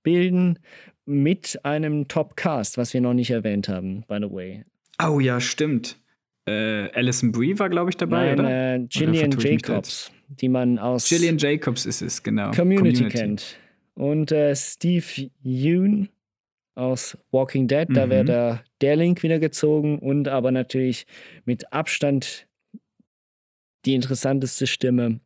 bilden, 0.03 0.60
mit 1.06 1.60
einem 1.64 2.08
Top-Cast, 2.08 2.78
was 2.78 2.93
wir 2.93 3.01
noch 3.01 3.16
nicht 3.16 3.32
erwähnt 3.32 3.68
haben, 3.68 4.03
by 4.08 4.20
the 4.22 4.32
way. 4.32 4.64
Oh 5.03 5.20
ja, 5.20 5.41
stimmt. 5.41 5.97
Äh, 6.47 6.91
Alison 6.93 7.32
Brie 7.32 7.58
war, 7.58 7.70
glaube 7.70 7.89
ich, 7.89 7.97
dabei, 7.97 8.36
Nein, 8.36 8.39
oder? 8.39 8.76
Äh, 8.76 8.80
Gillian 8.88 9.34
oder 9.34 9.43
Jacobs, 9.43 10.12
die 10.28 10.49
man 10.49 10.78
aus 10.78 11.10
Gillian 11.10 11.39
Jacobs 11.39 11.88
ist 11.88 12.03
es, 12.03 12.22
genau. 12.22 12.51
Community, 12.51 12.91
Community. 12.91 13.18
kennt. 13.18 13.58
Und 13.96 14.32
äh, 14.32 14.56
Steve 14.56 15.32
Yeun 15.43 16.10
aus 16.76 17.18
Walking 17.32 17.68
Dead, 17.68 17.89
mhm. 17.89 17.93
da 17.93 18.10
wäre 18.10 18.26
der, 18.26 18.64
der 18.82 18.96
Link 18.98 19.24
wieder 19.24 19.39
gezogen 19.39 20.00
und 20.00 20.28
aber 20.28 20.52
natürlich 20.52 21.06
mit 21.46 21.72
Abstand 21.72 22.48
die 23.86 23.96
interessanteste 23.96 24.68
Stimme 24.68 25.22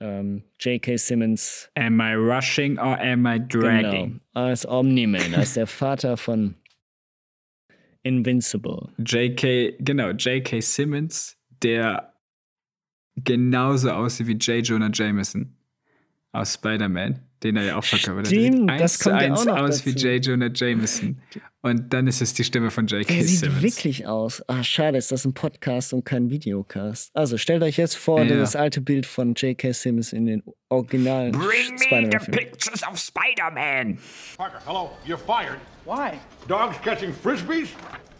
ähm, 0.00 0.42
J.K. 0.60 0.96
Simmons. 0.96 1.70
Am 1.76 2.00
I 2.00 2.14
rushing 2.14 2.78
or 2.78 3.00
am 3.00 3.26
I 3.26 3.38
dragging? 3.38 4.20
Genau, 4.34 4.46
als 4.46 4.66
Omni-Man, 4.66 5.34
als 5.34 5.54
der 5.54 5.66
Vater 5.66 6.16
von 6.16 6.56
Invincible. 8.02 8.88
J.K., 8.98 9.76
genau, 9.78 10.10
J.K. 10.10 10.60
Simmons, 10.60 11.36
der 11.62 12.12
genauso 13.16 13.90
aussieht 13.90 14.26
wie 14.26 14.32
J. 14.32 14.66
Jonah 14.66 14.90
Jameson 14.92 15.56
aus 16.32 16.54
Spider-Man, 16.54 17.20
den 17.42 17.56
er 17.56 17.64
ja 17.64 17.76
auch 17.76 17.84
verkörpert 17.84 18.26
hat. 18.26 18.32
Stimmt, 18.32 18.70
das 18.80 18.98
kommt 19.00 19.16
eins 19.16 19.44
ja 19.44 19.52
auch 19.52 19.56
noch 19.56 19.62
aus 19.64 19.82
dazu. 19.84 19.86
wie 19.96 20.00
J. 20.16 20.24
Jonah 20.26 20.50
Jameson. 20.54 21.20
Und 21.64 21.92
dann 21.92 22.08
ist 22.08 22.20
es 22.20 22.34
die 22.34 22.42
Stimme 22.42 22.70
von 22.72 22.86
J.K. 22.88 23.14
Der 23.14 23.24
sieht 23.24 23.38
Simmons. 23.40 23.62
wirklich 23.62 24.06
aus. 24.06 24.42
Ah, 24.48 24.64
schade, 24.64 24.98
ist 24.98 25.12
das 25.12 25.24
ein 25.24 25.32
Podcast 25.32 25.92
und 25.92 26.04
kein 26.04 26.28
Videocast. 26.28 27.10
Also 27.14 27.38
stellt 27.38 27.62
euch 27.62 27.76
jetzt 27.76 27.96
vor, 27.96 28.22
Ja. 28.24 28.36
das 28.36 28.56
alte 28.56 28.80
Bild 28.80 29.06
von 29.06 29.34
J.K. 29.34 29.72
Simmons 29.72 30.12
in 30.12 30.26
den 30.26 30.42
originalen 30.70 31.30
Bring 31.32 31.46
me 31.72 31.78
the 31.78 31.84
Spider-Man-Filmen. 31.84 32.30
pictures 32.50 32.82
of 32.82 32.98
Spider-Man. 32.98 33.98
Parker, 34.36 34.58
hello. 34.66 34.90
You're 35.06 35.18
fired. 35.18 35.58
Why? 35.84 36.18
Dogs 36.48 36.76
catching 36.82 37.12
frisbees? 37.12 37.68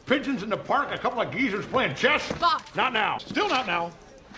Pigeons 0.06 0.42
in 0.42 0.50
the 0.50 0.56
park? 0.56 0.88
A 0.92 0.98
couple 0.98 1.20
of 1.20 1.32
geezers 1.32 1.64
playing 1.66 1.94
chess? 1.96 2.22
Boss. 2.40 2.60
Not 2.76 2.92
now. 2.92 3.18
Still 3.18 3.48
not 3.48 3.66
now. 3.66 3.90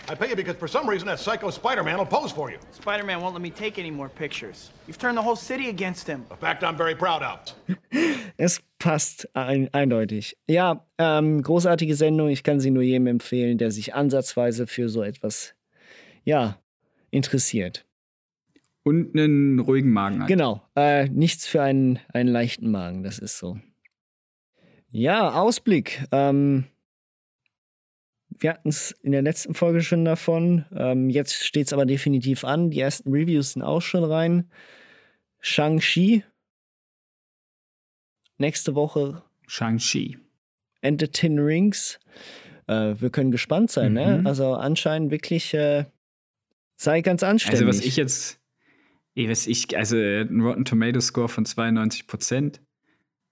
I 0.07 0.13
pay 0.13 0.29
you 0.29 0.35
because 0.35 0.55
for 0.55 0.67
some 0.67 0.87
reason 0.87 1.07
that 1.07 1.19
psycho 1.19 1.49
Spider-Man 1.49 1.97
will 1.97 2.05
pose 2.05 2.31
for 2.31 2.51
you. 2.51 2.59
Spider-Man 2.71 3.21
won't 3.21 3.33
let 3.33 3.41
me 3.41 3.49
take 3.49 3.79
any 3.79 3.89
more 3.89 4.07
pictures. 4.07 4.71
You've 4.87 4.99
turned 4.99 5.17
the 5.17 5.21
whole 5.23 5.35
city 5.35 5.69
against 5.69 6.07
him. 6.07 6.25
A 6.29 6.35
fact 6.35 6.63
I'm 6.63 6.77
very 6.77 6.95
proud 6.95 7.23
of. 7.23 7.39
Es 8.37 8.61
passt 8.79 9.29
ein, 9.33 9.73
eindeutig. 9.73 10.35
Ja, 10.47 10.85
ähm, 10.97 11.41
großartige 11.41 11.95
Sendung. 11.95 12.27
Ich 12.27 12.43
kann 12.43 12.59
sie 12.59 12.69
nur 12.69 12.83
jedem 12.83 13.07
empfehlen, 13.07 13.57
der 13.57 13.71
sich 13.71 13.95
ansatzweise 13.95 14.67
für 14.67 14.89
so 14.89 15.01
etwas, 15.03 15.55
ja, 16.25 16.59
interessiert. 17.11 17.85
Und 18.83 19.17
einen 19.17 19.59
ruhigen 19.59 19.91
Magen 19.91 20.21
hat. 20.21 20.27
Genau. 20.27 20.61
Äh, 20.75 21.07
nichts 21.07 21.47
für 21.47 21.61
einen, 21.61 21.99
einen 22.13 22.29
leichten 22.29 22.69
Magen, 22.69 23.03
das 23.03 23.19
ist 23.19 23.37
so. 23.37 23.57
Ja, 24.89 25.31
Ausblick. 25.31 26.03
Ähm, 26.11 26.65
wir 28.39 28.51
hatten 28.51 28.69
es 28.69 28.91
in 29.01 29.11
der 29.11 29.21
letzten 29.21 29.53
Folge 29.53 29.81
schon 29.81 30.05
davon. 30.05 30.65
Ähm, 30.75 31.09
jetzt 31.09 31.45
steht 31.45 31.67
es 31.67 31.73
aber 31.73 31.85
definitiv 31.85 32.43
an. 32.43 32.69
Die 32.69 32.79
ersten 32.79 33.11
Reviews 33.11 33.53
sind 33.53 33.61
auch 33.63 33.81
schon 33.81 34.03
rein. 34.03 34.49
Shang-Chi. 35.39 36.23
Nächste 38.37 38.75
Woche 38.75 39.23
Shang-Chi. 39.47 40.17
And 40.81 40.99
the 40.99 41.07
Tin 41.07 41.39
Rings. 41.39 41.99
Äh, 42.67 42.95
wir 42.99 43.09
können 43.09 43.31
gespannt 43.31 43.71
sein, 43.71 43.93
ne? 43.93 44.19
Mhm. 44.19 44.27
Also 44.27 44.53
anscheinend 44.53 45.11
wirklich 45.11 45.53
äh, 45.53 45.85
sei 46.75 47.01
ganz 47.01 47.23
anständig. 47.23 47.65
Also, 47.65 47.79
was 47.79 47.85
ich 47.85 47.95
jetzt, 47.95 48.39
was 49.15 49.47
ich, 49.47 49.77
also 49.77 49.97
ein 49.97 50.41
Rotten 50.41 50.65
Tomato 50.65 50.99
Score 50.99 51.29
von 51.29 51.45
92 51.45 52.07
Prozent 52.07 52.61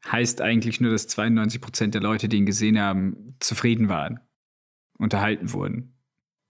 heißt 0.05 0.41
eigentlich 0.41 0.81
nur, 0.81 0.91
dass 0.91 1.07
92 1.07 1.61
Prozent 1.61 1.93
der 1.93 2.01
Leute, 2.01 2.27
die 2.27 2.37
ihn 2.37 2.45
gesehen 2.45 2.79
haben, 2.79 3.35
zufrieden 3.39 3.89
waren, 3.89 4.19
unterhalten 4.97 5.53
wurden. 5.53 5.95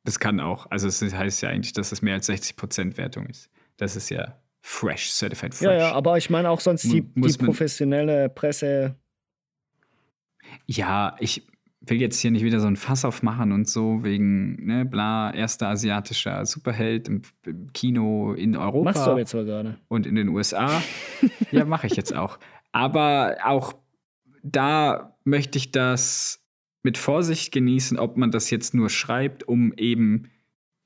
Das 0.03 0.19
kann 0.19 0.39
auch. 0.39 0.69
Also, 0.69 0.87
es 0.87 1.01
heißt 1.01 1.41
ja 1.41 1.49
eigentlich, 1.49 1.73
dass 1.73 1.91
es 1.91 2.01
mehr 2.01 2.15
als 2.15 2.25
60 2.25 2.55
Prozent 2.55 2.97
Wertung 2.97 3.27
ist. 3.27 3.49
Das 3.77 3.95
ist 3.95 4.09
ja 4.09 4.39
fresh, 4.61 5.11
certified 5.11 5.53
fresh. 5.53 5.65
ja, 5.65 5.73
ja, 5.73 5.91
aber 5.91 6.17
ich 6.17 6.29
meine 6.29 6.49
auch 6.49 6.59
sonst 6.59 6.83
die, 6.83 7.01
die 7.01 7.37
professionelle 7.37 8.29
Presse. 8.29 8.95
Ja, 10.65 11.15
ich 11.19 11.47
will 11.81 11.99
jetzt 11.99 12.19
hier 12.19 12.31
nicht 12.31 12.43
wieder 12.43 12.59
so 12.59 12.67
ein 12.67 12.77
Fass 12.77 13.03
aufmachen 13.03 13.51
und 13.51 13.67
so 13.67 14.03
wegen, 14.03 14.65
ne, 14.65 14.85
bla, 14.85 15.33
erster 15.33 15.67
asiatischer 15.67 16.45
Superheld 16.45 17.09
im, 17.09 17.21
im 17.45 17.73
Kino 17.73 18.33
in 18.33 18.55
Europa. 18.55 18.85
Machst 18.85 19.05
du 19.05 19.11
aber 19.11 19.19
jetzt 19.19 19.35
aber 19.35 19.43
gerade. 19.43 19.77
und 19.89 20.07
in 20.07 20.15
den 20.15 20.29
USA. 20.29 20.81
ja, 21.51 21.65
mache 21.65 21.87
ich 21.87 21.95
jetzt 21.95 22.15
auch. 22.15 22.39
Aber 22.71 23.37
auch 23.43 23.73
da 24.43 25.17
möchte 25.23 25.57
ich 25.57 25.71
das 25.71 26.42
mit 26.84 26.97
Vorsicht 26.97 27.51
genießen, 27.51 27.97
ob 27.97 28.17
man 28.17 28.31
das 28.31 28.49
jetzt 28.49 28.73
nur 28.73 28.89
schreibt, 28.89 29.47
um 29.47 29.73
eben 29.73 30.29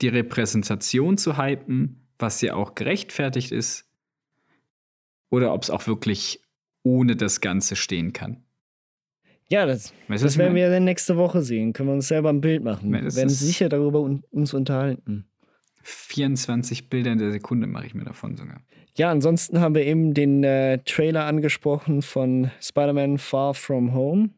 die 0.02 0.08
Repräsentation 0.08 1.18
zu 1.18 1.38
hypen, 1.38 2.08
was 2.20 2.42
ja 2.42 2.54
auch 2.54 2.76
gerechtfertigt 2.76 3.52
ist, 3.52 3.86
oder 5.30 5.54
ob 5.54 5.64
es 5.64 5.70
auch 5.70 5.88
wirklich 5.88 6.42
ohne 6.84 7.16
das 7.16 7.42
Ganze 7.42 7.76
stehen 7.76 8.14
kann. 8.14 8.44
Ja, 9.50 9.66
das, 9.66 9.94
Weißt 10.08 10.24
das 10.24 10.38
werden 10.38 10.56
wir 10.56 10.70
dann 10.70 10.84
nächste 10.84 11.16
Woche 11.18 11.42
sehen. 11.42 11.74
Können 11.74 11.90
wir 11.90 11.94
uns 11.94 12.10
selber 12.10 12.30
ein 12.30 12.42
Bild 12.42 12.64
machen. 12.64 12.92
Wir 12.92 13.02
werden 13.02 13.30
sicher 13.30 13.70
darüber 13.70 14.02
un 14.02 14.24
uns 14.30 14.54
unterhalten. 14.54 15.26
24 15.84 16.90
Bilder 16.90 17.14
in 17.14 17.18
der 17.18 17.32
Sekunde 17.32 17.66
mache 17.66 17.86
ich 17.86 17.94
mir 17.94 18.04
davon 18.04 18.36
sogar. 18.36 18.62
Ja, 18.98 19.10
ansonsten 19.10 19.62
haben 19.62 19.74
wir 19.74 19.86
eben 19.86 20.14
den 20.14 20.44
äh, 20.44 20.80
Trailer 20.80 21.26
angesprochen 21.26 22.02
von 22.02 22.52
Spider-Man 22.60 23.20
Far 23.20 23.54
From 23.54 23.94
Home. 23.94 24.32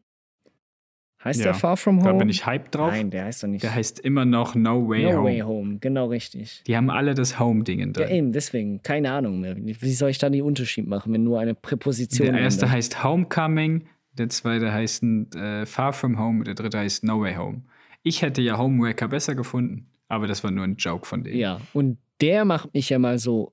Heißt 1.22 1.40
Ja, 1.40 1.44
der 1.46 1.54
Far 1.54 1.76
From 1.76 1.98
Home? 2.00 2.12
Da 2.12 2.12
bin 2.14 2.28
ich 2.30 2.46
hyped 2.46 2.74
drauf. 2.74 2.92
Nein, 2.92 3.10
der 3.10 3.24
heißt 3.26 3.42
doch 3.42 3.48
nicht. 3.48 3.62
Der 3.62 3.74
heißt 3.74 4.00
immer 4.00 4.24
noch 4.24 4.54
No 4.54 4.88
Way 4.88 5.02
no 5.04 5.10
Home. 5.18 5.24
Way 5.24 5.40
Home, 5.40 5.78
genau 5.78 6.06
richtig. 6.06 6.62
Die 6.66 6.74
haben 6.76 6.88
alle 6.88 7.12
das 7.14 7.38
Home-Ding 7.38 7.80
Ja, 7.80 7.86
drin. 7.86 8.08
eben, 8.10 8.32
deswegen, 8.32 8.82
keine 8.82 9.12
Ahnung 9.12 9.40
mehr. 9.40 9.54
Wie 9.56 9.92
soll 9.92 10.08
ich 10.10 10.18
da 10.18 10.30
den 10.30 10.42
Unterschied 10.42 10.86
machen, 10.86 11.12
wenn 11.12 11.22
nur 11.22 11.38
eine 11.38 11.54
Präposition 11.54 12.26
Der 12.32 12.40
erste 12.40 12.62
ändert? 12.62 12.76
heißt 12.76 13.04
Homecoming, 13.04 13.84
der 14.14 14.30
zweite 14.30 14.72
heißt 14.72 15.02
äh, 15.34 15.66
Far 15.66 15.92
From 15.92 16.18
Home, 16.18 16.44
der 16.44 16.54
dritte 16.54 16.78
heißt 16.78 17.04
No 17.04 17.20
Way 17.20 17.34
Home. 17.34 17.62
Ich 18.02 18.22
hätte 18.22 18.40
ja 18.40 18.56
Homewrecker 18.56 19.08
besser 19.08 19.34
gefunden, 19.34 19.90
aber 20.08 20.26
das 20.26 20.42
war 20.42 20.50
nur 20.50 20.64
ein 20.64 20.76
Joke 20.76 21.04
von 21.06 21.22
denen. 21.22 21.36
Ja, 21.36 21.60
und 21.74 21.98
der 22.22 22.46
macht 22.46 22.72
mich 22.72 22.88
ja 22.88 22.98
mal 22.98 23.18
so 23.18 23.52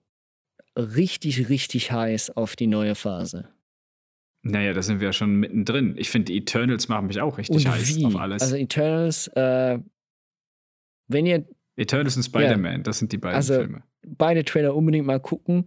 richtig, 0.77 1.49
richtig 1.49 1.91
heiß 1.91 2.29
auf 2.37 2.55
die 2.55 2.67
neue 2.67 2.95
Phase. 2.95 3.49
Naja, 4.51 4.73
da 4.73 4.81
sind 4.81 4.99
wir 4.99 5.07
ja 5.07 5.13
schon 5.13 5.35
mittendrin. 5.35 5.95
Ich 5.97 6.09
finde, 6.09 6.31
die 6.31 6.37
Eternals 6.37 6.87
machen 6.87 7.07
mich 7.07 7.19
auch 7.19 7.37
richtig 7.37 7.65
und 7.65 7.71
heiß 7.71 7.97
wie? 7.97 8.05
auf 8.05 8.15
alles. 8.15 8.41
Also 8.41 8.55
Eternals, 8.55 9.27
äh, 9.29 9.79
wenn 11.07 11.25
ihr 11.25 11.45
Eternals 11.75 12.15
und 12.15 12.23
Spider-Man, 12.23 12.83
das 12.83 12.99
sind 12.99 13.11
die 13.11 13.17
beiden 13.17 13.35
also 13.35 13.55
Filme. 13.55 13.83
beide 14.05 14.43
Trailer 14.43 14.75
unbedingt 14.75 15.05
mal 15.05 15.19
gucken. 15.19 15.65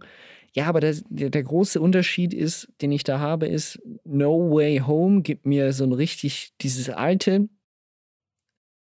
Ja, 0.53 0.65
aber 0.65 0.81
das, 0.81 1.03
der, 1.09 1.29
der 1.29 1.43
große 1.43 1.79
Unterschied 1.79 2.33
ist, 2.33 2.67
den 2.81 2.91
ich 2.91 3.03
da 3.03 3.19
habe, 3.19 3.47
ist, 3.47 3.79
No 4.03 4.51
Way 4.51 4.79
Home 4.79 5.21
gibt 5.21 5.45
mir 5.45 5.71
so 5.71 5.85
ein 5.85 5.93
richtig 5.93 6.51
dieses 6.59 6.89
alte 6.89 7.47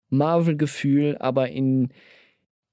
Marvel-Gefühl, 0.08 1.18
aber 1.18 1.50
in 1.50 1.90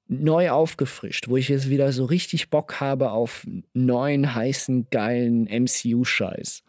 neu 0.07 0.51
aufgefrischt, 0.51 1.27
wo 1.27 1.35
ich 1.35 1.49
jetzt 1.49 1.69
wieder 1.69 1.91
so 1.91 2.05
richtig 2.05 2.49
Bock 2.49 2.79
habe 2.79 3.11
auf 3.11 3.45
neuen, 3.73 4.33
heißen, 4.33 4.87
geilen 4.89 5.43
MCU-Scheiß. 5.47 6.63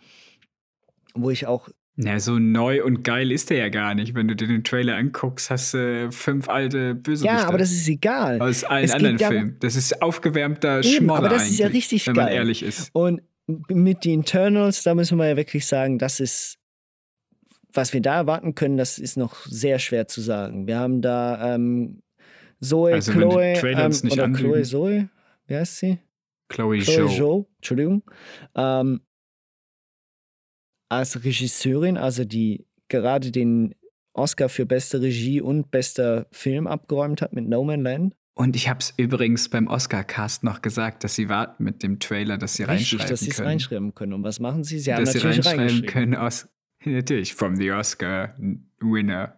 Wo 1.23 1.31
ich 1.31 1.47
auch 1.47 1.69
Na, 1.97 2.21
so 2.21 2.39
neu 2.39 2.85
und 2.85 3.03
geil 3.03 3.33
ist 3.33 3.51
der 3.51 3.59
ja 3.59 3.69
gar 3.69 3.95
nicht. 3.95 4.15
Wenn 4.15 4.29
du 4.29 4.37
dir 4.37 4.47
den 4.47 4.63
Trailer 4.65 4.97
anguckst, 4.97 5.51
hast 5.51 5.75
du 5.75 5.79
äh, 5.79 6.13
fünf 6.13 6.49
alte 6.49 6.95
Bösewichter. 6.95 7.39
Ja, 7.39 7.49
aber 7.49 7.59
das 7.59 7.73
ist 7.73 7.89
egal. 7.89 8.41
Aus 8.41 8.65
allen 8.65 8.85
Es 8.85 8.93
anderen 8.93 9.19
Filmen. 9.19 9.57
Das 9.61 9.75
ist 9.77 10.01
aufgewärmter 10.01 10.85
Eben, 10.85 11.11
aber 11.11 11.29
das 11.29 11.49
ist 11.51 11.59
ja 11.59 11.67
richtig 11.69 12.07
wenn 12.07 12.15
geil. 12.15 12.25
man 12.27 12.35
ehrlich 12.35 12.63
ist. 12.63 12.91
Und 12.93 13.23
mit 13.69 14.05
den 14.05 14.21
Internals, 14.21 14.83
da 14.83 14.95
müssen 14.95 15.19
wir 15.19 15.27
ja 15.29 15.37
wirklich 15.37 15.67
sagen, 15.67 15.99
das 15.99 16.21
ist, 16.21 16.59
was 17.73 17.93
wir 17.93 18.01
da 18.01 18.17
erwarten 18.17 18.55
können, 18.55 18.77
das 18.77 18.99
ist 18.99 19.17
noch 19.17 19.45
sehr 19.47 19.79
schwer 19.79 20.07
zu 20.07 20.21
sagen. 20.21 20.67
Wir 20.67 20.79
haben 20.79 21.01
da 21.03 21.55
ähm, 21.55 22.03
Zoe, 22.61 22.95
Also, 22.95 23.13
Chloe, 23.13 23.55
ähm, 23.55 23.93
oder 24.11 24.25
anlügen. 24.25 24.35
Chloe 24.35 24.63
Zoe, 24.63 25.09
wie 25.47 25.55
heißt 25.57 25.79
sie? 25.79 25.99
Chloe, 26.49 26.79
Chloe 26.79 27.07
Joe. 27.07 27.17
Joe, 27.17 27.47
Entschuldigung, 27.57 28.03
ähm, 28.55 29.01
als 30.89 31.25
Regisseurin, 31.25 31.97
also 31.97 32.25
die 32.25 32.65
gerade 32.89 33.31
den 33.31 33.75
Oscar 34.13 34.49
für 34.49 34.67
beste 34.67 35.01
Regie 35.01 35.41
und 35.41 35.71
bester 35.71 36.27
Film 36.33 36.67
abgeräumt 36.67 37.23
hat 37.23 37.33
mit 37.33 37.49
No 37.49 37.63
Man 37.65 37.83
Land. 37.83 38.15
Und 38.35 38.55
ich 38.55 38.69
habe 38.69 38.79
es 38.81 38.95
übrigens 38.97 39.49
beim 39.49 39.67
Oscar-Cast 39.67 40.45
noch 40.45 40.63
gesagt, 40.63 41.03
dass 41.03 41.17
sie 41.17 41.29
warten 41.29 41.65
mit 41.65 41.83
dem 41.83 41.99
Trailer, 41.99 42.39
dass 42.39 42.55
sie 42.55 42.63
Richtig, 42.63 42.93
reinschreiben 42.93 43.11
dass 43.11 43.21
sie 43.21 43.31
es 43.31 43.37
können. 43.37 43.49
reinschreiben 43.49 43.95
können. 43.95 44.13
Und 44.13 44.23
was 44.23 44.39
machen 44.39 44.63
sie? 44.63 44.79
Sie 44.79 44.93
haben 44.95 45.05
dass 45.05 45.13
sie 45.13 45.19
natürlich 45.19 45.39
reinschreiben 45.39 45.61
reingeschrieben. 45.61 45.91
können 45.91 46.15
aus. 46.15 46.49
Natürlich, 46.85 47.35
from 47.35 47.57
the 47.57 47.73
Oscar 47.73 48.37
winner 48.81 49.35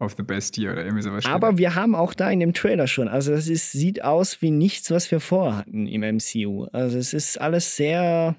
of 0.00 0.14
the 0.16 0.24
best 0.24 0.58
year 0.58 0.72
oder 0.72 0.84
irgendwie 0.84 1.02
sowas. 1.04 1.24
Aber 1.26 1.56
wir 1.56 1.76
haben 1.76 1.94
auch 1.94 2.14
da 2.14 2.28
in 2.30 2.40
dem 2.40 2.52
Trailer 2.52 2.88
schon, 2.88 3.06
also 3.06 3.30
das 3.30 3.46
ist, 3.46 3.70
sieht 3.70 4.02
aus 4.02 4.42
wie 4.42 4.50
nichts, 4.50 4.90
was 4.90 5.08
wir 5.12 5.20
vorhatten 5.20 5.86
im 5.86 6.00
MCU. 6.16 6.64
Also 6.72 6.98
es 6.98 7.12
ist 7.14 7.40
alles 7.40 7.76
sehr, 7.76 8.34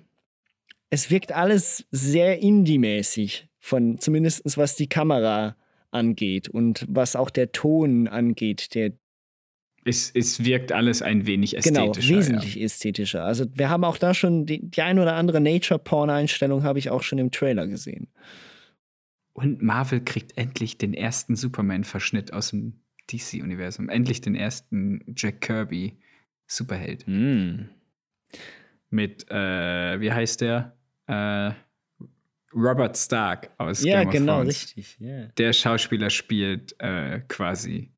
es 0.94 1.10
wirkt 1.10 1.32
alles 1.32 1.88
sehr 1.90 2.38
Indie-mäßig, 2.38 3.48
von 3.58 3.98
zumindest 3.98 4.44
was 4.58 4.76
die 4.76 4.86
Kamera 4.86 5.56
angeht 5.90 6.50
und 6.50 6.86
was 6.88 7.16
auch 7.16 7.32
der 7.32 7.52
Ton 7.52 8.08
angeht, 8.08 8.76
der 8.76 8.94
es, 9.86 10.12
es 10.14 10.46
wirkt 10.46 10.72
alles 10.72 11.02
ein 11.02 11.26
wenig 11.26 11.58
ästhetischer. 11.58 12.00
genau 12.00 12.20
wesentlich 12.20 12.62
ästhetischer. 12.62 13.26
Also 13.26 13.46
wir 13.56 13.70
haben 13.70 13.84
auch 13.84 13.98
da 13.98 14.14
schon 14.14 14.46
die, 14.46 14.62
die 14.64 14.84
ein 14.84 15.00
oder 15.00 15.16
andere 15.16 15.42
Nature-Porn-Einstellung 15.42 16.62
habe 16.62 16.78
ich 16.78 16.92
auch 16.92 17.02
schon 17.02 17.18
im 17.18 17.32
Trailer 17.32 17.66
gesehen. 17.66 18.08
Ja. 18.14 18.22
Und 19.34 19.64
Marvel 19.64 20.00
kriegt 20.00 20.38
endlich 20.38 20.78
den 20.78 20.94
ersten 20.94 21.36
Superman-Verschnitt 21.36 22.34
aus 22.34 22.52
dem 22.52 22.82
DC-Universum. 23.12 23.90
Endlich 23.90 24.22
den 24.22 24.36
ersten 24.36 25.02
Jack 25.18 25.42
Kirby 25.42 25.98
Superheld. 26.46 27.08
Hm. 27.08 27.70
Mit, 28.92 29.26
äh, 29.32 30.00
wie 30.00 30.12
heißt 30.12 30.42
der? 30.42 30.78
Äh, 31.08 31.52
Robert 32.54 32.98
Stark 32.98 33.52
aus 33.58 33.84
Ja, 33.84 34.00
Game 34.00 34.08
of 34.10 34.14
genau, 34.14 34.36
Thrones. 34.38 34.48
richtig. 34.50 34.98
Ja. 35.00 35.26
Der 35.38 35.54
Schauspieler 35.54 36.10
spielt 36.10 36.80
äh, 36.80 37.22
quasi 37.28 37.92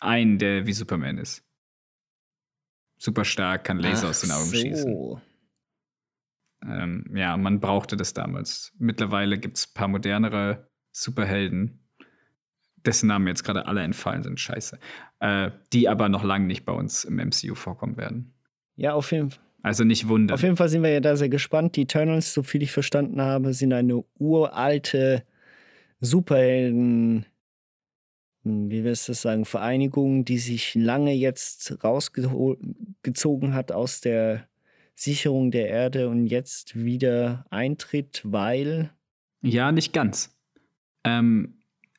einen, 0.00 0.38
der 0.38 0.66
wie 0.66 0.72
Superman 0.72 1.18
ist. 1.18 1.44
Super 2.98 3.24
stark, 3.24 3.64
kann 3.64 3.78
Laser 3.78 4.08
aus 4.10 4.20
den 4.20 4.30
Ach 4.30 4.36
Augen 4.36 4.46
so. 4.46 4.56
schießen. 4.56 5.20
Ähm, 6.64 7.04
ja, 7.16 7.36
man 7.36 7.58
brauchte 7.58 7.96
das 7.96 8.14
damals. 8.14 8.72
Mittlerweile 8.78 9.38
gibt 9.38 9.58
es 9.58 9.66
ein 9.66 9.74
paar 9.74 9.88
modernere 9.88 10.70
Superhelden, 10.92 11.88
dessen 12.76 13.08
Namen 13.08 13.26
jetzt 13.26 13.42
gerade 13.42 13.66
alle 13.66 13.82
entfallen 13.82 14.22
sind, 14.22 14.38
scheiße. 14.38 14.78
Äh, 15.18 15.50
die 15.72 15.88
aber 15.88 16.08
noch 16.08 16.22
lange 16.22 16.46
nicht 16.46 16.64
bei 16.64 16.72
uns 16.72 17.04
im 17.04 17.16
MCU 17.16 17.56
vorkommen 17.56 17.96
werden. 17.96 18.34
Ja, 18.76 18.92
auf 18.94 19.10
jeden 19.10 19.30
Fall. 19.30 19.42
Also 19.62 19.84
nicht 19.84 20.08
wundern. 20.08 20.34
Auf 20.34 20.42
jeden 20.42 20.56
Fall 20.56 20.68
sind 20.68 20.82
wir 20.82 20.90
ja 20.90 21.00
da 21.00 21.16
sehr 21.16 21.28
gespannt. 21.28 21.76
Die 21.76 21.82
Eternals, 21.82 22.34
so 22.34 22.42
viel 22.42 22.62
ich 22.62 22.72
verstanden 22.72 23.20
habe, 23.20 23.54
sind 23.54 23.72
eine 23.72 24.04
uralte 24.18 25.24
Superhelden, 26.00 27.26
hm, 28.42 28.70
wie 28.70 28.82
wir 28.82 28.90
es 28.90 29.06
das 29.06 29.22
sagen, 29.22 29.44
Vereinigung, 29.44 30.24
die 30.24 30.38
sich 30.38 30.74
lange 30.74 31.12
jetzt 31.12 31.82
rausgezogen 31.84 33.54
hat 33.54 33.70
aus 33.70 34.00
der 34.00 34.48
Sicherung 34.96 35.50
der 35.52 35.68
Erde 35.68 36.08
und 36.08 36.26
jetzt 36.26 36.76
wieder 36.76 37.46
eintritt, 37.50 38.20
weil 38.24 38.90
Ja, 39.42 39.72
nicht 39.72 39.92
ganz. 39.92 40.36
Ähm, 41.04 41.54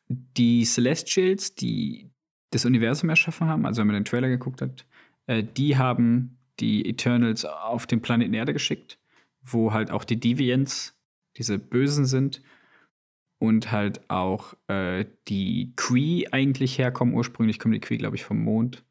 die 0.08 0.64
Celestials, 0.66 1.56
die 1.56 2.10
das 2.52 2.66
Universum 2.66 3.10
erschaffen 3.10 3.48
haben, 3.48 3.66
also 3.66 3.80
wenn 3.80 3.88
man 3.88 3.96
den 3.96 4.06
Trailer 4.06 4.30
geguckt 4.30 4.62
hat, 4.62 4.86
äh, 5.28 5.44
die 5.44 5.78
haben 5.78 6.38
die 6.60 6.88
Eternals 6.88 7.46
auf 7.46 7.88
den 7.88 8.02
Planeten 8.02 8.34
Erde 8.34 8.54
geschickt, 8.54 8.98
wo 9.42 9.74
halt 9.74 9.92
auch 9.92 10.04
die 10.04 10.20
Deviants, 10.20 10.96
diese 11.38 11.58
Bösen 11.60 12.06
sind, 12.06 12.42
und 13.44 13.74
halt 13.74 14.10
auch 14.10 14.54
äh, 14.70 15.06
die 15.28 15.74
Kree 15.76 16.28
eigentlich 16.32 16.78
herkommen. 16.78 17.14
Ursprünglich 17.14 17.60
kommen 17.60 17.74
die 17.74 17.82
Kree, 17.82 17.98
glaube 17.98 18.16
ich, 18.16 18.24
vom 18.24 18.42
Mond. 18.42 18.86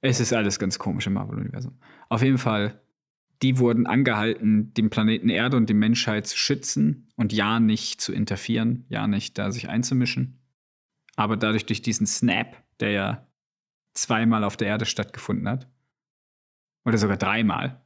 Es 0.00 0.18
ist 0.18 0.32
alles 0.32 0.58
ganz 0.58 0.78
komisch 0.78 1.06
im 1.06 1.12
Marvel-Universum. 1.12 1.78
Auf 2.08 2.22
jeden 2.22 2.38
Fall, 2.38 2.80
die 3.42 3.58
wurden 3.58 3.86
angehalten, 3.86 4.72
den 4.72 4.88
Planeten 4.88 5.28
Erde 5.28 5.58
und 5.58 5.68
die 5.68 5.74
Menschheit 5.74 6.26
zu 6.26 6.38
schützen 6.38 7.12
und 7.16 7.34
ja 7.34 7.60
nicht 7.60 8.00
zu 8.00 8.14
interferieren, 8.14 8.86
ja 8.88 9.06
nicht 9.06 9.36
da 9.36 9.52
sich 9.52 9.68
einzumischen. 9.68 10.38
Aber 11.16 11.36
dadurch 11.36 11.66
durch 11.66 11.82
diesen 11.82 12.06
Snap, 12.06 12.56
der 12.80 12.92
ja 12.92 13.26
zweimal 13.92 14.42
auf 14.42 14.56
der 14.56 14.68
Erde 14.68 14.86
stattgefunden 14.86 15.46
hat, 15.46 15.68
oder 16.84 16.98
sogar 16.98 17.16
dreimal, 17.16 17.80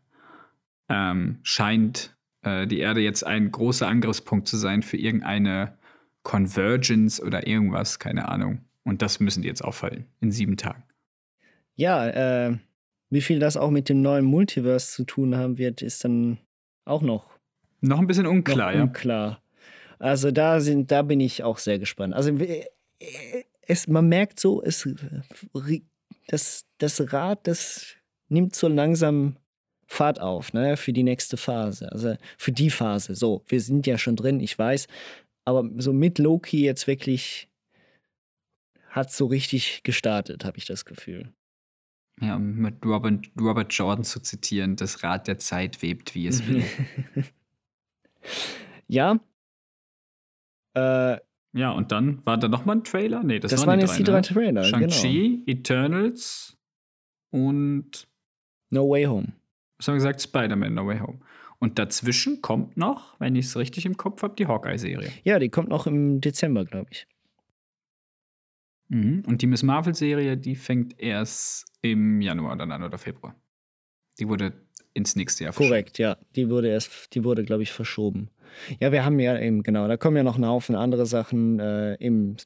ähm, 0.88 1.38
scheint 1.42 2.16
äh, 2.42 2.66
die 2.66 2.78
Erde 2.78 3.00
jetzt 3.00 3.24
ein 3.26 3.50
großer 3.50 3.86
Angriffspunkt 3.88 4.48
zu 4.48 4.56
sein 4.56 4.82
für 4.82 4.96
irgendeine 4.96 5.76
Convergence 6.22 7.20
oder 7.20 7.46
irgendwas, 7.46 7.98
keine 7.98 8.28
Ahnung. 8.28 8.64
Und 8.84 9.02
das 9.02 9.20
müssen 9.20 9.42
die 9.42 9.48
jetzt 9.48 9.64
aufhalten 9.64 10.06
in 10.20 10.30
sieben 10.30 10.56
Tagen. 10.56 10.84
ja, 11.76 12.06
äh, 12.48 12.58
wie 13.10 13.20
viel 13.20 13.38
das 13.38 13.56
auch 13.56 13.70
mit 13.70 13.88
dem 13.88 14.02
neuen 14.02 14.24
Multiverse 14.24 14.92
zu 14.92 15.04
tun 15.04 15.36
haben 15.36 15.56
wird, 15.56 15.82
ist 15.82 16.04
dann 16.04 16.38
auch 16.84 17.02
noch 17.02 17.38
Noch 17.80 17.98
ein 17.98 18.06
bisschen 18.06 18.26
unklar, 18.26 18.72
noch 18.72 18.78
ja. 18.78 18.82
unklar. 18.84 19.42
Also 19.98 20.30
da 20.30 20.60
sind, 20.60 20.90
da 20.90 21.02
bin 21.02 21.20
ich 21.20 21.42
auch 21.42 21.58
sehr 21.58 21.78
gespannt. 21.78 22.14
Also 22.14 22.30
äh, 22.36 22.64
es, 23.62 23.86
man 23.86 24.08
merkt 24.08 24.40
so, 24.40 24.62
es, 24.62 24.88
das, 26.26 26.66
das 26.78 27.12
Rad, 27.12 27.46
das 27.46 27.94
nimmt 28.28 28.54
so 28.54 28.68
langsam 28.68 29.36
Fahrt 29.86 30.20
auf, 30.20 30.52
ne, 30.52 30.76
für 30.76 30.92
die 30.92 31.02
nächste 31.02 31.36
Phase. 31.36 31.90
Also 31.92 32.16
für 32.38 32.52
die 32.52 32.70
Phase. 32.70 33.14
So, 33.14 33.44
wir 33.46 33.60
sind 33.60 33.86
ja 33.86 33.98
schon 33.98 34.16
drin, 34.16 34.40
ich 34.40 34.58
weiß. 34.58 34.86
Aber 35.44 35.68
so 35.76 35.92
mit 35.92 36.18
Loki 36.18 36.64
jetzt 36.64 36.86
wirklich 36.86 37.48
hat 38.88 39.12
so 39.12 39.26
richtig 39.26 39.82
gestartet, 39.82 40.44
habe 40.44 40.56
ich 40.56 40.64
das 40.64 40.84
Gefühl. 40.84 41.32
Ja, 42.20 42.36
um 42.36 42.56
mit 42.56 42.84
Robert, 42.84 43.26
Robert 43.38 43.72
Jordan 43.72 44.04
zu 44.04 44.20
zitieren, 44.20 44.76
das 44.76 45.02
Rad 45.02 45.26
der 45.26 45.38
Zeit 45.38 45.82
webt, 45.82 46.14
wie 46.14 46.28
es 46.28 46.46
will. 46.46 46.64
ja. 48.88 49.18
Äh, 50.74 51.18
ja, 51.52 51.70
und 51.70 51.92
dann 51.92 52.24
war 52.24 52.38
da 52.38 52.48
nochmal 52.48 52.76
ein 52.76 52.84
Trailer? 52.84 53.22
Nee, 53.22 53.40
das, 53.40 53.50
Das 53.50 53.60
waren 53.60 53.68
waren 53.68 53.78
die 53.80 53.86
jetzt 53.86 53.92
drei, 53.92 53.98
die 53.98 54.04
drei 54.04 54.16
ne? 54.16 54.22
Trailer, 54.22 54.62
genau. 54.62 54.90
Shang-Chi, 54.92 55.42
Eternals 55.46 56.56
und 57.30 58.08
no 58.70 58.88
Way 58.88 59.04
Home. 59.04 59.32
was 59.78 59.88
haben 59.88 59.94
wir 59.94 59.98
gesagt? 59.98 60.22
Spider-Man 60.22 60.74
No 60.74 60.86
Way 60.86 61.00
Home. 61.00 61.20
Und 61.58 61.78
dazwischen 61.78 62.42
kommt 62.42 62.76
noch, 62.76 63.18
wenn 63.20 63.36
ich 63.36 63.46
es 63.46 63.56
richtig 63.56 63.86
im 63.86 63.96
Kopf 63.96 64.22
habe, 64.22 64.34
die 64.36 64.46
Hawkeye-Serie. 64.46 65.10
Ja, 65.22 65.38
die 65.38 65.48
kommt 65.48 65.68
noch 65.68 65.86
im 65.86 66.20
Dezember, 66.20 66.64
glaube 66.64 66.88
ich. 66.90 67.06
Mhm. 68.88 69.22
Und 69.26 69.40
die 69.40 69.46
Miss 69.46 69.62
Marvel-Serie, 69.62 70.36
die 70.36 70.56
fängt 70.56 71.00
erst 71.00 71.66
im 71.80 72.20
Januar 72.20 72.56
dann 72.56 72.70
an 72.70 72.82
oder 72.82 72.98
Februar. 72.98 73.34
Die 74.18 74.28
wurde 74.28 74.52
ins 74.92 75.16
nächste 75.16 75.44
Jahr 75.44 75.52
verschoben. 75.52 75.70
Korrekt, 75.70 75.98
ja. 75.98 76.16
Die 76.36 76.50
wurde 76.50 76.68
erst, 76.68 77.14
die 77.14 77.24
wurde, 77.24 77.44
glaube 77.44 77.62
ich, 77.62 77.72
verschoben. 77.72 78.30
Ja, 78.80 78.92
wir 78.92 79.04
haben 79.04 79.18
ja 79.18 79.38
eben, 79.38 79.62
genau, 79.62 79.88
da 79.88 79.96
kommen 79.96 80.16
ja 80.16 80.22
noch 80.22 80.38
ein 80.38 80.46
Haufen 80.46 80.76
andere 80.76 81.06
Sachen. 81.06 81.58
Äh, 81.58 81.94
Im 81.94 82.36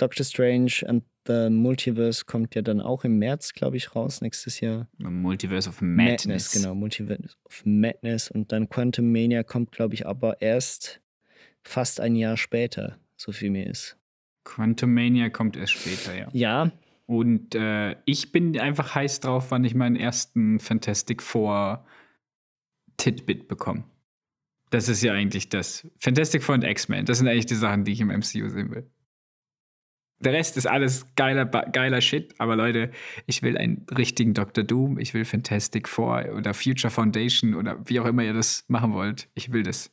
Doctor 0.00 0.24
Strange 0.24 0.82
and 0.86 1.04
the 1.26 1.50
Multiverse 1.50 2.24
kommt 2.24 2.54
ja 2.54 2.62
dann 2.62 2.80
auch 2.80 3.04
im 3.04 3.18
März, 3.18 3.52
glaube 3.52 3.76
ich, 3.76 3.94
raus, 3.94 4.20
nächstes 4.20 4.60
Jahr. 4.60 4.88
Multiverse 4.98 5.68
of 5.68 5.82
Madness. 5.82 6.52
genau, 6.52 6.74
Multiverse 6.74 7.36
of 7.44 7.62
Madness. 7.64 8.30
Und 8.30 8.50
dann 8.52 8.68
Quantum 8.68 9.12
Mania 9.12 9.42
kommt, 9.42 9.72
glaube 9.72 9.94
ich, 9.94 10.06
aber 10.06 10.40
erst 10.40 11.00
fast 11.62 12.00
ein 12.00 12.16
Jahr 12.16 12.36
später, 12.36 12.98
so 13.16 13.32
viel 13.32 13.50
mir 13.50 13.66
ist. 13.66 13.98
Quantum 14.44 14.94
Mania 14.94 15.28
kommt 15.28 15.56
erst 15.56 15.74
später, 15.74 16.16
ja. 16.16 16.28
Ja. 16.32 16.72
Und 17.06 17.54
äh, 17.54 17.96
ich 18.06 18.32
bin 18.32 18.58
einfach 18.58 18.94
heiß 18.94 19.20
drauf, 19.20 19.50
wann 19.50 19.64
ich 19.64 19.74
meinen 19.74 19.96
ersten 19.96 20.60
Fantastic 20.60 21.22
Four 21.22 21.84
Titbit 22.96 23.48
bekomme. 23.48 23.84
Das 24.70 24.88
ist 24.88 25.02
ja 25.02 25.12
eigentlich 25.12 25.48
das. 25.48 25.86
Fantastic 25.98 26.42
Four 26.42 26.54
und 26.54 26.64
X-Men, 26.64 27.04
das 27.04 27.18
sind 27.18 27.28
eigentlich 27.28 27.46
die 27.46 27.54
Sachen, 27.54 27.84
die 27.84 27.92
ich 27.92 28.00
im 28.00 28.08
MCU 28.08 28.48
sehen 28.48 28.70
will. 28.70 28.88
Der 30.20 30.34
Rest 30.34 30.58
ist 30.58 30.66
alles 30.66 31.06
geiler, 31.16 31.46
geiler 31.46 32.00
Shit, 32.02 32.34
aber 32.38 32.54
Leute, 32.54 32.90
ich 33.26 33.42
will 33.42 33.56
einen 33.56 33.86
richtigen 33.96 34.34
Dr. 34.34 34.62
Doom, 34.62 34.98
ich 34.98 35.14
will 35.14 35.24
Fantastic 35.24 35.88
Four 35.88 36.26
oder 36.36 36.52
Future 36.52 36.90
Foundation 36.90 37.54
oder 37.54 37.78
wie 37.86 38.00
auch 38.00 38.04
immer 38.04 38.22
ihr 38.22 38.34
das 38.34 38.64
machen 38.68 38.92
wollt. 38.92 39.28
Ich 39.34 39.50
will 39.50 39.62
das. 39.62 39.90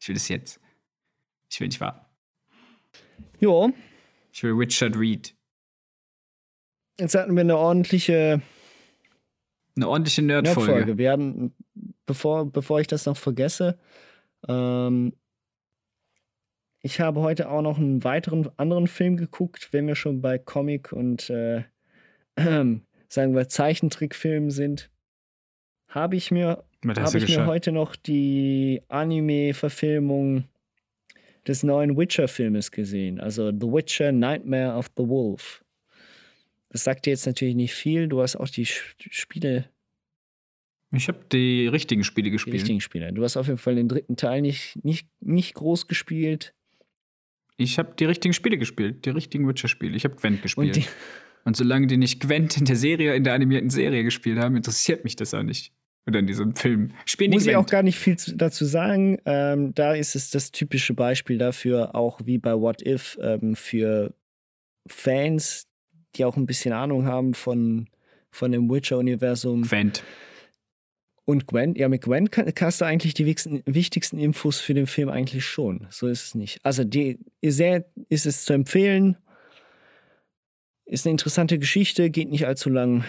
Ich 0.00 0.08
will 0.08 0.14
das 0.14 0.28
jetzt. 0.28 0.60
Ich 1.50 1.60
will 1.60 1.68
nicht 1.68 1.80
warten. 1.80 2.00
Ja. 3.38 3.68
Ich 4.32 4.42
will 4.42 4.52
Richard 4.52 4.98
Reed. 4.98 5.34
Jetzt 6.98 7.14
hatten 7.14 7.34
wir 7.34 7.42
eine 7.42 7.56
ordentliche. 7.58 8.40
Eine 9.76 9.88
ordentliche 9.88 10.22
Nerdfolge. 10.22 10.72
Nerdfolge. 10.72 10.98
Wir 10.98 11.10
haben, 11.10 11.54
bevor, 12.06 12.50
bevor 12.50 12.80
ich 12.80 12.86
das 12.86 13.04
noch 13.04 13.18
vergesse, 13.18 13.78
ähm, 14.48 15.12
ich 16.86 17.00
habe 17.00 17.20
heute 17.20 17.50
auch 17.50 17.62
noch 17.62 17.78
einen 17.78 18.04
weiteren 18.04 18.48
anderen 18.56 18.86
Film 18.86 19.16
geguckt, 19.16 19.70
wenn 19.72 19.88
wir 19.88 19.96
schon 19.96 20.22
bei 20.22 20.38
Comic 20.38 20.92
und 20.92 21.28
äh, 21.30 21.58
äh, 21.58 21.64
sagen 23.08 23.34
wir 23.34 23.48
Zeichentrickfilmen 23.48 24.50
sind. 24.50 24.88
Habe 25.88 26.14
ich 26.14 26.30
mir, 26.30 26.62
habe 26.86 27.18
ich 27.18 27.36
mir 27.36 27.46
heute 27.46 27.72
noch 27.72 27.96
die 27.96 28.82
Anime-Verfilmung 28.86 30.44
des 31.48 31.64
neuen 31.64 31.96
Witcher-Filmes 31.96 32.70
gesehen. 32.70 33.18
Also 33.18 33.50
The 33.50 33.66
Witcher 33.66 34.12
Nightmare 34.12 34.76
of 34.76 34.88
the 34.96 35.08
Wolf. 35.08 35.64
Das 36.68 36.84
sagt 36.84 37.06
dir 37.06 37.10
jetzt 37.10 37.26
natürlich 37.26 37.56
nicht 37.56 37.74
viel. 37.74 38.06
Du 38.06 38.22
hast 38.22 38.36
auch 38.36 38.48
die 38.48 38.66
Spiele. 38.66 39.68
Ich 40.92 41.08
habe 41.08 41.18
die 41.32 41.66
richtigen 41.66 42.04
Spiele 42.04 42.30
gespielt. 42.30 42.54
Die 42.54 42.58
richtigen 42.58 42.80
Spiele. 42.80 43.12
Du 43.12 43.24
hast 43.24 43.36
auf 43.36 43.46
jeden 43.48 43.58
Fall 43.58 43.74
den 43.74 43.88
dritten 43.88 44.16
Teil 44.16 44.40
nicht, 44.40 44.78
nicht, 44.84 45.08
nicht 45.20 45.54
groß 45.54 45.88
gespielt. 45.88 46.55
Ich 47.56 47.78
habe 47.78 47.94
die 47.98 48.04
richtigen 48.04 48.34
Spiele 48.34 48.58
gespielt, 48.58 49.04
die 49.04 49.10
richtigen 49.10 49.48
Witcher-Spiele. 49.48 49.96
Ich 49.96 50.04
habe 50.04 50.16
Gwent 50.16 50.42
gespielt. 50.42 50.76
Und, 50.76 50.88
Und, 51.44 51.56
solange 51.56 51.86
die 51.86 51.96
nicht 51.96 52.20
Gwent 52.20 52.56
in 52.56 52.64
der 52.64 52.76
Serie, 52.76 53.14
in 53.14 53.24
der 53.24 53.34
animierten 53.34 53.70
Serie 53.70 54.04
gespielt 54.04 54.38
haben, 54.38 54.56
interessiert 54.56 55.04
mich 55.04 55.16
das 55.16 55.32
auch 55.32 55.42
nicht. 55.42 55.72
Oder 56.06 56.20
in 56.20 56.26
diesem 56.26 56.54
Film. 56.54 56.92
Spielen 57.04 57.32
Muss 57.32 57.46
ich 57.46 57.56
auch 57.56 57.66
gar 57.66 57.82
nicht 57.82 57.98
viel 57.98 58.16
dazu 58.34 58.64
sagen. 58.64 59.18
Ähm, 59.24 59.74
da 59.74 59.94
ist 59.94 60.14
es 60.14 60.30
das 60.30 60.52
typische 60.52 60.94
Beispiel 60.94 61.36
dafür, 61.36 61.96
auch 61.96 62.20
wie 62.24 62.38
bei 62.38 62.54
What 62.54 62.80
If, 62.86 63.18
ähm, 63.20 63.56
für 63.56 64.14
Fans, 64.86 65.66
die 66.14 66.24
auch 66.24 66.36
ein 66.36 66.46
bisschen 66.46 66.72
Ahnung 66.72 67.06
haben 67.06 67.34
von, 67.34 67.88
von 68.30 68.52
dem 68.52 68.70
Witcher-Universum. 68.70 69.62
Gwent. 69.62 70.04
Und 71.26 71.48
Gwen, 71.48 71.74
ja, 71.74 71.88
mit 71.88 72.02
Gwen 72.02 72.30
hast 72.60 72.80
du 72.80 72.84
eigentlich 72.84 73.12
die 73.12 73.26
wichtigsten, 73.26 74.18
Infos 74.18 74.60
für 74.60 74.74
den 74.74 74.86
Film 74.86 75.08
eigentlich 75.08 75.44
schon. 75.44 75.86
So 75.90 76.06
ist 76.06 76.22
es 76.22 76.34
nicht. 76.36 76.60
Also, 76.62 76.84
die 76.84 77.18
sehr, 77.42 77.84
ist 78.08 78.26
es 78.26 78.44
zu 78.44 78.52
empfehlen. 78.52 79.16
Ist 80.84 81.04
eine 81.04 81.10
interessante 81.10 81.58
Geschichte, 81.58 82.10
geht 82.10 82.30
nicht 82.30 82.46
allzu 82.46 82.70
lang. 82.70 83.04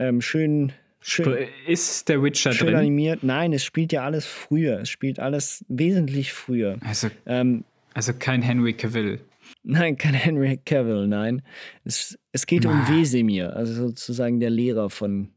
Ähm, 0.00 0.20
schön, 0.20 0.72
schön. 1.00 1.46
Ist 1.68 2.08
der 2.08 2.20
Witcher 2.24 2.52
schön 2.52 2.66
drin? 2.66 2.76
animiert. 2.76 3.22
Nein, 3.22 3.52
es 3.52 3.62
spielt 3.62 3.92
ja 3.92 4.04
alles 4.04 4.26
früher. 4.26 4.80
Es 4.80 4.88
spielt 4.90 5.20
alles 5.20 5.64
wesentlich 5.68 6.32
früher. 6.32 6.76
Also, 6.84 7.08
ähm, 7.26 7.64
also 7.94 8.12
kein 8.12 8.42
Henry 8.42 8.72
Cavill. 8.72 9.20
Nein, 9.62 9.96
kein 9.96 10.14
Henry 10.14 10.56
Cavill, 10.56 11.06
nein. 11.06 11.42
Es, 11.84 12.18
es 12.32 12.46
geht 12.46 12.66
ah. 12.66 12.70
um 12.70 12.88
Wesemir, 12.88 13.54
also 13.54 13.74
sozusagen 13.74 14.40
der 14.40 14.50
Lehrer 14.50 14.90
von 14.90 15.28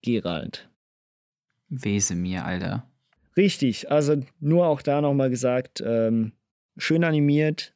Gerald. 0.00 0.70
Wesemir, 1.68 2.44
Alter. 2.44 2.88
Richtig, 3.36 3.90
also 3.90 4.22
nur 4.40 4.66
auch 4.66 4.82
da 4.82 5.00
nochmal 5.00 5.30
gesagt, 5.30 5.82
ähm, 5.84 6.32
schön 6.76 7.04
animiert. 7.04 7.74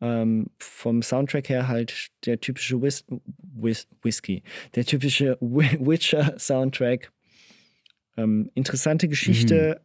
Ähm, 0.00 0.50
vom 0.58 1.02
Soundtrack 1.02 1.48
her 1.48 1.68
halt 1.68 2.08
der 2.26 2.38
typische 2.38 2.82
Whis 2.82 3.06
Whis 3.38 3.88
Whisky, 4.02 4.42
der 4.74 4.84
typische 4.84 5.38
Witcher-Soundtrack. 5.40 7.10
Ähm, 8.18 8.50
interessante 8.54 9.08
Geschichte, 9.08 9.80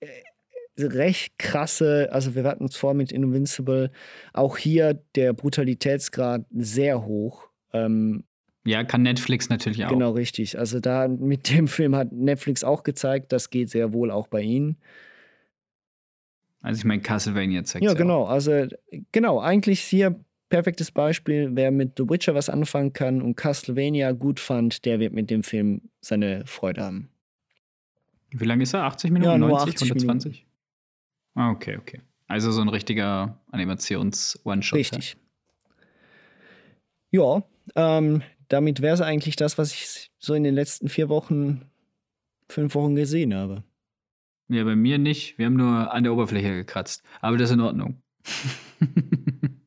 mhm. 0.00 0.08
äh, 0.08 0.84
recht 0.84 1.38
krasse, 1.38 2.08
also 2.12 2.36
wir 2.36 2.44
hatten 2.44 2.66
es 2.66 2.76
vor 2.76 2.94
mit 2.94 3.10
Invincible, 3.10 3.90
auch 4.32 4.56
hier 4.56 4.94
der 5.16 5.32
Brutalitätsgrad 5.32 6.46
sehr 6.50 7.04
hoch. 7.04 7.48
Ähm, 7.72 8.24
ja, 8.64 8.84
kann 8.84 9.02
Netflix 9.02 9.48
natürlich 9.48 9.84
auch. 9.84 9.90
Genau, 9.90 10.12
richtig. 10.12 10.58
Also 10.58 10.80
da 10.80 11.08
mit 11.08 11.50
dem 11.50 11.68
Film 11.68 11.96
hat 11.96 12.12
Netflix 12.12 12.62
auch 12.62 12.82
gezeigt, 12.82 13.32
das 13.32 13.50
geht 13.50 13.70
sehr 13.70 13.92
wohl 13.92 14.10
auch 14.10 14.28
bei 14.28 14.42
ihnen. 14.42 14.76
Also 16.60 16.78
ich 16.78 16.84
meine, 16.84 17.02
Castlevania 17.02 17.64
zeigt 17.64 17.84
Ja, 17.84 17.94
genau. 17.94 18.24
Auch. 18.24 18.30
Also 18.30 18.66
genau, 19.10 19.40
eigentlich 19.40 19.80
hier 19.80 20.20
perfektes 20.48 20.92
Beispiel. 20.92 21.50
Wer 21.54 21.70
mit 21.70 21.94
The 21.96 22.08
Witcher 22.08 22.34
was 22.34 22.48
anfangen 22.48 22.92
kann 22.92 23.20
und 23.20 23.34
Castlevania 23.34 24.12
gut 24.12 24.38
fand, 24.38 24.84
der 24.84 25.00
wird 25.00 25.12
mit 25.12 25.30
dem 25.30 25.42
Film 25.42 25.82
seine 26.00 26.46
Freude 26.46 26.82
haben. 26.82 27.08
Wie 28.30 28.44
lange 28.44 28.62
ist 28.62 28.74
er? 28.74 28.84
80 28.84 29.10
Minuten? 29.10 29.30
Ja, 29.30 29.38
90, 29.38 29.74
80 29.74 29.90
120? 29.90 30.32
Minuten. 30.32 30.46
Ah, 31.34 31.50
okay, 31.50 31.78
okay. 31.78 32.00
Also 32.28 32.52
so 32.52 32.60
ein 32.62 32.68
richtiger 32.68 33.40
Animations-One-Shot. 33.50 34.78
Richtig. 34.78 35.16
Ja, 37.10 37.42
ähm, 37.74 38.22
damit 38.52 38.82
wäre 38.82 38.94
es 38.94 39.00
eigentlich 39.00 39.36
das, 39.36 39.56
was 39.56 39.72
ich 39.72 40.10
so 40.18 40.34
in 40.34 40.44
den 40.44 40.54
letzten 40.54 40.88
vier 40.88 41.08
Wochen, 41.08 41.62
fünf 42.48 42.74
Wochen 42.74 42.94
gesehen 42.94 43.34
habe. 43.34 43.62
Ja, 44.48 44.64
bei 44.64 44.76
mir 44.76 44.98
nicht. 44.98 45.38
Wir 45.38 45.46
haben 45.46 45.56
nur 45.56 45.92
an 45.92 46.02
der 46.04 46.12
Oberfläche 46.12 46.50
gekratzt. 46.50 47.02
Aber 47.22 47.38
das 47.38 47.48
ist 47.48 47.54
in 47.54 47.60
Ordnung. 47.60 48.02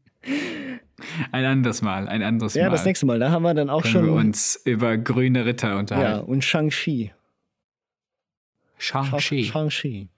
ein 1.31 1.45
anderes 1.45 1.81
Mal, 1.81 2.07
ein 2.07 2.21
anderes 2.21 2.53
ja, 2.53 2.63
Mal. 2.63 2.67
Ja, 2.67 2.71
das 2.71 2.85
nächste 2.85 3.07
Mal. 3.07 3.17
Da 3.17 3.31
haben 3.31 3.41
wir 3.41 3.55
dann 3.55 3.71
auch 3.71 3.81
Können 3.81 3.93
schon. 3.93 4.05
wir 4.05 4.13
uns 4.13 4.61
über 4.63 4.97
grüne 4.97 5.45
Ritter 5.45 5.79
unterhalten. 5.79 6.19
Ja, 6.19 6.19
und 6.19 6.43
Shang-Chi. 6.43 7.11
Shang-Chi. 8.77 9.45
Shang-Chi. 9.45 10.09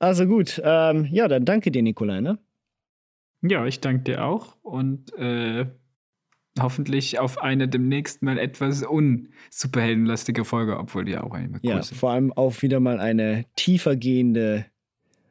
Also 0.00 0.26
gut. 0.26 0.60
Ähm, 0.64 1.08
ja, 1.12 1.28
dann 1.28 1.44
danke 1.44 1.70
dir, 1.70 1.82
Nikolai, 1.82 2.20
ne? 2.20 2.38
Ja, 3.42 3.64
ich 3.66 3.80
danke 3.80 4.02
dir 4.02 4.24
auch. 4.24 4.56
Und 4.62 5.16
äh, 5.16 5.66
hoffentlich 6.58 7.18
auf 7.18 7.40
eine 7.40 7.68
demnächst 7.68 8.22
mal 8.22 8.38
etwas 8.38 8.82
unsuperheldenlastige 8.82 10.44
Folge, 10.44 10.78
obwohl 10.78 11.04
die 11.04 11.16
auch 11.16 11.32
cool 11.32 11.60
ja, 11.62 11.82
sind. 11.82 11.96
vor 11.96 12.10
allem 12.10 12.32
auch 12.32 12.62
wieder 12.62 12.80
mal 12.80 12.98
eine 12.98 13.44
tiefer 13.56 13.96
gehende 13.96 14.66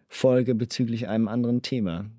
Folge 0.08 0.56
bezüglich 0.56 1.08
einem 1.08 1.28
anderen 1.28 1.62
Thema. 1.62 2.10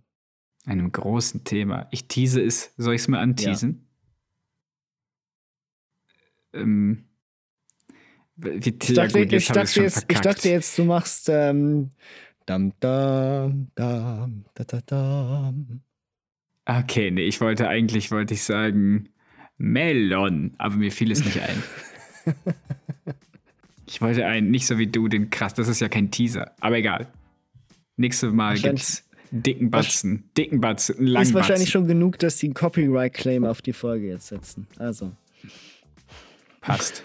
Einem 0.67 0.93
großen 0.93 1.45
Thema. 1.45 1.89
Ich 1.91 2.07
tease 2.07 2.43
es. 2.43 2.75
Soll 2.77 2.95
ich 2.95 3.03
es 3.03 3.09
mal 3.09 3.21
anteasen? 3.21 3.87
Ja. 6.53 6.61
Ähm, 6.61 7.05
wie, 8.37 8.71
ich, 8.71 8.95
dachte, 8.95 9.21
gut, 9.21 9.33
ich, 9.33 9.47
dachte 9.49 9.83
jetzt, 9.83 10.07
ich 10.09 10.21
dachte 10.21 10.49
jetzt, 10.49 10.79
du 10.79 10.85
machst 10.85 11.29
ähm, 11.29 11.91
dam, 12.47 12.73
dam, 12.81 13.71
dam, 13.75 14.45
da, 14.55 14.65
da, 14.65 14.81
dam. 14.81 15.83
Okay, 16.79 17.11
nee, 17.11 17.22
ich 17.22 17.41
wollte 17.41 17.68
eigentlich, 17.68 18.13
wollte 18.13 18.34
ich 18.34 18.45
sagen 18.45 19.09
Melon, 19.59 20.55
aber 20.59 20.76
mir 20.76 20.92
fiel 20.92 21.11
es 21.11 21.25
nicht 21.25 21.41
ein. 21.41 21.63
ich 23.87 24.01
wollte 24.01 24.25
einen, 24.25 24.51
nicht 24.51 24.67
so 24.67 24.79
wie 24.79 24.87
du, 24.87 25.09
den 25.09 25.30
krass, 25.30 25.55
das 25.55 25.67
ist 25.67 25.80
ja 25.80 25.88
kein 25.88 26.13
Teaser, 26.13 26.53
aber 26.61 26.79
egal. 26.79 27.09
Nächstes 27.97 28.33
Mal 28.33 28.57
gibt's 28.57 29.05
dicken 29.33 29.71
Batzen, 29.71 30.30
dicken 30.38 30.61
Batzen, 30.61 31.05
langen 31.05 31.26
Ist 31.26 31.34
wahrscheinlich 31.34 31.68
Batzen. 31.68 31.72
schon 31.72 31.88
genug, 31.88 32.18
dass 32.21 32.37
die 32.37 32.47
einen 32.47 32.55
Copyright-Claim 32.55 33.45
auf 33.45 33.63
die 33.63 33.72
Folge 33.72 34.07
jetzt 34.07 34.29
setzen. 34.29 34.68
Also. 34.79 35.13
Passt. 36.61 37.03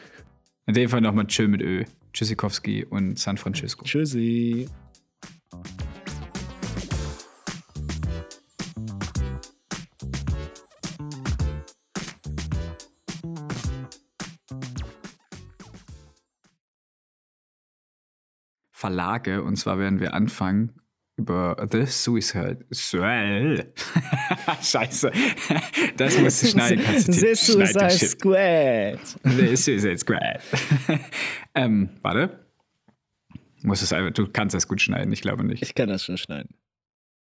In 0.67 0.75
dem 0.75 0.89
Fall 0.89 1.01
nochmal 1.01 1.25
Chill 1.27 1.47
mit 1.47 1.61
Ö. 1.61 1.85
Tschüssikowski 2.13 2.85
und 2.85 3.17
San 3.19 3.37
Francisco. 3.37 3.83
Tschüssi. 3.83 4.67
Verlage. 18.85 19.41
Und 19.41 19.55
zwar 19.55 19.79
werden 19.79 19.99
wir 19.99 20.13
anfangen 20.13 20.71
über 21.17 21.55
The 21.71 21.85
Suicide 21.85 22.65
Scheiße. 24.61 25.11
Das 25.97 26.19
musst 26.19 26.43
du 26.43 26.47
schneiden. 26.47 26.83
The 26.99 27.33
Suicide 27.33 27.89
Squad. 27.89 28.99
The 29.23 29.55
Suicide 29.55 29.97
Squad. 29.97 30.41
ähm, 31.55 31.89
warte. 32.01 32.45
Muss 33.63 33.81
es 33.81 33.91
einfach, 33.91 34.13
du 34.13 34.27
kannst 34.27 34.53
das 34.53 34.67
gut 34.67 34.81
schneiden, 34.81 35.11
ich 35.11 35.21
glaube 35.21 35.43
nicht. 35.43 35.63
Ich 35.63 35.73
kann 35.73 35.89
das 35.89 36.03
schon 36.03 36.17
schneiden. 36.17 36.49